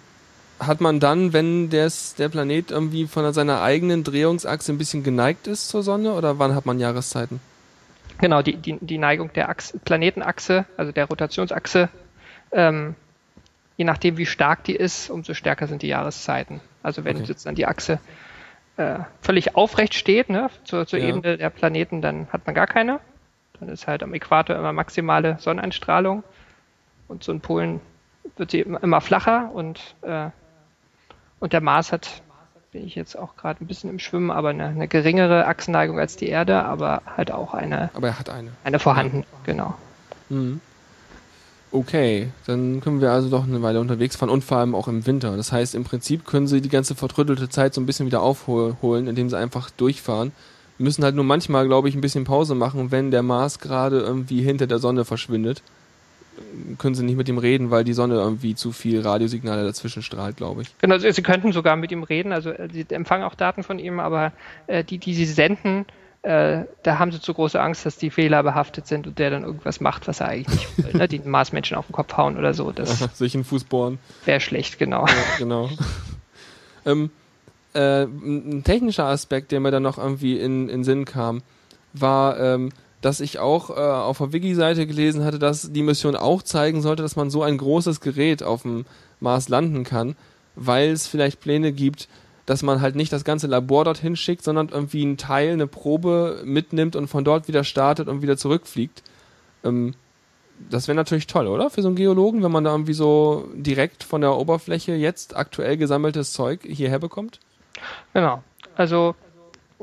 [0.60, 5.48] hat man dann, wenn des, der Planet irgendwie von seiner eigenen Drehungsachse ein bisschen geneigt
[5.48, 7.41] ist zur Sonne oder wann hat man Jahreszeiten?
[8.19, 11.90] Genau, die, die, die Neigung der Achse, Planetenachse, also der Rotationsachse,
[12.53, 12.95] ähm,
[13.77, 16.61] je nachdem wie stark die ist, umso stärker sind die Jahreszeiten.
[16.84, 17.26] Also wenn Okay.
[17.27, 17.99] jetzt dann die Achse
[18.77, 21.07] äh, völlig aufrecht steht, ne, zur, zur Ja.
[21.07, 22.99] Ebene der Planeten, dann hat man gar keine.
[23.60, 26.23] Dann ist halt am Äquator immer maximale Sonneneinstrahlung
[27.07, 27.80] und so in Polen
[28.38, 30.30] wird sie immer, flacher und, äh,
[31.39, 32.22] und der Mars hat
[32.72, 36.18] bin ich jetzt auch gerade ein bisschen im Schwimmen, aber eine, eine geringere Achsenneigung als
[36.18, 38.52] die Erde, aber halt auch eine, Aber er hat eine.
[38.65, 39.76] eine vorhanden, genau.
[40.27, 40.60] Mhm.
[41.76, 45.06] Okay, dann können wir also doch eine Weile unterwegs fahren und vor allem auch im
[45.06, 45.35] Winter.
[45.35, 49.07] Das heißt, im Prinzip können sie die ganze vertrödelte Zeit so ein bisschen wieder aufholen,
[49.07, 50.31] indem sie einfach durchfahren.
[50.77, 54.41] Müssen halt nur manchmal, glaube ich, ein bisschen Pause machen, wenn der Mars gerade irgendwie
[54.41, 55.64] hinter der Sonne verschwindet.
[56.77, 60.38] Können sie nicht mit ihm reden, weil die Sonne irgendwie zu viel Radiosignale dazwischen strahlt,
[60.38, 60.73] glaube ich.
[60.80, 63.99] Genau, sie, könnten sogar mit ihm reden, also äh, sie empfangen auch Daten von ihm,
[63.99, 64.31] aber
[64.68, 65.85] äh, die, die sie senden,
[66.26, 69.80] äh, da haben sie zu große Angst, dass die fehlerbehaftet sind und der dann irgendwas
[69.80, 71.07] macht, was er eigentlich nicht will, ne?
[71.07, 72.72] die Marsmenschen auf den Kopf hauen oder so.
[72.72, 73.99] Das Sich in den Fuß bohren.
[74.26, 75.06] wäre schlecht, genau.
[75.06, 75.69] Ja, genau.
[76.85, 77.11] ähm,
[77.76, 81.43] äh, ein technischer Aspekt, der mir dann noch irgendwie in, in Sinn kam,
[81.93, 82.72] war, ähm,
[83.02, 87.03] dass ich auch äh, auf der Wiki-Seite gelesen hatte, dass die Mission auch zeigen sollte,
[87.03, 88.85] dass man so ein großes Gerät auf dem
[89.19, 90.15] Mars landen kann,
[90.56, 92.07] weil es vielleicht Pläne gibt,
[92.45, 96.41] dass man halt nicht das ganze Labor dorthin schickt, sondern irgendwie einen Teil, eine Probe
[96.45, 99.03] mitnimmt und von dort wieder startet und wieder zurückfliegt.
[99.63, 99.95] Ähm,
[100.69, 101.69] das wäre natürlich toll, oder?
[101.69, 105.77] Für so einen Geologen, wenn man da irgendwie so direkt von der Oberfläche jetzt aktuell
[105.77, 107.39] gesammeltes Zeug hierher bekommt?
[108.13, 108.41] Genau.
[108.76, 109.15] Also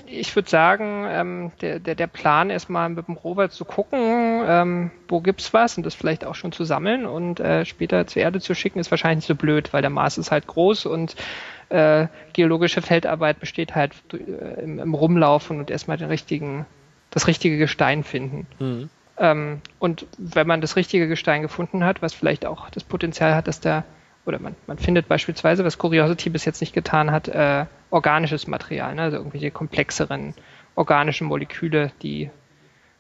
[0.07, 4.43] ich würde sagen, ähm, der, der, der Plan ist mal mit dem Rover zu gucken,
[4.47, 8.23] ähm, wo gibt's was und das vielleicht auch schon zu sammeln und äh, später zur
[8.23, 11.15] Erde zu schicken, ist wahrscheinlich nicht so blöd, weil der Mars ist halt groß und
[11.73, 16.67] äh, geologische Feldarbeit besteht halt äh, im, im Rumlaufen und erstmal den richtigen,
[17.11, 18.47] das richtige Gestein finden.
[18.59, 18.91] Mhm.
[19.19, 23.49] Ähm, und wenn man das richtige Gestein gefunden hat, was vielleicht auch das Potenzial hat,
[23.49, 23.85] dass da,
[24.27, 28.95] oder man, man findet beispielsweise, was Curiosity bis jetzt nicht getan hat, äh, organisches Material,
[28.95, 29.03] ne?
[29.03, 30.35] also irgendwelche komplexeren
[30.75, 32.31] organischen Moleküle, die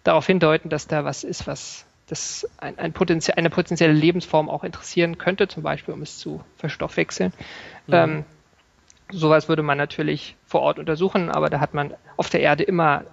[0.05, 4.65] darauf hindeuten, dass da was ist, was das ein, ein Potenzial, eine potenzielle Lebensform auch
[4.65, 7.32] interessieren könnte, zum Beispiel um es zu verstoffwechseln.
[7.86, 7.94] Mhm.
[7.94, 8.24] Ähm,
[9.12, 13.05] sowas würde man natürlich vor Ort untersuchen, aber da hat man auf der Erde immer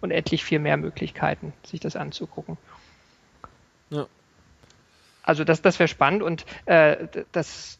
[0.00, 2.56] unendlich viel mehr Möglichkeiten, sich das anzugucken.
[3.90, 4.06] Ja.
[5.22, 7.78] Also das, das wäre spannend und äh, das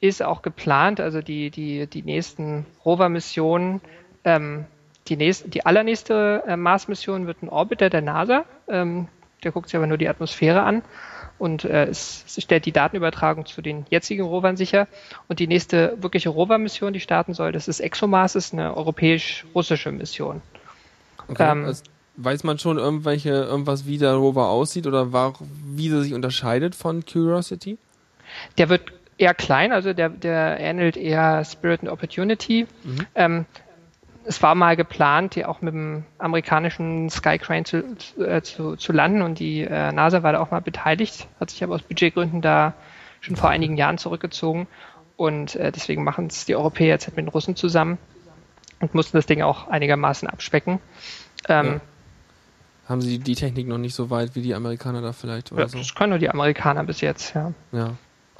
[0.00, 3.80] ist auch geplant, also die, die, die nächsten Rover-Missionen,
[4.24, 4.66] ähm,
[5.06, 9.08] die, nächst, die allernächste äh, Mars-Mission wird ein Orbiter der NASA, ähm,
[9.44, 10.82] der guckt sich aber nur die Atmosphäre an
[11.38, 14.86] und äh, es, es stellt die Datenübertragung zu den jetzigen Rovern sicher.
[15.28, 20.42] Und die nächste wirkliche Rover-Mission, die starten soll, das ist ExoMars, ist eine europäisch-russische Mission.
[21.28, 21.50] Okay.
[21.50, 21.82] Ähm, also,
[22.16, 26.74] weiß man schon irgendwelche, irgendwas, wie der Rover aussieht oder war, wie er sich unterscheidet
[26.74, 27.78] von Curiosity?
[28.58, 32.66] Der wird eher klein, also der, der ähnelt eher Spirit and Opportunity.
[33.14, 33.46] Ähm,
[34.24, 37.78] es war mal geplant, die auch mit dem amerikanischen Skycrane zu,
[38.18, 41.62] äh, zu, zu landen und die äh, NASA war da auch mal beteiligt, hat sich
[41.64, 42.74] aber aus Budgetgründen da
[43.20, 44.66] schon vor einigen Jahren zurückgezogen
[45.16, 47.98] und äh, deswegen machen es die Europäer jetzt halt mit den Russen zusammen
[48.80, 50.80] und mussten das Ding auch einigermaßen abspecken.
[51.48, 51.80] Ähm, Ja.
[52.88, 55.68] Haben sie die Technik noch nicht so weit wie die Amerikaner da vielleicht oder ja,
[55.68, 55.78] so?
[55.78, 57.52] Das können nur die Amerikaner bis jetzt, ja.
[57.70, 57.92] Ja.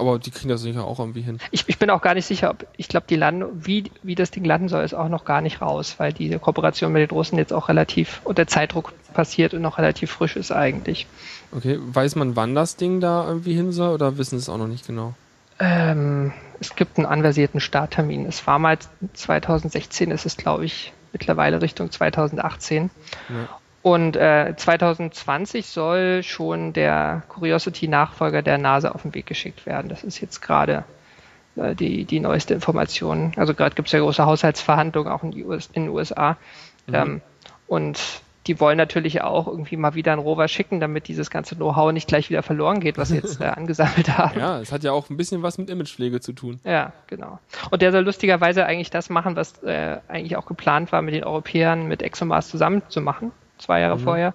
[0.03, 1.39] Aber die kriegen das sicher auch irgendwie hin.
[1.53, 4.33] Ich, ich bin auch gar nicht sicher, ob ich glaube, die landen, wie, wie das
[4.33, 7.39] Ding landen soll, ist auch noch gar nicht raus, weil diese Kooperation mit den Russen
[7.39, 11.07] jetzt auch relativ unter Zeitdruck passiert und noch relativ frisch ist eigentlich.
[11.53, 14.59] Okay, weiß man, wann das Ding da irgendwie hin soll oder wissen sie es auch
[14.59, 15.15] noch nicht genau?
[15.61, 18.27] Ähm, es gibt einen anversierten Starttermin.
[18.27, 18.79] Es war mal
[19.15, 22.91] 2016, es ist glaube ich mittlerweile Richtung 2018.
[23.29, 23.61] Ja.
[23.83, 29.89] Und äh, 2020 soll schon der Curiosity-Nachfolger der NASA auf den Weg geschickt werden.
[29.89, 30.85] Das ist jetzt gerade
[31.57, 33.33] äh, die, die neueste Information.
[33.37, 36.37] Also gerade gibt es ja große Haushaltsverhandlungen auch in, US, in den USA.
[36.93, 37.23] Ähm,
[37.67, 41.93] und die wollen natürlich auch irgendwie mal wieder einen Rover schicken, damit dieses ganze Know-how
[41.93, 44.39] nicht gleich wieder verloren geht, was sie jetzt äh, angesammelt haben.
[44.39, 46.61] Ja, es hat ja auch ein bisschen was mit Imagepflege zu tun.
[46.65, 47.39] Ja, genau.
[47.71, 51.25] Und der soll lustigerweise eigentlich das machen, was äh, eigentlich auch geplant war, mit den
[51.25, 53.31] Europäern mit ExoMars zusammen zu machen,
[53.63, 54.35] zwei Jahre vorher.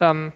[0.00, 0.32] Ähm,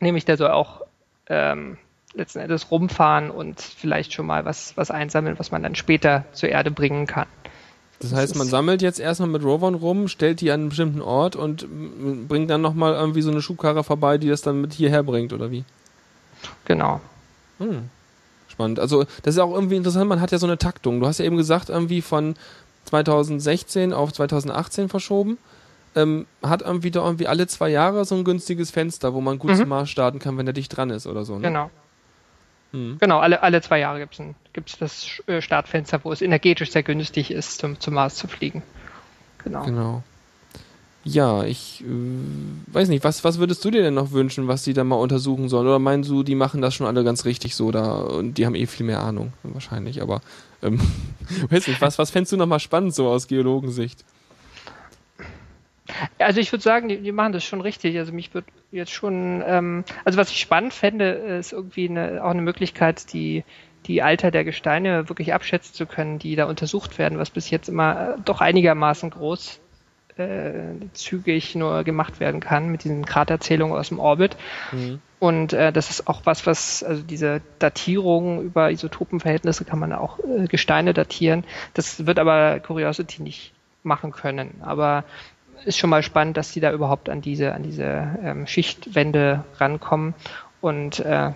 [0.00, 0.82] nämlich der soll auch
[1.28, 1.78] ähm,
[2.14, 6.50] letzten Endes rumfahren und vielleicht schon mal was, was einsammeln, was man dann später zur
[6.50, 7.26] Erde bringen kann.
[8.00, 11.36] Das heißt, man sammelt jetzt erstmal mit Rovern rum, stellt die an einen bestimmten Ort
[11.36, 15.04] und m, bringt dann nochmal irgendwie so eine Schubkarre vorbei, die das dann mit hierher
[15.04, 15.64] bringt, oder wie?
[16.64, 17.00] Genau.
[17.58, 17.88] Hm.
[18.48, 18.80] Spannend.
[18.80, 20.98] Also, das ist auch irgendwie interessant, man hat ja so eine Taktung.
[20.98, 22.34] Du hast ja eben gesagt, irgendwie von
[22.86, 25.38] 2016 auf 2018 verschoben.
[25.94, 29.50] Ähm, hat irgendwie da irgendwie alle zwei Jahre so ein günstiges Fenster, wo man gut
[29.50, 29.56] Mhm.
[29.56, 31.36] zum Mars starten kann, wenn der dicht dran ist oder so.
[31.36, 31.42] Ne?
[31.48, 31.70] Genau.
[32.72, 32.96] Hm.
[32.98, 34.24] Genau, alle, alle zwei Jahre gibt es
[34.54, 38.62] gibt's das äh, Startfenster, wo es energetisch sehr günstig ist, zum, zum Mars zu fliegen.
[39.44, 39.64] Genau.
[39.64, 40.02] Genau.
[41.04, 44.72] Ja, ich äh, weiß nicht, was, was würdest du dir denn noch wünschen, was die
[44.72, 45.66] da mal untersuchen sollen?
[45.66, 48.54] Oder meinst du, die machen das schon alle ganz richtig so da und die haben
[48.54, 50.22] eh viel mehr Ahnung, wahrscheinlich, aber
[50.62, 50.80] ähm,
[51.50, 54.04] weiß nicht, was, was fändest du noch mal spannend so aus Geologensicht?
[56.18, 57.98] Also ich würde sagen, die, die machen das schon richtig.
[57.98, 62.30] Also mich würde jetzt schon, ähm, also was ich spannend fände, ist irgendwie eine, auch
[62.30, 63.44] eine Möglichkeit, die
[63.86, 67.68] die Alter der Gesteine wirklich abschätzen zu können, die da untersucht werden, was bis jetzt
[67.68, 69.60] immer äh, doch einigermaßen groß
[70.16, 74.36] äh, zügig nur gemacht werden kann mit diesen Kraterzählungen aus dem Orbit.
[74.70, 75.00] Mhm.
[75.18, 80.18] Und äh, das ist auch was, was, also diese Datierung über Isotopenverhältnisse kann man auch
[80.18, 81.44] äh, Gesteine datieren.
[81.74, 83.52] Das wird aber Curiosity nicht
[83.84, 84.60] machen können.
[84.62, 85.04] Aber
[85.64, 90.14] ist schon mal spannend, dass die da überhaupt an diese, an diese ähm, Schichtwände rankommen
[90.60, 91.32] und äh,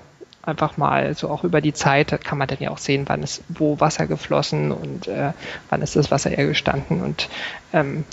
[0.47, 3.43] einfach mal so auch über die Zeit kann man dann ja auch sehen, wann ist
[3.48, 5.32] wo Wasser geflossen und äh,
[5.69, 7.28] wann ist das Wasser eher gestanden und
[7.73, 8.05] ähm,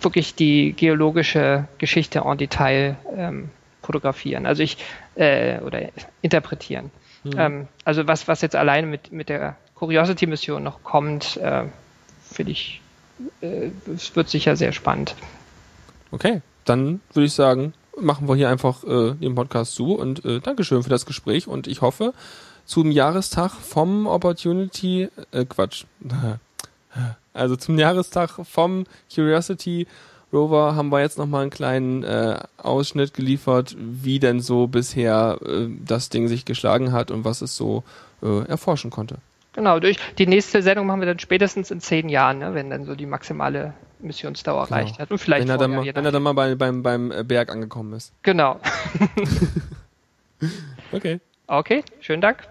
[0.00, 3.50] wirklich die geologische Geschichte en Detail ähm,
[3.82, 4.78] fotografieren, also ich
[5.16, 5.80] äh, oder
[6.22, 6.90] interpretieren.
[7.24, 7.32] Mhm.
[7.36, 11.64] Ähm, also was was jetzt alleine mit mit der Curiosity Mission noch kommt, äh,
[12.30, 12.80] finde ich,
[13.40, 15.16] äh, es wird sicher sehr spannend.
[16.12, 20.40] Okay, dann würde ich sagen, machen wir hier einfach äh, den Podcast zu und äh,
[20.40, 22.12] Dankeschön für das Gespräch und ich hoffe,
[22.64, 25.84] zum Jahrestag vom Opportunity, äh, Quatsch,
[27.32, 29.86] also zum Jahrestag vom Curiosity
[30.32, 35.68] Rover haben wir jetzt nochmal einen kleinen äh, Ausschnitt geliefert, wie denn so bisher äh,
[35.84, 37.84] das Ding sich geschlagen hat und was es so
[38.22, 39.16] äh, erforschen konnte.
[39.52, 42.84] Genau, durch die nächste Sendung machen wir dann spätestens in zehn Jahren, ne, wenn dann
[42.84, 44.76] so die maximale Missionsdauer genau.
[44.78, 45.10] erreicht hat.
[45.10, 47.50] Und vielleicht wenn er dann mal, wenn er dann mal bei, beim, beim äh, Berg
[47.50, 48.12] angekommen ist.
[48.22, 48.58] Genau.
[50.92, 51.20] okay.
[51.46, 52.48] Okay, schönen Dank.